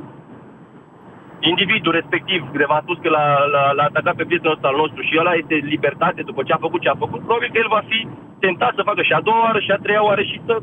individul 1.50 1.92
respectiv, 1.98 2.40
de 2.60 2.68
v-am 2.70 2.84
spus 2.86 2.98
că 3.02 3.08
l-a, 3.16 3.26
l-a, 3.52 3.64
l-a 3.76 3.86
atacat 3.90 4.14
pe 4.16 4.24
prietenul 4.28 4.56
ăsta 4.56 4.68
al 4.70 4.80
nostru 4.82 5.00
și 5.08 5.14
ăla 5.20 5.34
este 5.42 5.54
libertate 5.74 6.20
după 6.30 6.40
ce 6.46 6.52
a 6.54 6.64
făcut 6.66 6.80
ce 6.82 6.90
a 6.92 7.02
făcut, 7.04 7.20
probabil 7.26 7.50
că 7.52 7.58
el 7.62 7.70
va 7.76 7.82
fi 7.90 7.98
tentat 8.44 8.72
să 8.78 8.88
facă 8.90 9.02
și 9.08 9.12
a 9.18 9.26
doua 9.28 9.42
oară 9.46 9.60
și 9.66 9.70
a 9.74 9.78
treia 9.84 10.02
oară 10.08 10.22
și 10.30 10.36
să 10.48 10.54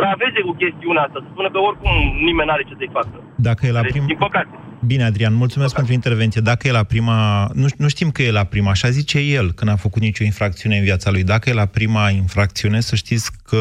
braveze 0.00 0.40
cu 0.48 0.52
chestiunea 0.62 1.02
asta, 1.06 1.18
să 1.24 1.28
spună 1.32 1.48
că 1.50 1.58
oricum 1.68 1.92
nimeni 2.28 2.48
n-are 2.48 2.64
ce 2.68 2.74
să-i 2.80 2.96
facă. 2.98 3.16
Dacă 3.48 3.60
e 3.66 3.72
la 3.78 3.82
Deci, 3.82 3.90
prim... 3.90 4.04
din 4.12 4.20
păcate. 4.26 4.52
Bine, 4.86 5.04
Adrian, 5.04 5.34
mulțumesc 5.34 5.74
pentru 5.74 5.92
intervenție. 5.92 6.40
Dacă 6.40 6.68
e 6.68 6.72
la 6.80 6.82
prima... 6.92 7.48
Nu, 7.62 7.66
nu 7.76 7.88
știm 7.88 8.10
că 8.10 8.22
e 8.22 8.30
la 8.40 8.44
prima, 8.44 8.70
așa 8.70 8.88
zice 8.88 9.18
el, 9.18 9.52
când 9.52 9.70
a 9.70 9.76
făcut 9.76 10.02
nicio 10.02 10.24
infracțiune 10.24 10.76
în 10.76 10.82
viața 10.82 11.10
lui. 11.10 11.24
Dacă 11.24 11.50
e 11.50 11.62
la 11.64 11.66
prima 11.66 12.10
infracțiune, 12.10 12.80
să 12.80 12.94
știți 12.96 13.30
că 13.48 13.58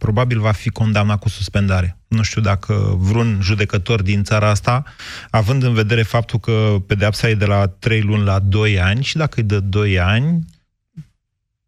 probabil 0.00 0.40
va 0.40 0.52
fi 0.52 0.68
condamnat 0.68 1.18
cu 1.18 1.28
suspendare. 1.28 1.98
Nu 2.08 2.22
știu 2.22 2.40
dacă 2.40 2.96
vreun 2.98 3.38
judecător 3.42 4.02
din 4.02 4.24
țara 4.24 4.48
asta, 4.48 4.84
având 5.30 5.62
în 5.62 5.74
vedere 5.74 6.02
faptul 6.02 6.38
că 6.38 6.76
pedeapsa 6.86 7.28
e 7.28 7.34
de 7.34 7.44
la 7.44 7.66
3 7.66 8.00
luni 8.00 8.24
la 8.24 8.38
2 8.38 8.80
ani 8.80 9.04
și 9.04 9.16
dacă 9.16 9.40
îi 9.40 9.46
dă 9.46 9.60
2 9.60 9.98
ani, 9.98 10.44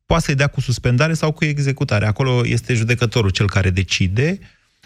poate 0.07 0.25
să-i 0.25 0.35
dea 0.35 0.47
cu 0.47 0.61
suspendare 0.61 1.15
sau 1.15 1.33
cu 1.33 1.45
executare. 1.45 2.07
Acolo 2.07 2.47
este 2.47 2.75
judecătorul 2.75 3.31
cel 3.31 3.47
care 3.47 3.71
decide 3.71 4.39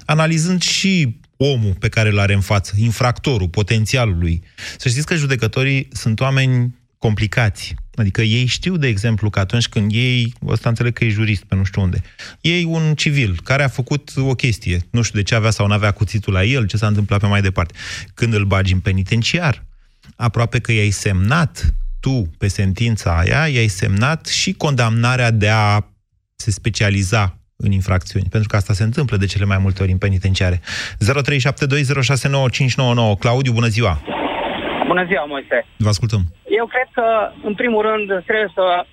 analizând 0.04 0.62
și 0.62 1.20
omul 1.36 1.74
pe 1.78 1.88
care 1.88 2.08
îl 2.08 2.18
are 2.18 2.32
în 2.32 2.40
față, 2.40 2.74
infractorul, 2.76 3.48
potențialul 3.48 4.18
lui. 4.18 4.42
Să 4.78 4.88
știți 4.88 5.06
că 5.06 5.14
judecătorii 5.14 5.88
sunt 5.92 6.20
oameni 6.20 6.74
complicați. 6.98 7.74
Adică 7.96 8.22
ei 8.22 8.46
știu, 8.46 8.76
de 8.76 8.86
exemplu, 8.86 9.30
că 9.30 9.38
atunci 9.38 9.68
când 9.68 9.90
ei, 9.94 10.32
ăsta 10.46 10.68
înțeleg 10.68 10.92
că 10.92 11.04
e 11.04 11.08
jurist 11.08 11.44
pe 11.44 11.54
nu 11.54 11.64
știu 11.64 11.82
unde, 11.82 12.02
ei 12.40 12.64
un 12.64 12.94
civil 12.94 13.40
care 13.44 13.62
a 13.62 13.68
făcut 13.68 14.12
o 14.16 14.34
chestie, 14.34 14.86
nu 14.90 15.02
știu 15.02 15.18
de 15.18 15.24
ce 15.24 15.34
avea 15.34 15.50
sau 15.50 15.66
nu 15.66 15.72
avea 15.72 15.90
cuțitul 15.90 16.32
la 16.32 16.44
el, 16.44 16.66
ce 16.66 16.76
s-a 16.76 16.86
întâmplat 16.86 17.20
pe 17.20 17.26
mai 17.26 17.40
departe. 17.40 17.74
Când 18.14 18.34
îl 18.34 18.44
bagi 18.44 18.72
în 18.72 18.80
penitenciar, 18.80 19.64
aproape 20.16 20.58
că 20.58 20.72
i-ai 20.72 20.90
semnat 20.90 21.74
tu 22.00 22.30
pe 22.38 22.48
sentința 22.48 23.18
aia, 23.18 23.48
i-ai 23.48 23.68
semnat 23.68 24.26
și 24.26 24.52
condamnarea 24.52 25.30
de 25.30 25.48
a 25.48 25.84
se 26.36 26.50
specializa 26.50 27.38
în 27.56 27.72
infracțiuni, 27.72 28.26
pentru 28.30 28.48
că 28.48 28.56
asta 28.56 28.72
se 28.72 28.82
întâmplă 28.82 29.16
de 29.16 29.26
cele 29.26 29.44
mai 29.44 29.58
multe 29.58 29.82
ori 29.82 29.92
în 29.92 29.98
penitenciare. 29.98 30.60
0372069599 30.60 30.64
Claudiu, 33.18 33.52
bună 33.52 33.66
ziua! 33.66 34.02
Bună 34.86 35.04
ziua, 35.06 35.24
Moise! 35.24 35.66
Vă 35.76 35.88
ascultăm! 35.88 36.20
Eu 36.58 36.66
cred 36.66 36.88
că, 36.92 37.04
în 37.42 37.54
primul 37.54 37.82
rând, 37.82 38.06
trebuie 38.24 38.50
să, 38.54 38.86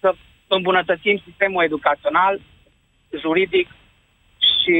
să 0.00 0.14
îmbunătățim 0.48 1.22
sistemul 1.28 1.64
educațional, 1.64 2.40
juridic 3.20 3.68
și... 4.38 4.78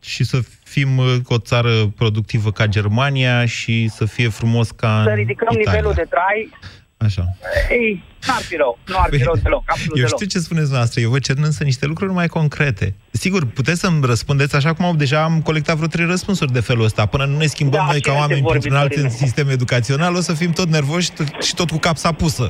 Și 0.00 0.24
să 0.24 0.38
fim 0.64 0.98
uh, 0.98 1.14
o 1.26 1.38
țară 1.38 1.72
productivă 1.96 2.50
ca 2.50 2.66
Germania 2.66 3.46
și 3.46 3.88
să 3.88 4.04
fie 4.04 4.28
frumos 4.28 4.70
ca 4.70 5.02
Să 5.04 5.12
ridicăm 5.12 5.48
Italia. 5.50 5.70
nivelul 5.70 5.92
de 5.94 6.06
trai. 6.10 6.50
Așa. 6.96 7.22
Ei, 7.70 8.02
n-ar 8.28 8.42
fi 8.42 8.56
rău. 8.56 8.78
Nu 8.86 8.94
ar 8.98 9.08
fi 9.10 9.22
rău 9.22 9.36
deloc, 9.42 9.62
absolut 9.66 9.96
Eu 9.96 10.04
deloc. 10.04 10.14
știu 10.20 10.26
ce 10.26 10.38
spuneți 10.46 10.72
noastră, 10.72 11.00
eu 11.00 11.10
vă 11.10 11.18
cer 11.18 11.36
însă 11.36 11.64
niște 11.64 11.86
lucruri 11.86 12.12
mai 12.12 12.26
concrete. 12.26 12.94
Sigur, 13.10 13.46
puteți 13.46 13.80
să-mi 13.80 14.06
răspundeți 14.06 14.56
așa 14.56 14.72
cum 14.74 14.84
au 14.84 14.94
deja 14.94 15.22
am 15.22 15.42
colectat 15.42 15.74
vreo 15.76 15.88
trei 15.88 16.06
răspunsuri 16.06 16.52
de 16.52 16.60
felul 16.60 16.84
ăsta. 16.84 17.06
Până 17.06 17.24
nu 17.24 17.36
ne 17.36 17.46
schimbăm 17.46 17.80
Da, 17.84 17.90
noi 17.92 18.00
ca 18.00 18.08
cine 18.10 18.20
oameni 18.20 18.38
este 18.40 18.50
printr-un 18.50 18.76
alt 18.76 18.88
vorbitorii 18.94 19.18
sistem 19.24 19.48
educațional, 19.48 20.14
o 20.14 20.20
să 20.28 20.32
fim 20.34 20.50
tot 20.60 20.68
nervoși 20.68 21.10
t- 21.12 21.38
și 21.46 21.54
tot 21.54 21.70
cu 21.70 21.78
capsa 21.78 22.12
pusă. 22.12 22.46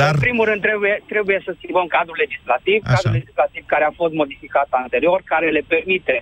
Dar 0.00 0.14
În 0.14 0.20
primul 0.28 0.44
rând, 0.50 0.60
trebuie, 0.68 0.94
trebuie 1.12 1.38
să 1.46 1.50
schimbăm 1.58 1.86
cadrul 1.96 2.16
legislativ, 2.24 2.78
Așa. 2.84 2.92
cadrul 2.94 3.12
legislativ 3.20 3.62
care 3.72 3.84
a 3.90 3.92
fost 4.00 4.14
modificat 4.22 4.68
anterior, 4.84 5.18
care 5.32 5.46
le 5.56 5.62
permite, 5.74 6.16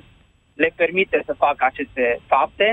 le 0.62 0.70
permite 0.80 1.16
să 1.28 1.32
facă 1.44 1.62
aceste 1.70 2.04
fapte. 2.32 2.68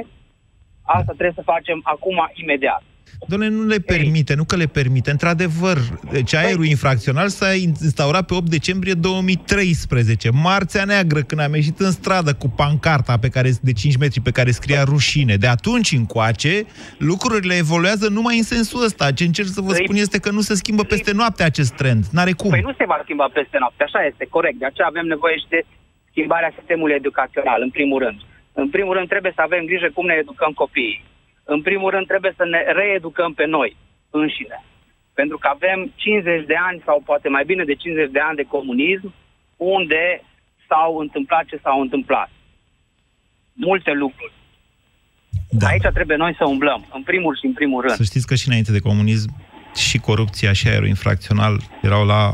Asta 0.97 1.11
trebuie 1.17 1.39
să 1.39 1.51
facem 1.53 1.77
acum, 1.93 2.17
imediat. 2.43 2.83
Doamne, 3.27 3.47
nu 3.47 3.65
le 3.65 3.77
permite, 3.77 4.33
nu 4.35 4.43
că 4.43 4.55
le 4.55 4.65
permite. 4.65 5.11
Într-adevăr, 5.11 5.77
deci 6.11 6.33
aerul 6.33 6.65
infracțional 6.65 7.27
s-a 7.27 7.53
instaurat 7.53 8.25
pe 8.25 8.33
8 8.33 8.49
decembrie 8.49 8.93
2013. 8.93 10.29
Marțea 10.31 10.83
neagră, 10.85 11.21
când 11.21 11.41
am 11.41 11.53
ieșit 11.53 11.79
în 11.79 11.91
stradă 11.91 12.33
cu 12.33 12.49
pancarta 12.49 13.17
pe 13.17 13.29
care, 13.29 13.49
de 13.61 13.73
5 13.73 13.97
metri 13.97 14.19
pe 14.21 14.31
care 14.31 14.51
scria 14.51 14.83
rușine. 14.83 15.35
De 15.35 15.47
atunci 15.47 15.91
încoace, 15.91 16.65
lucrurile 16.97 17.55
evoluează 17.55 18.09
numai 18.09 18.37
în 18.37 18.43
sensul 18.43 18.83
ăsta. 18.83 19.11
Ce 19.11 19.23
încerc 19.23 19.47
să 19.47 19.61
vă 19.61 19.73
Păi- 19.73 19.83
spun 19.83 19.95
este 19.95 20.19
că 20.19 20.31
nu 20.31 20.41
se 20.41 20.55
schimbă 20.55 20.83
peste 20.83 21.11
noapte 21.11 21.43
acest 21.43 21.73
trend. 21.73 22.05
N-are 22.11 22.31
cum. 22.31 22.49
Păi 22.49 22.61
nu 22.61 22.73
se 22.77 22.85
va 22.87 22.99
schimba 23.03 23.27
peste 23.33 23.57
noapte, 23.59 23.83
așa 23.83 24.01
este, 24.09 24.25
corect. 24.29 24.57
De 24.59 24.65
aceea 24.65 24.87
avem 24.87 25.05
nevoie 25.05 25.37
și 25.37 25.45
de 25.49 25.61
schimbarea 26.09 26.53
sistemului 26.57 26.95
educațional, 27.01 27.59
în 27.61 27.69
primul 27.69 27.99
rând. 28.03 28.19
În 28.53 28.69
primul 28.69 28.93
rând 28.97 29.07
trebuie 29.07 29.31
să 29.35 29.41
avem 29.43 29.63
grijă 29.69 29.89
cum 29.93 30.05
ne 30.05 30.15
educăm 30.23 30.51
copiii. 30.63 31.03
În 31.53 31.61
primul 31.61 31.89
rând 31.91 32.07
trebuie 32.07 32.33
să 32.39 32.45
ne 32.45 32.61
reeducăm 32.79 33.33
pe 33.33 33.45
noi 33.45 33.75
înșine. 34.09 34.57
Pentru 35.13 35.37
că 35.37 35.47
avem 35.47 35.91
50 35.95 36.45
de 36.45 36.55
ani 36.69 36.81
sau 36.85 37.01
poate 37.05 37.27
mai 37.29 37.43
bine 37.45 37.63
de 37.63 37.73
50 37.73 38.11
de 38.11 38.19
ani 38.19 38.35
de 38.35 38.43
comunism 38.55 39.13
unde 39.57 40.21
s-au 40.67 40.97
întâmplat 40.97 41.45
ce 41.45 41.59
s-au 41.63 41.79
întâmplat. 41.81 42.29
Multe 43.53 43.91
lucruri. 43.91 44.33
Da. 45.49 45.67
Aici 45.67 45.87
trebuie 45.93 46.17
noi 46.17 46.35
să 46.37 46.45
umblăm, 46.45 46.85
în 46.93 47.03
primul 47.03 47.37
și 47.39 47.45
în 47.45 47.53
primul 47.53 47.81
rând. 47.81 47.93
Să 47.95 48.03
știți 48.03 48.27
că 48.27 48.35
și 48.35 48.47
înainte 48.47 48.71
de 48.71 48.79
comunism 48.79 49.29
și 49.75 49.97
corupția 49.99 50.53
și 50.53 50.67
aerul 50.67 50.87
infracțional 50.87 51.59
erau 51.81 52.05
la 52.05 52.31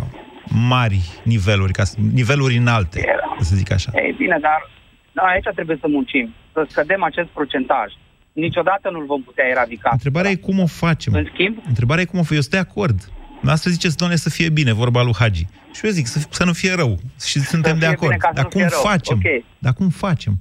mari 0.67 0.99
niveluri, 1.23 1.71
ca 1.73 1.83
să- 1.83 1.97
niveluri 2.13 2.55
înalte, 2.55 3.05
să 3.39 3.55
zic 3.55 3.71
așa. 3.71 3.91
Ei 3.95 4.11
bine, 4.17 4.37
dar 4.41 4.69
da, 5.11 5.21
aici 5.23 5.47
trebuie 5.53 5.77
să 5.79 5.87
muncim, 5.87 6.33
să 6.53 6.65
scădem 6.69 7.03
acest 7.03 7.27
procentaj. 7.27 7.93
Niciodată 8.33 8.89
nu-l 8.89 9.05
vom 9.05 9.23
putea 9.23 9.45
eradica. 9.49 9.89
Întrebarea 9.91 10.31
e 10.31 10.35
cum 10.35 10.59
o 10.59 10.65
facem. 10.65 11.13
În 11.13 11.27
schimb? 11.33 11.57
Întrebarea 11.67 12.03
e 12.03 12.05
cum 12.05 12.19
o 12.19 12.21
facem. 12.21 12.35
Eu 12.35 12.41
sunt 12.41 12.53
de 12.53 12.59
acord. 12.69 13.09
Asta 13.45 13.69
ziceți, 13.69 13.97
doamne, 13.97 14.15
să 14.15 14.29
fie 14.29 14.49
bine, 14.49 14.71
vorba 14.73 15.01
lui 15.01 15.13
Hagi. 15.19 15.45
Și 15.73 15.85
eu 15.85 15.91
zic, 15.91 16.05
să, 16.07 16.19
să 16.29 16.43
nu 16.43 16.53
fie 16.53 16.73
rău. 16.73 16.99
Și 17.25 17.39
suntem 17.39 17.73
de 17.79 17.85
fie 17.85 17.93
acord. 17.93 18.11
bine 18.11 18.17
ca 18.17 18.27
să 18.27 18.33
Dar 18.33 18.43
nu 18.43 18.49
cum 18.49 18.59
fie 18.59 18.69
rău. 18.69 18.81
facem? 18.81 19.17
Ok. 19.17 19.23
Dar 19.57 19.73
cum 19.73 19.89
facem? 19.89 20.39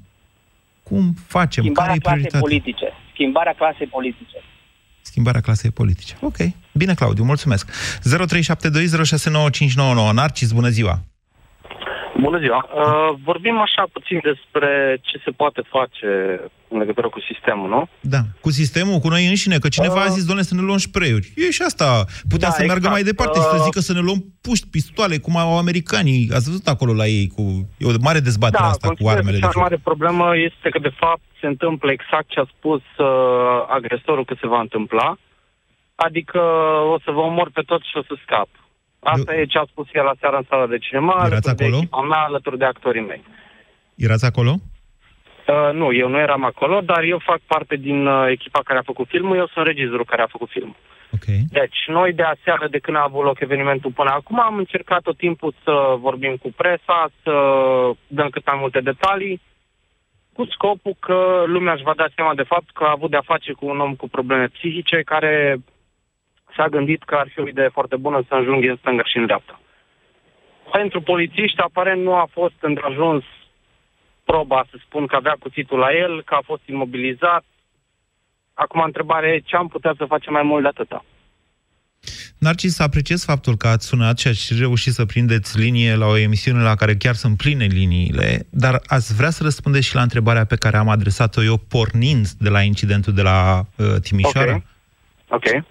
Cum 0.83 1.15
facem? 1.27 1.63
Schimbarea 1.63 1.95
Care 1.95 1.97
e 1.97 2.01
clasei 2.01 2.19
prioritatea? 2.19 2.41
politice. 2.41 2.93
Schimbarea 3.13 3.53
clasei 3.53 3.87
politice. 3.87 4.37
Schimbarea 5.01 5.41
clasei 5.41 5.71
politice. 5.71 6.17
Ok. 6.21 6.37
Bine, 6.73 6.95
Claudiu, 6.95 7.25
mulțumesc. 7.25 7.71
0372069599. 8.01 10.13
Narcis, 10.13 10.53
bună 10.53 10.69
ziua. 10.69 11.03
Bună 12.27 12.39
ziua! 12.39 12.61
Uh, 12.75 13.19
vorbim 13.25 13.57
așa 13.67 13.83
puțin 13.93 14.19
despre 14.31 14.99
ce 15.03 15.17
se 15.25 15.31
poate 15.31 15.63
face 15.77 16.41
în 16.69 16.79
legătură 16.79 17.09
cu 17.09 17.21
sistemul, 17.21 17.69
nu? 17.69 17.89
Da. 18.01 18.21
Cu 18.41 18.51
sistemul, 18.51 18.99
cu 18.99 19.09
noi 19.09 19.27
înșine, 19.29 19.59
că 19.59 19.69
cineva 19.69 20.01
Uh, 20.03 20.07
a 20.09 20.15
zis, 20.17 20.25
doamne, 20.25 20.43
să 20.43 20.55
ne 20.55 20.61
luăm 20.61 20.79
spreiuri. 20.79 21.33
E 21.37 21.51
și 21.51 21.63
asta. 21.63 22.05
Putea 22.29 22.49
Da, 22.49 22.55
să 22.55 22.61
meargă 22.61 22.87
exact. 22.87 22.95
mai 22.95 23.03
departe 23.11 23.39
și 23.39 23.45
să 23.45 23.59
Uh, 23.59 23.65
zică 23.65 23.81
să 23.81 23.93
ne 23.93 24.01
luăm 24.01 24.21
puști, 24.41 24.67
pistoale, 24.71 25.17
cum 25.19 25.37
au 25.37 25.59
americanii. 25.59 26.31
Ați 26.37 26.49
văzut 26.51 26.67
acolo 26.75 26.93
la 27.03 27.07
ei 27.07 27.27
cu... 27.37 27.43
E 27.79 27.87
o 27.87 27.93
mare 28.09 28.21
dezbatere 28.29 28.63
da, 28.63 28.69
asta 28.75 28.89
cu 28.89 28.95
consider 28.95 29.13
că 29.13 29.19
armele 29.19 29.39
de 29.39 29.43
cea 29.43 29.47
mai 29.47 29.55
foc. 29.59 29.63
mare 29.63 29.79
problemă 29.91 30.27
este 30.49 30.69
că, 30.69 30.79
de 30.79 30.93
fapt, 31.03 31.23
se 31.41 31.47
întâmplă 31.47 31.91
exact 31.91 32.29
ce 32.29 32.41
a 32.41 32.47
spus 32.57 32.83
uh, 32.99 33.07
agresorul 33.79 34.25
că 34.25 34.35
se 34.41 34.47
va 34.47 34.61
întâmpla, 34.61 35.09
adică 35.95 36.41
o 36.95 36.97
să 37.05 37.11
vă 37.11 37.21
omor 37.21 37.51
pe 37.57 37.63
toți 37.71 37.89
și 37.91 37.97
o 37.97 38.03
să 38.03 38.15
scap. 38.25 38.49
Asta 39.03 39.35
e 39.35 39.45
ce 39.45 39.59
a 39.59 39.65
spus 39.71 39.87
el 39.93 40.05
la 40.05 40.15
seara 40.21 40.37
în 40.37 40.47
sala 40.49 40.67
de 40.67 40.79
cinema, 40.79 41.13
Erați 41.13 41.33
alături 41.33 41.57
de 41.57 41.65
acolo? 41.65 41.77
echipa 41.77 42.01
mea, 42.01 42.19
alături 42.19 42.59
de 42.59 42.65
actorii 42.65 43.09
mei. 43.11 43.23
Erați 43.97 44.25
acolo? 44.25 44.53
Uh, 45.47 45.71
nu, 45.73 45.93
eu 45.93 46.09
nu 46.09 46.19
eram 46.19 46.45
acolo, 46.45 46.81
dar 46.81 47.03
eu 47.03 47.19
fac 47.19 47.41
parte 47.47 47.77
din 47.77 48.07
uh, 48.07 48.27
echipa 48.31 48.61
care 48.65 48.79
a 48.79 48.83
făcut 48.91 49.09
filmul, 49.09 49.37
eu 49.37 49.47
sunt 49.47 49.67
regizorul 49.67 50.05
care 50.05 50.23
a 50.23 50.27
făcut 50.27 50.49
filmul. 50.49 50.77
Okay. 51.15 51.41
Deci, 51.51 51.79
noi 51.87 52.13
de 52.13 52.23
aseară, 52.23 52.69
de 52.69 52.79
când 52.79 52.97
a 52.97 53.03
avut 53.03 53.25
loc 53.25 53.41
evenimentul 53.41 53.91
până 53.91 54.11
acum, 54.11 54.41
am 54.41 54.57
încercat 54.57 55.03
tot 55.03 55.17
timpul 55.17 55.55
să 55.65 55.95
vorbim 55.99 56.37
cu 56.37 56.53
presa, 56.57 57.11
să 57.23 57.33
dăm 58.07 58.29
cât 58.29 58.47
mai 58.47 58.57
multe 58.61 58.81
detalii, 58.81 59.41
cu 60.33 60.45
scopul 60.45 60.97
că 61.01 61.45
lumea 61.47 61.73
își 61.73 61.83
va 61.83 61.93
da 61.97 62.07
seama 62.15 62.35
de 62.35 62.43
fapt 62.43 62.71
că 62.73 62.85
a 62.85 62.91
avut 62.91 63.11
de-a 63.11 63.31
face 63.33 63.53
cu 63.53 63.67
un 63.67 63.81
om 63.81 63.95
cu 63.95 64.09
probleme 64.09 64.47
psihice 64.47 65.03
care 65.05 65.57
s-a 66.57 66.69
gândit 66.69 67.03
că 67.03 67.15
ar 67.15 67.29
fi 67.33 67.41
o 67.41 67.49
idee 67.49 67.69
foarte 67.69 67.97
bună 67.97 68.25
să 68.29 68.35
înjunghe 68.35 68.69
în 68.69 68.77
stânga 68.77 69.05
și 69.05 69.17
în 69.17 69.27
dreapta. 69.27 69.61
Pentru 70.73 71.01
polițiști, 71.01 71.61
aparent 71.61 72.03
nu 72.03 72.15
a 72.15 72.29
fost 72.33 72.55
îndeajuns 72.61 73.25
proba 74.25 74.65
să 74.71 74.77
spun 74.85 75.07
că 75.07 75.17
avea 75.17 75.37
cuțitul 75.39 75.79
la 75.79 75.93
el, 75.93 76.23
că 76.23 76.35
a 76.35 76.43
fost 76.45 76.63
imobilizat. 76.67 77.45
Acum, 78.55 78.81
întrebarea 78.81 79.33
e 79.33 79.39
ce 79.39 79.57
am 79.57 79.69
putea 79.69 79.95
să 79.97 80.05
facem 80.05 80.33
mai 80.33 80.43
mult 80.43 80.63
de 80.63 80.69
atâta. 80.69 81.05
Narcis, 82.39 82.79
apreciez 82.79 83.25
faptul 83.25 83.57
că 83.57 83.67
ați 83.69 83.87
sunat 83.87 84.19
și 84.19 84.29
ați 84.29 84.55
reușit 84.59 84.93
să 84.93 85.05
prindeți 85.05 85.59
linie 85.59 85.95
la 85.95 86.07
o 86.07 86.17
emisiune 86.17 86.63
la 86.63 86.75
care 86.75 86.97
chiar 86.97 87.15
sunt 87.15 87.37
pline 87.37 87.65
liniile, 87.65 88.47
dar 88.51 88.81
ați 88.87 89.15
vrea 89.15 89.31
să 89.31 89.43
răspundeți 89.43 89.87
și 89.87 89.95
la 89.95 90.03
întrebarea 90.03 90.45
pe 90.45 90.57
care 90.57 90.77
am 90.77 90.89
adresat-o 90.89 91.43
eu 91.43 91.57
pornind 91.57 92.27
de 92.29 92.49
la 92.49 92.61
incidentul 92.61 93.13
de 93.13 93.23
la 93.23 93.63
uh, 93.77 93.87
Timișoara? 94.01 94.55
Ok. 94.55 94.63
Ok. 95.29 95.65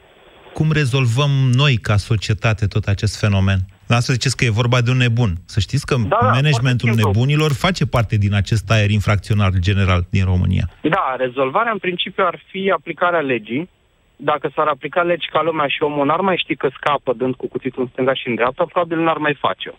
Cum 0.53 0.71
rezolvăm 0.71 1.29
noi 1.53 1.75
ca 1.77 1.97
societate 1.97 2.65
tot 2.67 2.85
acest 2.85 3.19
fenomen? 3.19 3.59
La 3.87 3.99
să 3.99 4.13
ziceți 4.13 4.37
că 4.37 4.45
e 4.45 4.49
vorba 4.49 4.81
de 4.81 4.91
un 4.91 4.97
nebun. 4.97 5.31
Să 5.45 5.59
știți 5.59 5.85
că 5.85 5.95
da, 5.95 6.17
managementul 6.21 6.87
foarte 6.87 7.01
simplu. 7.01 7.11
nebunilor 7.11 7.51
face 7.53 7.85
parte 7.85 8.15
din 8.17 8.33
acest 8.33 8.71
aer 8.71 8.89
infracțional 8.89 9.51
general 9.59 10.05
din 10.09 10.25
România. 10.25 10.65
Da, 10.81 11.15
rezolvarea 11.17 11.71
în 11.71 11.77
principiu 11.77 12.23
ar 12.27 12.41
fi 12.49 12.71
aplicarea 12.75 13.19
legii. 13.19 13.69
Dacă 14.15 14.51
s-ar 14.55 14.67
aplica 14.67 15.01
legi 15.01 15.27
ca 15.31 15.41
lumea 15.41 15.67
și 15.67 15.83
omul 15.83 16.05
n-ar 16.05 16.19
mai 16.19 16.37
ști 16.37 16.55
că 16.55 16.69
scapă 16.77 17.13
dând 17.13 17.35
cu 17.35 17.47
cuțitul 17.47 17.81
în 17.81 17.89
stânga 17.91 18.13
și 18.13 18.27
în 18.27 18.35
dreapta, 18.35 18.65
probabil 18.65 18.99
n-ar 18.99 19.17
mai 19.17 19.37
face-o. 19.39 19.75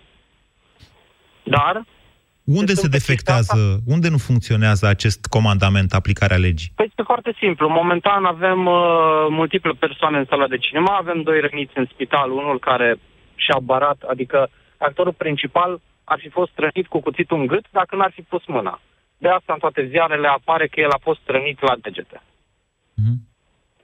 Dar, 1.43 1.85
Unde 2.45 2.75
se 2.75 2.89
defectează, 2.89 3.79
unde 3.87 4.09
nu 4.09 4.19
funcționează 4.19 4.87
acest 4.87 5.27
comandament, 5.27 5.93
aplicarea 5.93 6.37
legii? 6.37 6.73
păi 6.75 6.87
este 6.89 7.03
foarte 7.03 7.35
simplu. 7.39 7.69
Momentan 7.69 8.25
avem 8.25 8.67
uh, 8.67 9.27
multiple 9.29 9.73
persoane 9.79 10.19
în 10.19 10.25
sala 10.29 10.47
de 10.47 10.59
cinema, 10.59 10.97
avem 10.97 11.23
doi 11.23 11.41
răniți 11.41 11.79
în 11.79 11.87
spital, 11.93 12.31
unul 12.31 12.59
care 12.59 12.99
și-a 13.35 13.59
barat, 13.63 14.03
adică 14.09 14.51
actorul 14.77 15.13
principal 15.13 15.81
ar 16.05 16.19
fi 16.19 16.29
fost 16.29 16.53
rănit 16.55 16.87
cu 16.87 17.01
cuțitul 17.01 17.41
în 17.41 17.47
gât 17.47 17.65
dacă 17.71 17.97
n-ar 17.97 18.13
fi 18.15 18.23
pus 18.23 18.43
mâna. 18.47 18.81
De 19.19 19.29
asta 19.29 19.53
în 19.53 19.59
toate 19.59 19.87
ziarele 19.87 20.29
apare 20.29 20.67
că 20.67 20.81
el 20.81 20.91
a 20.91 21.01
fost 21.03 21.21
rănit 21.25 21.61
la 21.61 21.75
degete. 21.81 22.23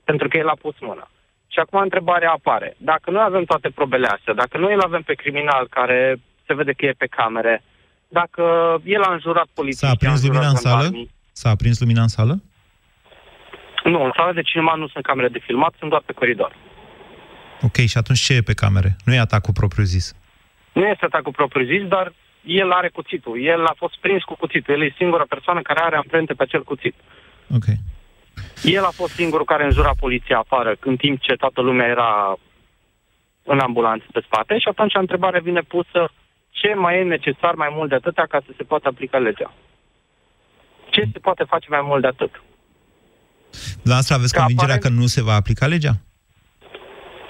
Pentru 0.03 0.27
că 0.27 0.37
el 0.37 0.47
a 0.47 0.61
pus 0.61 0.75
mâna. 0.79 1.07
Și 1.47 1.59
acum 1.59 1.79
întrebarea 1.79 2.31
apare. 2.31 2.75
Dacă 2.77 3.11
noi 3.11 3.23
avem 3.25 3.43
toate 3.43 3.69
probele 3.69 4.07
astea, 4.07 4.33
dacă 4.33 4.57
noi 4.57 4.73
îl 4.73 4.81
avem 4.81 5.01
pe 5.01 5.13
criminal 5.13 5.67
care 5.69 6.19
se 6.45 6.53
vede 6.53 6.73
că 6.73 6.85
e 6.85 7.03
pe 7.03 7.05
camere, 7.05 7.63
dacă 8.09 8.43
el 8.83 9.01
a 9.01 9.13
înjurat 9.13 9.47
polițiști... 9.53 9.85
S-a 9.85 9.91
aprins 9.91 10.13
a 10.13 10.15
înjurat 10.15 10.35
lumina 10.35 10.49
în 10.49 10.55
sală? 10.55 10.81
jandarmii. 10.81 11.09
S-a 11.31 11.49
aprins 11.49 11.79
lumina 11.79 12.01
în 12.01 12.07
sală? 12.07 12.41
Nu, 13.83 14.03
în 14.03 14.11
sala 14.15 14.33
de 14.33 14.41
cinema 14.41 14.75
nu 14.75 14.87
sunt 14.87 15.03
camere 15.03 15.27
de 15.27 15.39
filmat, 15.39 15.73
sunt 15.77 15.89
doar 15.89 16.01
pe 16.05 16.13
coridor. 16.13 16.55
Ok, 17.61 17.75
și 17.75 17.97
atunci 17.97 18.19
ce 18.19 18.33
e 18.33 18.41
pe 18.41 18.53
camere? 18.53 18.95
Nu 19.05 19.13
e 19.13 19.19
atacul 19.19 19.53
propriu-zis. 19.53 20.15
Nu 20.73 20.85
este 20.87 21.05
atacul 21.05 21.31
propriu-zis, 21.31 21.87
dar 21.87 22.13
el 22.43 22.71
are 22.71 22.89
cuțitul. 22.89 23.43
El 23.43 23.65
a 23.65 23.73
fost 23.77 23.95
prins 23.99 24.23
cu 24.23 24.35
cuțitul. 24.35 24.73
El 24.73 24.81
e 24.81 24.93
singura 24.97 25.25
persoană 25.29 25.61
care 25.61 25.79
are 25.79 25.95
amprente 25.95 26.33
pe 26.33 26.43
acel 26.43 26.63
cuțit. 26.63 26.95
Ok. 27.55 27.65
El 28.63 28.83
a 28.83 28.91
fost 28.93 29.13
singurul 29.13 29.45
care 29.45 29.63
înjura 29.63 29.91
poliția 29.99 30.37
afară, 30.37 30.75
în 30.79 30.95
timp 30.95 31.21
ce 31.21 31.33
toată 31.33 31.61
lumea 31.61 31.87
era 31.87 32.37
în 33.43 33.59
ambulanță 33.59 34.05
pe 34.11 34.21
spate 34.25 34.57
și 34.59 34.67
atunci 34.67 34.95
întrebarea 34.95 35.39
vine 35.39 35.61
pusă 35.61 36.11
ce 36.59 36.73
mai 36.73 36.99
e 36.99 37.03
necesar 37.03 37.53
mai 37.55 37.69
mult 37.71 37.89
de 37.89 37.95
atâta 37.95 38.23
ca 38.29 38.39
să 38.45 38.51
se 38.57 38.63
poată 38.63 38.87
aplica 38.87 39.17
legea? 39.17 39.53
Ce 40.89 41.01
se 41.13 41.19
poate 41.19 41.43
face 41.43 41.67
mai 41.69 41.81
mult 41.83 42.01
de 42.01 42.07
atât? 42.07 42.33
Dumneavoastră 43.73 44.15
aveți 44.15 44.33
Că 44.33 44.39
convingerea 44.39 44.75
aparent- 44.75 44.95
că 44.95 45.01
nu 45.01 45.05
se 45.15 45.21
va 45.23 45.33
aplica 45.33 45.65
legea? 45.67 45.93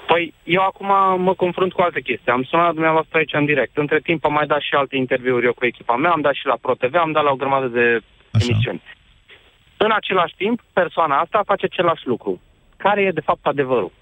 Păi, 0.06 0.34
eu 0.44 0.62
acum 0.62 0.86
mă 1.22 1.34
confrunt 1.34 1.72
cu 1.72 1.80
alte 1.80 2.00
chestii. 2.00 2.32
Am 2.32 2.42
sunat 2.42 2.72
dumneavoastră 2.72 3.18
aici 3.18 3.32
în 3.32 3.44
direct. 3.44 3.76
Între 3.76 4.00
timp 4.00 4.24
am 4.24 4.32
mai 4.32 4.46
dat 4.46 4.60
și 4.60 4.74
alte 4.74 4.96
interviuri 4.96 5.46
eu 5.46 5.52
cu 5.52 5.64
echipa 5.66 5.96
mea, 5.96 6.10
am 6.10 6.20
dat 6.20 6.34
și 6.34 6.46
la 6.46 6.56
ProTV, 6.60 6.94
am 6.94 7.12
dat 7.12 7.24
la 7.24 7.30
o 7.30 7.36
grămadă 7.42 7.66
de 7.66 8.00
Așa. 8.32 8.44
emisiuni. 8.48 8.82
În 9.76 9.90
același 9.92 10.34
timp, 10.36 10.60
persoana 10.72 11.18
asta 11.20 11.42
face 11.46 11.64
același 11.64 12.06
lucru. 12.06 12.40
Care 12.76 13.02
e, 13.02 13.10
de 13.10 13.20
fapt, 13.20 13.46
adevărul? 13.46 13.92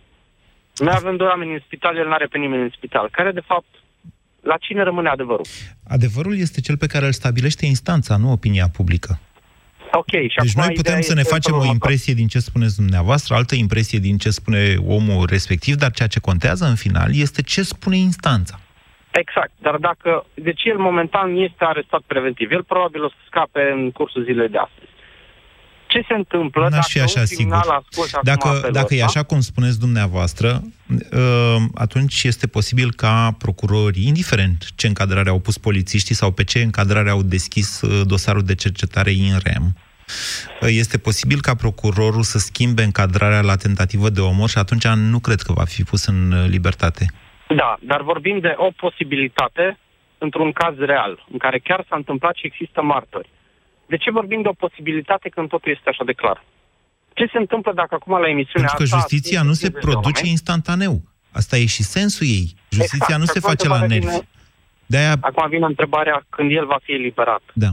Noi 0.76 0.94
avem 0.96 1.16
doi 1.16 1.26
oameni 1.26 1.52
în 1.52 1.60
spital, 1.64 1.96
el 1.96 2.06
nu 2.06 2.12
are 2.12 2.26
pe 2.26 2.38
nimeni 2.38 2.62
în 2.62 2.70
spital. 2.76 3.08
Care, 3.12 3.30
de 3.32 3.40
fapt, 3.40 3.66
la 4.52 4.56
cine 4.66 4.82
rămâne 4.82 5.08
adevărul? 5.08 5.46
Adevărul 5.96 6.36
este 6.38 6.60
cel 6.60 6.76
pe 6.76 6.86
care 6.86 7.06
îl 7.06 7.12
stabilește 7.12 7.66
instanța, 7.66 8.16
nu 8.16 8.32
opinia 8.32 8.68
publică. 8.78 9.18
Ok, 9.92 10.10
și 10.10 10.18
Deci 10.18 10.36
acum 10.36 10.62
noi 10.62 10.74
putem 10.74 10.98
ideea 10.98 11.00
să 11.10 11.14
ne 11.14 11.20
este 11.20 11.32
facem 11.34 11.52
o 11.52 11.56
următoarea. 11.56 11.72
impresie 11.72 12.14
din 12.14 12.28
ce 12.32 12.38
spuneți 12.38 12.76
dumneavoastră, 12.76 13.34
altă 13.34 13.54
impresie 13.54 13.98
din 13.98 14.16
ce 14.18 14.30
spune 14.30 14.62
omul 14.86 15.26
respectiv, 15.36 15.74
dar 15.74 15.90
ceea 15.90 16.08
ce 16.08 16.20
contează 16.20 16.64
în 16.64 16.74
final 16.74 17.10
este 17.14 17.42
ce 17.42 17.62
spune 17.62 17.96
instanța. 17.96 18.56
Exact, 19.10 19.52
dar 19.66 19.76
dacă... 19.76 20.26
Deci 20.34 20.62
el 20.64 20.78
momentan 20.78 21.36
este 21.36 21.64
arestat 21.64 22.02
preventiv. 22.06 22.50
El 22.50 22.64
probabil 22.64 23.04
o 23.04 23.08
să 23.08 23.20
scape 23.26 23.62
în 23.76 23.90
cursul 23.90 24.24
zilei 24.24 24.48
de 24.48 24.58
astăzi. 24.58 24.92
Ce 25.88 26.04
se 26.08 26.14
întâmplă 26.14 26.68
N-aș 26.70 26.86
fi 26.88 26.98
dacă 26.98 27.10
așa 27.10 27.20
un 27.20 27.26
sigur. 27.26 27.44
criminal 27.44 27.68
ascultă 27.82 28.10
acum 28.16 28.22
Dacă, 28.32 28.48
apelul 28.48 28.72
dacă 28.72 28.94
e 28.94 29.04
ăsta? 29.04 29.06
așa 29.18 29.22
cum 29.22 29.40
spuneți 29.40 29.78
dumneavoastră, 29.80 30.62
ă, 31.12 31.56
atunci 31.74 32.22
este 32.24 32.46
posibil 32.46 32.92
ca 32.92 33.34
procurorii, 33.38 34.06
indiferent 34.06 34.68
ce 34.74 34.86
încadrare 34.86 35.28
au 35.28 35.38
pus 35.38 35.58
polițiștii 35.58 36.14
sau 36.14 36.30
pe 36.30 36.44
ce 36.44 36.58
încadrare 36.62 37.10
au 37.10 37.22
deschis 37.22 37.80
ă, 37.80 38.04
dosarul 38.04 38.42
de 38.42 38.54
cercetare 38.54 39.10
INREM, 39.10 39.64
ă, 40.62 40.70
este 40.70 40.98
posibil 40.98 41.40
ca 41.40 41.54
procurorul 41.54 42.22
să 42.22 42.38
schimbe 42.38 42.82
încadrarea 42.82 43.40
la 43.40 43.56
tentativă 43.56 44.08
de 44.08 44.20
omor 44.20 44.48
și 44.48 44.58
atunci 44.58 44.86
nu 44.86 45.18
cred 45.18 45.40
că 45.40 45.52
va 45.52 45.64
fi 45.64 45.82
pus 45.82 46.06
în 46.06 46.32
ă, 46.32 46.46
libertate. 46.46 47.06
Da, 47.56 47.76
dar 47.80 48.02
vorbim 48.02 48.38
de 48.40 48.54
o 48.56 48.70
posibilitate 48.76 49.78
într-un 50.18 50.52
caz 50.52 50.74
real, 50.78 51.26
în 51.32 51.38
care 51.38 51.58
chiar 51.58 51.84
s-a 51.88 51.96
întâmplat 51.96 52.34
și 52.34 52.46
există 52.46 52.82
martori. 52.82 53.28
De 53.88 53.96
ce 53.96 54.10
vorbim 54.10 54.42
de 54.42 54.48
o 54.48 54.52
posibilitate 54.64 55.28
când 55.28 55.48
totul 55.48 55.72
este 55.76 55.88
așa 55.88 56.04
de 56.04 56.12
clar? 56.12 56.44
Ce 57.14 57.24
se 57.32 57.38
întâmplă 57.38 57.72
dacă 57.74 57.94
acum 57.94 58.12
la 58.20 58.28
emisiunea 58.28 58.68
Pentru 58.72 58.76
că 58.76 58.82
asta... 58.82 58.96
justiția 58.98 59.42
nu 59.42 59.52
se 59.52 59.66
50 59.68 59.72
de 59.84 59.88
produce 59.90 60.20
oameni- 60.22 60.30
instantaneu. 60.36 60.94
Asta 61.40 61.56
e 61.56 61.66
și 61.66 61.82
sensul 61.82 62.26
ei. 62.26 62.46
Justiția 62.78 63.06
Exact. 63.08 63.20
nu 63.20 63.26
Și 63.26 63.32
se 63.32 63.38
acum 63.38 63.48
face 63.50 63.68
la 63.68 63.74
întrebarea 63.74 63.96
nervi. 63.96 64.06
vine- 64.14 64.28
De-aia, 64.86 65.14
Acum 65.20 65.48
vine 65.48 65.66
întrebarea 65.66 66.26
când 66.34 66.50
el 66.50 66.66
va 66.66 66.78
fi 66.82 66.92
eliberat. 66.92 67.42
da. 67.52 67.70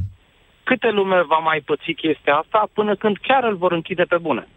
Câte 0.64 0.90
lume 0.90 1.16
va 1.28 1.38
mai 1.38 1.60
păți 1.66 1.92
chestia 2.02 2.34
asta 2.44 2.70
până 2.74 2.96
când 2.96 3.16
chiar 3.28 3.44
îl 3.44 3.56
vor 3.58 3.72
închide 3.72 4.04
pe 4.04 4.18
bune? 4.18 4.48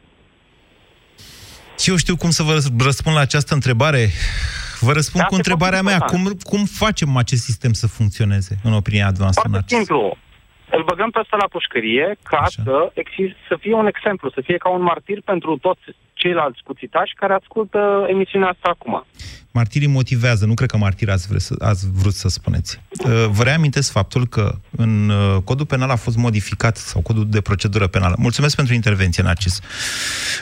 Și 1.81 1.91
eu 1.91 1.97
știu 1.97 2.17
cum 2.17 2.31
să 2.31 2.43
vă 2.43 2.59
răspund 2.79 3.15
la 3.15 3.21
această 3.21 3.55
întrebare. 3.55 4.09
Vă 4.81 4.93
răspund 4.93 5.23
Da, 5.23 5.29
cu 5.29 5.35
se 5.35 5.41
întrebarea 5.41 5.81
poate 5.83 5.97
mea. 5.97 6.07
Cum, 6.07 6.19
răspunde. 6.19 6.43
cum 6.45 6.65
facem 6.65 7.17
acest 7.17 7.43
sistem 7.43 7.73
să 7.73 7.87
funcționeze, 7.87 8.59
în 8.63 8.73
opinia 8.73 9.11
noastră? 9.19 9.49
Foarte 9.51 9.75
simplu. 9.75 10.17
Îl 10.71 10.83
băgăm 10.85 11.11
pe 11.11 11.19
ăsta 11.21 11.37
la 11.37 11.49
pușcărie 11.49 12.17
ca 12.23 12.45
să, 12.49 12.91
exist, 12.95 13.37
să 13.49 13.57
fie 13.61 13.75
un 13.75 13.87
exemplu, 13.87 14.31
să 14.31 14.41
fie 14.45 14.57
ca 14.57 14.69
un 14.69 14.83
martir 14.83 15.21
pentru 15.25 15.59
toți 15.59 15.85
ceilalți 16.13 16.61
cuțitași 16.65 17.15
care 17.15 17.33
ascultă 17.33 18.07
emisiunea 18.09 18.49
asta 18.49 18.69
acum. 18.69 19.05
Martirii 19.51 19.89
motivează, 19.89 20.47
nu 20.47 20.55
cred 20.55 20.71
că 20.71 20.77
martiri 20.77 21.11
ați, 21.11 21.29
vre, 21.29 21.39
să, 21.39 21.55
ați 21.59 21.91
vrut 21.93 22.13
să 22.13 22.29
spuneți. 22.29 22.81
Uh, 23.05 23.27
Vă 23.31 23.43
reamintesc 23.43 23.93
faptul 23.93 24.27
că 24.27 24.55
în 24.77 25.09
uh, 25.09 25.43
codul 25.45 25.67
penal 25.67 25.91
a 25.91 25.97
fost 25.97 26.17
modificat, 26.17 26.77
sau 26.77 27.01
codul 27.01 27.27
de 27.29 27.41
procedură 27.41 27.87
penală. 27.87 28.15
Mulțumesc 28.19 28.57
pentru 28.57 28.75
intervenție, 28.75 29.23
Narcis. 29.23 29.61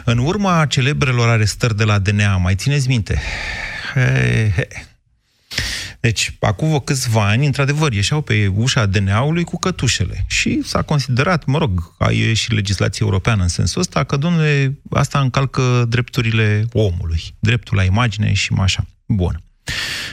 În 0.04 0.18
urma 0.18 0.66
celebrelor 0.66 1.28
arestări 1.28 1.76
de 1.76 1.84
la 1.84 1.98
DNA, 1.98 2.36
mai 2.36 2.54
țineți 2.54 2.88
minte? 2.88 3.18
He, 3.94 4.52
he. 4.56 4.68
Deci, 6.06 6.36
acum 6.40 6.70
vă 6.70 6.80
câțiva 6.80 7.28
ani, 7.28 7.46
într-adevăr, 7.46 7.92
ieșeau 7.92 8.20
pe 8.20 8.52
ușa 8.54 8.86
DNA-ului 8.86 9.44
cu 9.44 9.58
cătușele. 9.58 10.24
Și 10.28 10.60
s-a 10.64 10.82
considerat, 10.82 11.44
mă 11.44 11.58
rog, 11.58 11.94
e 12.10 12.32
și 12.32 12.52
legislație 12.52 13.04
europeană 13.04 13.42
în 13.42 13.48
sensul 13.48 13.80
ăsta, 13.80 14.04
că, 14.04 14.16
domnule, 14.16 14.78
asta 14.90 15.20
încalcă 15.20 15.84
drepturile 15.88 16.66
omului, 16.72 17.22
dreptul 17.38 17.76
la 17.76 17.82
imagine 17.82 18.32
și 18.32 18.52
așa. 18.58 18.86
Bun. 19.06 19.42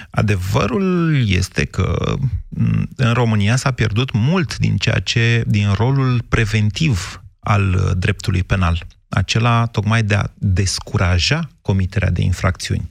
Adevărul 0.09 1.17
este 1.29 1.65
că 1.65 2.15
m, 2.49 2.89
în 2.95 3.13
România 3.13 3.55
s-a 3.55 3.71
pierdut 3.71 4.11
mult 4.11 4.57
din 4.57 4.77
ceea 4.77 4.99
ce, 4.99 5.43
din 5.47 5.71
rolul 5.73 6.21
preventiv 6.29 7.23
al 7.39 7.73
uh, 7.73 7.91
dreptului 7.97 8.43
penal. 8.43 8.85
Acela 9.09 9.65
tocmai 9.65 10.03
de 10.03 10.15
a 10.15 10.25
descuraja 10.33 11.49
comiterea 11.61 12.09
de 12.09 12.21
infracțiuni. 12.21 12.85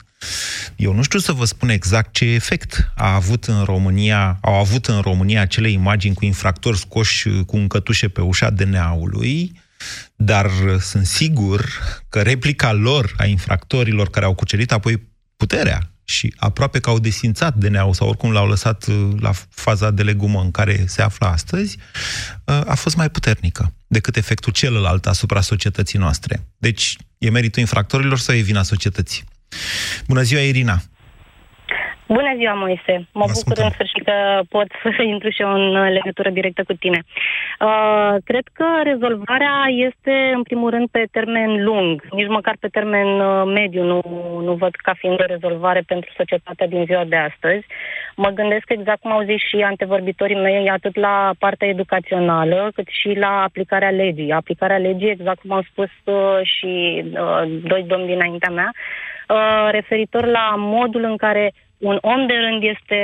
Eu 0.75 0.93
nu 0.93 1.03
știu 1.03 1.19
să 1.19 1.31
vă 1.31 1.45
spun 1.45 1.69
exact 1.69 2.13
ce 2.13 2.25
efect 2.25 2.91
a 2.95 3.13
avut 3.13 3.43
în 3.43 3.63
România, 3.63 4.37
au 4.41 4.53
avut 4.53 4.85
în 4.85 4.99
România 4.99 5.41
acele 5.41 5.69
imagini 5.69 6.15
cu 6.15 6.25
infractori 6.25 6.77
scoși 6.77 7.27
uh, 7.27 7.45
cu 7.45 7.55
încătușe 7.55 8.07
pe 8.07 8.21
ușa 8.21 8.49
DNA-ului, 8.49 9.61
dar 10.15 10.45
uh, 10.45 10.79
sunt 10.79 11.05
sigur 11.05 11.69
că 12.09 12.21
replica 12.21 12.71
lor 12.71 13.13
a 13.17 13.25
infractorilor 13.25 14.09
care 14.09 14.25
au 14.25 14.33
cucerit 14.33 14.71
apoi 14.71 15.01
puterea 15.37 15.93
și 16.03 16.33
aproape 16.37 16.79
că 16.79 16.89
au 16.89 16.99
desințat 16.99 17.55
DNA-ul 17.55 17.93
sau 17.93 18.07
oricum 18.07 18.31
l-au 18.31 18.47
lăsat 18.47 18.85
uh, 18.87 19.09
la 19.19 19.31
faza 19.49 19.91
de 19.91 20.03
legumă 20.03 20.41
în 20.41 20.51
care 20.51 20.83
se 20.87 21.01
află 21.01 21.27
astăzi, 21.27 21.77
uh, 22.45 22.61
a 22.65 22.75
fost 22.75 22.95
mai 22.95 23.09
puternică 23.09 23.73
decât 23.87 24.15
efectul 24.15 24.51
celălalt 24.51 25.05
asupra 25.05 25.41
societății 25.41 25.99
noastre. 25.99 26.47
Deci, 26.57 26.97
e 27.17 27.29
meritul 27.29 27.61
infractorilor 27.61 28.19
sau 28.19 28.35
e 28.35 28.41
vina 28.41 28.63
societății? 28.63 29.23
Bună 30.07 30.21
ziua, 30.21 30.41
Irina! 30.41 30.75
Bună 32.07 32.33
ziua, 32.37 32.53
Moise! 32.53 32.95
Mă 33.13 33.25
Vă 33.27 33.31
bucur 33.33 33.63
în 33.63 33.69
sfârșit 33.69 34.03
că 34.03 34.41
pot 34.49 34.67
să 34.81 35.03
intru 35.13 35.29
și 35.29 35.41
eu 35.41 35.53
în 35.53 35.75
uh, 35.75 35.91
legătură 35.91 36.29
directă 36.29 36.63
cu 36.63 36.73
tine. 36.73 36.99
Uh, 37.59 38.15
cred 38.23 38.47
că 38.53 38.65
rezolvarea 38.83 39.55
este, 39.67 40.31
în 40.35 40.43
primul 40.43 40.69
rând, 40.69 40.87
pe 40.91 41.03
termen 41.11 41.63
lung. 41.63 42.03
Nici 42.11 42.27
măcar 42.27 42.55
pe 42.59 42.67
termen 42.67 43.07
uh, 43.07 43.43
mediu 43.45 43.83
nu, 43.83 44.01
nu 44.43 44.53
văd 44.53 44.75
ca 44.75 44.93
fiind 44.97 45.19
o 45.19 45.25
rezolvare 45.25 45.81
pentru 45.85 46.11
societatea 46.17 46.67
din 46.67 46.85
ziua 46.85 47.03
de 47.03 47.15
astăzi. 47.15 47.65
Mă 48.15 48.29
gândesc 48.29 48.65
exact 48.67 49.01
cum 49.01 49.11
au 49.11 49.23
zis 49.23 49.41
și 49.49 49.55
antevorbitorii 49.55 50.43
mei, 50.47 50.69
atât 50.69 50.95
la 50.95 51.31
partea 51.39 51.67
educațională, 51.67 52.71
cât 52.75 52.87
și 52.87 53.13
la 53.19 53.41
aplicarea 53.41 53.89
legii. 53.89 54.31
Aplicarea 54.31 54.77
legii, 54.77 55.09
exact 55.09 55.39
cum 55.39 55.51
au 55.51 55.63
spus 55.71 55.89
uh, 56.03 56.39
și 56.43 57.03
uh, 57.05 57.43
doi 57.63 57.83
domni 57.87 58.07
dinaintea 58.07 58.49
mea, 58.49 58.71
uh, 58.73 59.12
referitor 59.71 60.25
la 60.25 60.55
modul 60.57 61.03
în 61.03 61.17
care 61.17 61.53
un 61.77 61.97
om 62.01 62.27
de 62.27 62.37
rând 62.45 62.61
este, 62.73 63.01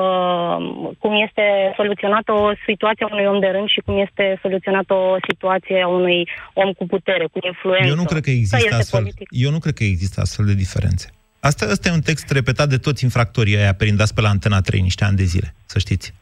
uh, 0.00 0.56
cum 1.02 1.12
este 1.26 1.44
soluționată 1.76 2.32
o 2.32 2.48
situație 2.68 3.06
a 3.06 3.12
unui 3.14 3.26
om 3.32 3.40
de 3.40 3.50
rând 3.56 3.68
și 3.68 3.80
cum 3.86 3.94
este 4.06 4.38
soluționată 4.42 4.92
o 4.94 5.16
situație 5.28 5.82
a 5.82 5.88
unui 5.88 6.28
om 6.52 6.72
cu 6.72 6.86
putere, 6.86 7.24
cu 7.32 7.38
influență. 7.42 7.88
Eu 7.88 7.94
nu 7.94 8.04
cred 8.04 8.22
că 8.22 8.30
Că 8.30 8.36
există 8.38 8.56
este 8.56 8.74
astfel, 8.74 9.00
politic. 9.00 9.28
eu 9.30 9.50
nu 9.50 9.58
cred 9.58 9.74
că 9.74 9.84
există 9.84 10.20
astfel 10.20 10.46
de 10.46 10.54
diferențe. 10.54 11.06
Asta, 11.40 11.66
asta 11.66 11.88
e 11.88 11.92
un 11.92 12.00
text 12.00 12.30
repetat 12.30 12.68
de 12.68 12.76
toți 12.76 13.04
infractorii 13.04 13.56
aia 13.56 13.74
perindați 13.74 14.14
pe 14.14 14.20
la 14.20 14.28
Antena 14.28 14.60
3 14.60 14.80
niște 14.80 15.04
ani 15.04 15.16
de 15.16 15.24
zile, 15.24 15.54
să 15.66 15.78
știți. 15.78 16.14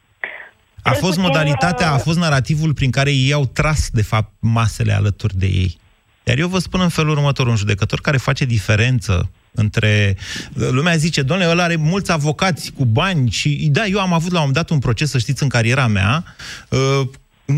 A 0.83 0.89
fost 0.89 1.01
puțin, 1.01 1.21
modalitatea, 1.21 1.91
a 1.91 1.97
fost 1.97 2.17
narativul 2.17 2.73
prin 2.73 2.91
care 2.91 3.11
ei 3.11 3.33
au 3.33 3.45
tras, 3.45 3.89
de 3.89 4.01
fapt, 4.01 4.31
masele 4.39 4.93
alături 4.93 5.37
de 5.37 5.45
ei. 5.45 5.79
Iar 6.23 6.37
eu 6.37 6.47
vă 6.47 6.59
spun 6.59 6.79
în 6.81 6.89
felul 6.89 7.11
următor, 7.11 7.47
un 7.47 7.55
judecător 7.55 8.01
care 8.01 8.17
face 8.17 8.45
diferență 8.45 9.29
între... 9.51 10.17
Lumea 10.53 10.95
zice, 10.95 11.21
domnule, 11.21 11.49
ăla 11.49 11.63
are 11.63 11.75
mulți 11.75 12.11
avocați 12.11 12.71
cu 12.71 12.85
bani 12.85 13.29
și... 13.29 13.67
Da, 13.71 13.85
eu 13.85 13.99
am 13.99 14.13
avut 14.13 14.31
la 14.31 14.39
un 14.39 14.45
moment 14.47 14.53
dat 14.55 14.69
un 14.69 14.79
proces, 14.79 15.09
să 15.09 15.17
știți, 15.17 15.43
în 15.43 15.49
cariera 15.49 15.87
mea, 15.87 16.23
uh, 16.69 17.01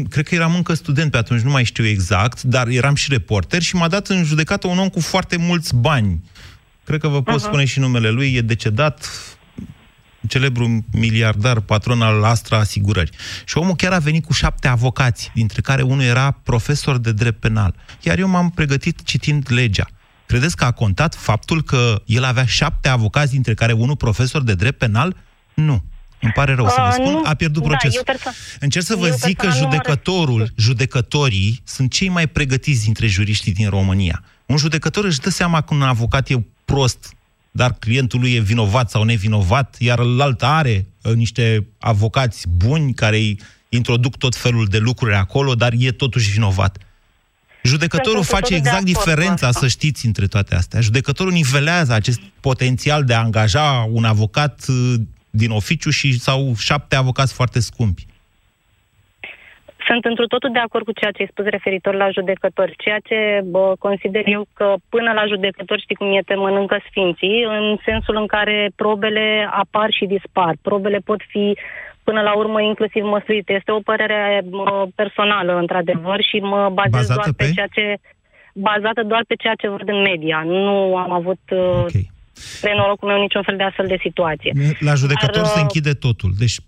cred 0.09 0.28
că 0.28 0.36
eram 0.36 0.55
încă 0.55 0.74
student 0.74 1.11
pe 1.11 1.18
atunci, 1.18 1.41
nu 1.41 1.51
mai 1.51 1.64
știu 1.64 1.86
exact, 1.86 2.41
dar 2.43 2.68
eram 2.68 2.95
și 2.95 3.07
reporter 3.09 3.61
și 3.61 3.76
m-a 3.76 3.88
dat 3.88 4.07
în 4.07 4.24
judecată 4.24 4.68
un 4.68 4.78
om 4.80 4.89
cu 4.89 4.99
foarte 4.99 5.38
mulți 5.38 5.76
bani. 5.76 6.24
Cred 6.84 6.99
că 6.99 7.07
vă 7.07 7.22
pot 7.24 7.34
Mhm. 7.36 7.43
spune 7.43 7.66
și 7.66 7.80
numele 7.80 8.09
lui, 8.09 8.34
e 8.34 8.41
decedat, 8.41 9.09
celebru 10.28 10.86
miliardar, 10.91 11.59
patron 11.59 12.01
al 12.01 12.24
Astra 12.24 12.57
Asigurări. 12.57 13.09
Și 13.45 13.57
omul 13.57 13.76
chiar 13.76 13.91
a 13.93 13.97
venit 13.99 14.26
cu 14.26 14.34
șapte 14.34 14.67
avocați, 14.67 15.32
dintre 15.34 15.61
care 15.61 15.82
unul 15.82 16.03
era 16.03 16.32
profesor 16.32 16.97
de 16.97 17.11
drept 17.11 17.39
penal. 17.39 17.76
Iar 18.01 18.17
eu 18.19 18.28
m-am 18.28 18.49
pregătit 18.49 19.03
citind 19.03 19.47
legea. 19.49 19.88
Credeți 20.26 20.55
că 20.55 20.65
a 20.65 20.71
contat 20.71 21.15
faptul 21.15 21.63
că 21.63 22.01
el 22.05 22.24
avea 22.24 22.45
șapte 22.45 22.89
avocați, 22.89 23.32
dintre 23.32 23.53
care 23.53 23.71
unul 23.74 23.95
profesor 23.95 24.43
de 24.43 24.53
drept 24.55 24.78
penal? 24.78 25.15
Nu. 25.53 25.84
Îmi 26.21 26.32
pare 26.32 26.53
rău 26.55 26.67
să 26.67 26.76
vă 26.78 26.86
Uh, 26.88 26.93
spun, 26.93 27.11
nu. 27.11 27.21
a 27.26 27.34
pierdut 27.34 27.61
Da, 27.61 27.67
procesul. 27.67 28.03
eu 28.07 28.15
perso- 28.15 28.36
Încerc 28.59 28.86
să 28.86 28.95
vă 28.95 29.07
eu 29.07 29.13
zic 29.13 29.38
că 29.38 29.45
personal 29.45 29.59
nu 29.59 29.65
am 29.65 29.71
judecătorul, 29.71 30.53
judecătorii 30.57 31.61
sunt 31.63 31.91
cei 31.91 32.09
mai 32.09 32.28
pregătiți 32.28 32.84
dintre 32.84 33.07
juriștii 33.07 33.53
din 33.53 33.69
România. 33.69 34.24
Un 34.45 34.57
judecător 34.57 35.05
își 35.05 35.19
dă 35.19 35.30
seama 35.30 35.61
că 35.61 35.74
un 35.74 35.82
avocat 35.82 36.30
e 36.30 36.45
prost, 36.65 37.13
dar 37.55 37.75
clientul 37.79 38.19
lui 38.19 38.33
e 38.33 38.39
vinovat 38.39 38.89
sau 38.89 39.03
nevinovat, 39.03 39.75
iar 39.79 39.99
alt 40.19 40.43
are 40.43 40.85
uh, 41.01 41.13
niște 41.13 41.67
avocați 41.79 42.47
buni 42.49 42.93
care 42.93 43.15
îi 43.15 43.39
introduc 43.69 44.17
tot 44.17 44.35
felul 44.35 44.65
de 44.65 44.77
lucruri 44.77 45.15
acolo, 45.15 45.55
dar 45.55 45.73
e 45.77 45.91
totuși 45.91 46.31
vinovat. 46.31 46.77
Judecătorul 47.63 48.23
Sunt 48.23 48.27
cu 48.27 48.33
face 48.35 48.41
totul 48.41 48.63
de 48.63 48.69
exact 48.69 48.81
acord 48.81 48.95
cu 48.95 49.03
diferența, 49.03 49.47
asta. 49.47 49.59
să 49.59 49.67
știți, 49.67 50.05
între 50.05 50.27
toate 50.27 50.55
astea. 50.55 50.79
Judecătorul 50.79 51.31
nivelează 51.31 51.93
acest 51.93 52.19
potențial 52.39 53.03
de 53.03 53.13
a 53.13 53.19
angaja 53.19 53.89
un 53.91 54.03
avocat 54.03 54.65
uh, 54.67 54.93
din 55.29 55.51
oficiu 55.51 55.89
și 55.89 56.19
sau 56.19 56.55
șapte 56.57 56.95
avocați 56.95 57.33
foarte 57.33 57.59
scumpi. 57.59 58.05
Sunt 59.88 60.05
într 60.05 60.23
totul 60.23 60.51
de 60.53 60.59
acord 60.59 60.86
cu 60.86 60.91
ceea 60.91 61.11
ce 61.11 61.21
ai 61.21 61.31
spus 61.31 61.45
referitor 61.45 61.93
la 61.95 62.09
judecători. 62.09 62.73
Ceea 62.77 62.99
ce 63.09 63.41
bă, 63.45 63.73
consider 63.79 64.23
eu 64.25 64.47
că 64.53 64.73
până 64.89 65.11
la 65.11 65.25
judecători 65.25 65.81
știi 65.81 65.95
cum 65.95 66.15
e, 66.15 66.21
te 66.25 66.36
mănâncă 66.36 66.77
sfinții, 66.89 67.43
în 67.43 67.77
sensul 67.86 68.15
în 68.15 68.27
care 68.27 68.71
probele 68.75 69.49
apar 69.51 69.89
și 69.91 70.05
dispar. 70.05 70.53
Probele 70.61 70.97
pot 70.97 71.21
fi 71.27 71.57
până 72.03 72.21
la 72.21 72.34
urmă 72.36 72.61
inclusiv 72.61 73.03
măsurite. 73.03 73.53
Este 73.53 73.71
o 73.71 73.79
părere 73.79 74.43
mă, 74.49 74.88
personală, 74.95 75.57
într-adevăr, 75.57 76.21
și 76.29 76.38
mă 76.38 76.69
bazez 76.73 76.91
Bazată 76.91 77.13
doar 77.13 77.34
pe? 77.38 77.43
pe? 77.43 77.51
ceea 77.53 77.67
ce 77.67 77.86
bazată 78.53 79.03
doar 79.03 79.23
pe 79.27 79.36
ceea 79.36 79.53
ce 79.53 79.67
văd 79.67 79.88
în 79.89 80.01
media. 80.01 80.43
Nu 80.45 80.95
am 80.97 81.11
avut 81.11 81.41
uh, 81.49 81.59
Ok. 81.59 81.91
pe 82.61 82.71
norocul 82.75 83.07
meu 83.07 83.19
niciun 83.21 83.43
fel 83.43 83.57
de 83.57 83.63
astfel 83.63 83.88
de 83.88 83.97
situație. 84.01 84.51
La 84.79 84.93
judecător 84.93 85.43
Dar, 85.43 85.45
se 85.45 85.59
uh, 85.59 85.61
închide 85.61 85.91
totul. 85.91 86.31
Deci, 86.38 86.57
uh, 86.57 86.63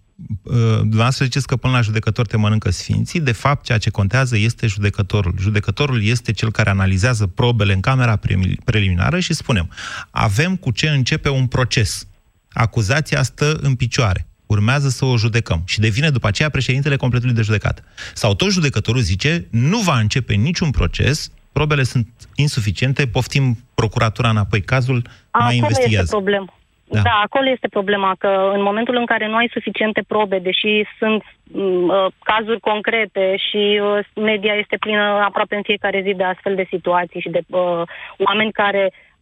dumneavoastră 0.79 1.25
ziceți 1.25 1.47
că 1.47 1.55
până 1.55 1.73
la 1.73 1.81
judecător 1.81 2.25
te 2.27 2.37
mănâncă 2.37 2.69
sfinții. 2.69 3.19
De 3.21 3.31
fapt, 3.31 3.65
ceea 3.65 3.77
ce 3.77 3.89
contează 3.89 4.37
este 4.37 4.67
judecătorul. 4.67 5.35
Judecătorul 5.39 6.03
este 6.03 6.31
cel 6.31 6.51
care 6.51 6.69
analizează 6.69 7.27
probele 7.27 7.73
în 7.73 7.79
camera 7.79 8.15
premi- 8.15 8.63
preliminară 8.63 9.19
și 9.19 9.33
spunem, 9.33 9.69
avem 10.09 10.55
cu 10.55 10.71
ce 10.71 10.89
începe 10.89 11.29
un 11.29 11.47
proces. 11.47 12.07
Acuzația 12.51 13.23
stă 13.23 13.57
în 13.61 13.75
picioare. 13.75 14.27
Urmează 14.45 14.89
să 14.89 15.05
o 15.05 15.17
judecăm. 15.17 15.61
Și 15.65 15.79
devine 15.79 16.09
după 16.09 16.27
aceea 16.27 16.49
președintele 16.49 16.95
completului 16.95 17.33
de 17.35 17.41
judecată. 17.41 17.83
Sau 18.13 18.35
tot 18.35 18.51
judecătorul 18.51 19.01
zice, 19.01 19.47
nu 19.51 19.79
va 19.79 19.99
începe 19.99 20.33
niciun 20.33 20.71
proces, 20.71 21.31
probele 21.51 21.83
sunt 21.83 22.07
insuficiente, 22.35 23.07
poftim 23.07 23.63
procuratura 23.73 24.29
înapoi 24.29 24.61
cazul, 24.61 25.01
mai 25.03 25.11
Acolo 25.31 25.51
investigează. 25.53 26.01
este 26.01 26.15
problema. 26.15 26.59
Da. 26.87 27.01
Da. 27.01 27.01
da, 27.09 27.21
acolo 27.23 27.49
este 27.49 27.67
problema, 27.67 28.15
că 28.17 28.51
în 28.53 28.61
momentul 28.61 28.95
în 28.95 29.05
care 29.05 29.27
nu 29.27 29.35
ai 29.35 29.49
suficiente 29.51 30.03
probe, 30.07 30.39
deși 30.39 30.85
sunt 30.99 31.23
m, 31.43 31.87
uh, 31.87 32.05
cazuri 32.23 32.59
concrete 32.59 33.35
și 33.37 33.81
uh, 33.83 34.05
media 34.15 34.53
este 34.53 34.77
plină 34.77 35.01
aproape 35.01 35.55
în 35.55 35.61
fiecare 35.61 36.01
zi 36.01 36.13
de 36.13 36.23
astfel 36.23 36.55
de 36.55 36.67
situații 36.69 37.19
și 37.21 37.29
de 37.29 37.41
uh, 37.49 37.81
oameni 38.17 38.51
care 38.51 38.91
m, 38.91 39.14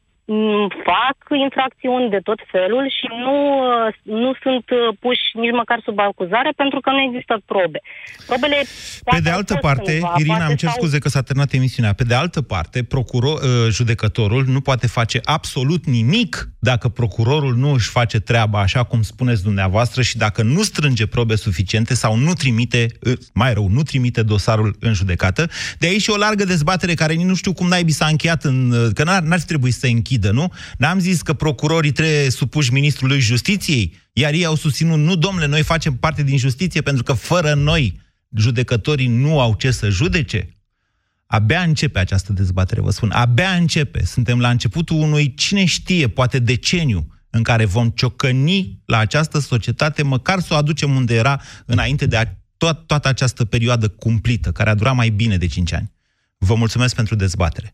fac 0.89 1.17
infracțiuni 1.45 2.09
de 2.09 2.19
tot 2.23 2.39
felul 2.51 2.85
și 2.97 3.07
nu, 3.23 3.35
uh, 3.57 3.93
nu 4.03 4.33
sunt 4.43 4.65
uh, 4.69 4.95
puși 4.99 5.25
nici 5.33 5.51
măcar 5.51 5.79
sub 5.83 5.99
acuzare 5.99 6.51
pentru 6.55 6.79
că 6.79 6.89
nu 6.89 7.01
există 7.07 7.41
probe. 7.45 7.79
Probele 8.27 8.55
Pe 8.55 8.67
poate 9.03 9.23
de 9.23 9.29
au 9.29 9.35
altă 9.35 9.53
fost 9.53 9.65
parte, 9.65 9.91
cândva, 9.91 10.13
Irina, 10.17 10.35
poate 10.35 10.49
îmi 10.49 10.57
cer 10.57 10.69
s-au- 10.69 10.77
scuze 10.77 10.97
că 10.99 11.09
s-a 11.09 11.21
terminat 11.21 11.51
emisiunea. 11.53 11.93
Pe 11.93 12.03
de 12.03 12.13
altă 12.13 12.41
parte, 12.41 12.83
procuror, 12.83 13.37
uh, 13.41 13.69
judecătorul 13.69 14.43
nu 14.47 14.61
poate 14.61 14.87
face 14.87 15.19
absolut 15.23 15.85
nimic 15.85 16.49
dacă 16.59 16.87
procurorul 16.89 17.55
nu 17.55 17.73
își 17.73 17.89
face 17.89 18.19
treaba 18.19 18.59
așa 18.59 18.83
cum 18.83 19.01
spuneți 19.01 19.43
dumneavoastră 19.43 20.01
și 20.01 20.17
dacă 20.17 20.43
nu 20.43 20.61
strânge 20.61 21.07
probe 21.07 21.35
suficiente 21.35 21.93
sau 21.93 22.15
nu 22.15 22.33
trimite, 22.33 22.87
uh, 23.01 23.13
mai 23.33 23.53
rău, 23.53 23.67
nu 23.67 23.81
trimite 23.81 24.23
dosarul 24.23 24.75
în 24.79 24.93
judecată. 24.93 25.49
De 25.79 25.87
aici 25.87 26.01
și 26.01 26.09
o 26.09 26.17
largă 26.17 26.43
dezbatere 26.43 26.93
care 26.93 27.13
nici 27.13 27.25
nu 27.25 27.35
știu 27.35 27.53
cum 27.53 27.67
naibii 27.67 27.93
s-a 27.93 28.05
încheiat, 28.05 28.43
în, 28.43 28.71
uh, 28.71 28.89
că 28.93 29.03
n-ar, 29.03 29.21
n-ar 29.21 29.39
trebui 29.39 29.71
să 29.71 29.79
se 29.79 29.87
închidă, 30.13 30.31
nu? 30.31 30.53
N-am 30.77 30.99
zis 30.99 31.21
că 31.21 31.33
procurorii 31.33 31.91
trebuie 31.91 32.29
supuși 32.29 32.73
ministrului 32.73 33.19
justiției, 33.19 33.93
iar 34.13 34.33
ei 34.33 34.45
au 34.45 34.55
susținut, 34.55 34.97
nu, 34.97 35.15
domnule, 35.15 35.45
noi 35.45 35.63
facem 35.63 35.95
parte 35.95 36.23
din 36.23 36.37
justiție 36.37 36.81
pentru 36.81 37.03
că 37.03 37.13
fără 37.13 37.53
noi 37.53 38.01
judecătorii 38.35 39.07
nu 39.07 39.39
au 39.39 39.55
ce 39.55 39.71
să 39.71 39.89
judece? 39.89 40.57
Abia 41.25 41.61
începe 41.61 41.99
această 41.99 42.33
dezbatere, 42.33 42.81
vă 42.81 42.91
spun. 42.91 43.11
Abia 43.11 43.49
începe. 43.49 44.05
Suntem 44.05 44.39
la 44.39 44.49
începutul 44.49 44.95
unui, 44.95 45.33
cine 45.33 45.65
știe, 45.65 46.07
poate 46.07 46.39
deceniu, 46.39 47.07
în 47.29 47.43
care 47.43 47.65
vom 47.65 47.89
ciocăni 47.89 48.81
la 48.85 48.97
această 48.97 49.39
societate, 49.39 50.03
măcar 50.03 50.39
să 50.39 50.53
o 50.53 50.57
aducem 50.57 50.95
unde 50.95 51.15
era 51.15 51.41
înainte 51.65 52.05
de 52.05 52.17
a, 52.17 52.25
to- 52.25 52.85
toată 52.85 53.07
această 53.07 53.45
perioadă 53.45 53.87
cumplită, 53.87 54.51
care 54.51 54.69
a 54.69 54.75
durat 54.75 54.95
mai 54.95 55.09
bine 55.09 55.37
de 55.37 55.47
5 55.47 55.73
ani. 55.73 55.91
Vă 56.37 56.55
mulțumesc 56.55 56.95
pentru 56.95 57.15
dezbatere. 57.15 57.73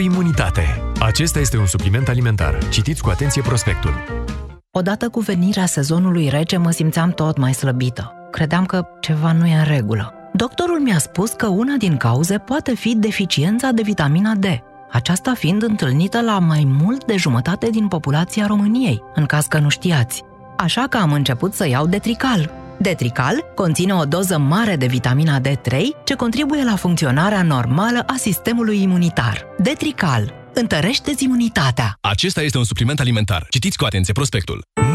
imunitate. 0.00 0.82
Acesta 0.98 1.38
este 1.38 1.56
un 1.56 1.66
supliment 1.66 2.08
alimentar. 2.08 2.58
Citiți 2.68 3.02
cu 3.02 3.08
atenție 3.08 3.42
prospectul. 3.42 3.92
Odată 4.70 5.08
cu 5.08 5.20
venirea 5.20 5.66
sezonului 5.66 6.28
rece 6.28 6.56
mă 6.56 6.70
simțeam 6.70 7.10
tot 7.10 7.36
mai 7.36 7.54
slăbită. 7.54 8.12
Credeam 8.30 8.66
că 8.66 8.86
ceva 9.00 9.32
nu 9.32 9.46
e 9.46 9.54
în 9.54 9.64
regulă. 9.64 10.14
Doctorul 10.32 10.80
mi-a 10.80 10.98
spus 10.98 11.30
că 11.30 11.46
una 11.46 11.74
din 11.78 11.96
cauze 11.96 12.38
poate 12.38 12.74
fi 12.74 12.94
deficiența 12.96 13.70
de 13.70 13.82
vitamina 13.82 14.34
D, 14.34 14.44
aceasta 14.90 15.34
fiind 15.34 15.62
întâlnită 15.62 16.20
la 16.20 16.38
mai 16.38 16.66
mult 16.82 17.04
de 17.04 17.16
jumătate 17.16 17.70
din 17.70 17.88
populația 17.88 18.46
României, 18.46 19.02
în 19.14 19.26
caz 19.26 19.46
că 19.46 19.58
nu 19.58 19.68
știați. 19.68 20.22
Așa 20.56 20.86
că 20.88 20.96
am 20.96 21.12
început 21.12 21.54
să 21.54 21.68
iau 21.68 21.86
Detrical. 21.86 22.50
Detrical 22.78 23.44
conține 23.54 23.94
o 23.94 24.04
doză 24.04 24.38
mare 24.38 24.76
de 24.76 24.86
vitamina 24.86 25.40
D3 25.40 25.76
ce 26.04 26.14
contribuie 26.14 26.64
la 26.64 26.76
funcționarea 26.76 27.42
normală 27.42 28.02
a 28.06 28.14
sistemului 28.16 28.82
imunitar. 28.82 29.46
Detrical 29.58 30.32
întărește-ți 30.54 31.24
imunitatea. 31.24 31.96
Acesta 32.00 32.42
este 32.42 32.58
un 32.58 32.64
supliment 32.64 33.00
alimentar. 33.00 33.46
Citiți 33.50 33.76
cu 33.76 33.84
atenție 33.84 34.12
prospectul. 34.12 34.64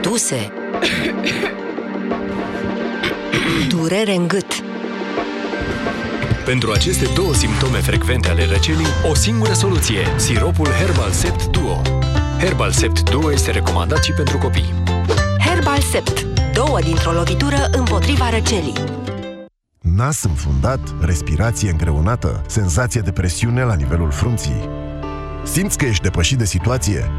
Tuse. 0.00 0.52
Durere 3.68 4.14
în 4.14 4.28
gât. 4.28 4.46
Pentru 6.44 6.70
aceste 6.72 7.08
două 7.14 7.34
simptome 7.34 7.78
frecvente 7.78 8.28
ale 8.28 8.46
răcelii, 8.46 8.86
o 9.10 9.14
singură 9.14 9.52
soluție, 9.52 10.06
siropul 10.16 10.66
Herbal 10.66 11.10
Sept 11.10 11.46
Duo. 11.46 11.80
Herbal 12.38 12.70
Sept 12.70 13.10
Duo 13.10 13.32
este 13.32 13.50
recomandat 13.50 14.04
și 14.04 14.12
pentru 14.12 14.38
copii. 14.38 14.74
Herbal 15.46 15.80
Sept. 15.80 16.26
Două 16.52 16.78
dintr-o 16.80 17.12
lovitură 17.12 17.68
împotriva 17.72 18.30
răcelii. 18.30 18.74
nas 19.80 20.22
înfundat, 20.22 20.80
respirație 21.00 21.70
îngreunată, 21.70 22.42
senzație 22.46 23.00
de 23.00 23.12
presiune 23.12 23.62
la 23.62 23.74
nivelul 23.74 24.10
frunții. 24.10 24.68
Simți 25.44 25.78
că 25.78 25.84
ești 25.84 26.02
depășit 26.02 26.38
de 26.38 26.44
situație? 26.44 27.10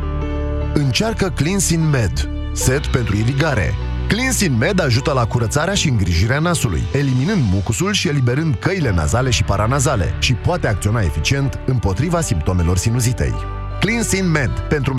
Încearcă 0.74 1.30
Cleansin 1.30 1.89
Med, 1.89 2.30
set 2.53 2.86
pentru 2.86 3.15
irigare. 3.15 3.74
Cleansin 4.07 4.57
Med 4.57 4.80
ajută 4.80 5.11
la 5.11 5.26
curățarea 5.26 5.74
și 5.74 5.89
îngrijirea 5.89 6.39
nasului, 6.39 6.82
eliminând 6.93 7.41
mucusul 7.51 7.93
și 7.93 8.07
eliberând 8.07 8.55
căile 8.55 8.91
nazale 8.91 9.30
și 9.30 9.43
paranazale 9.43 10.13
și 10.19 10.34
poate 10.34 10.67
acționa 10.67 11.01
eficient 11.01 11.59
împotriva 11.65 12.22
simptomelor 12.22 12.78
sinuzitei. 12.78 13.34
Cleansin 13.80 14.32
Med 14.32 14.59
pentru 14.69 14.93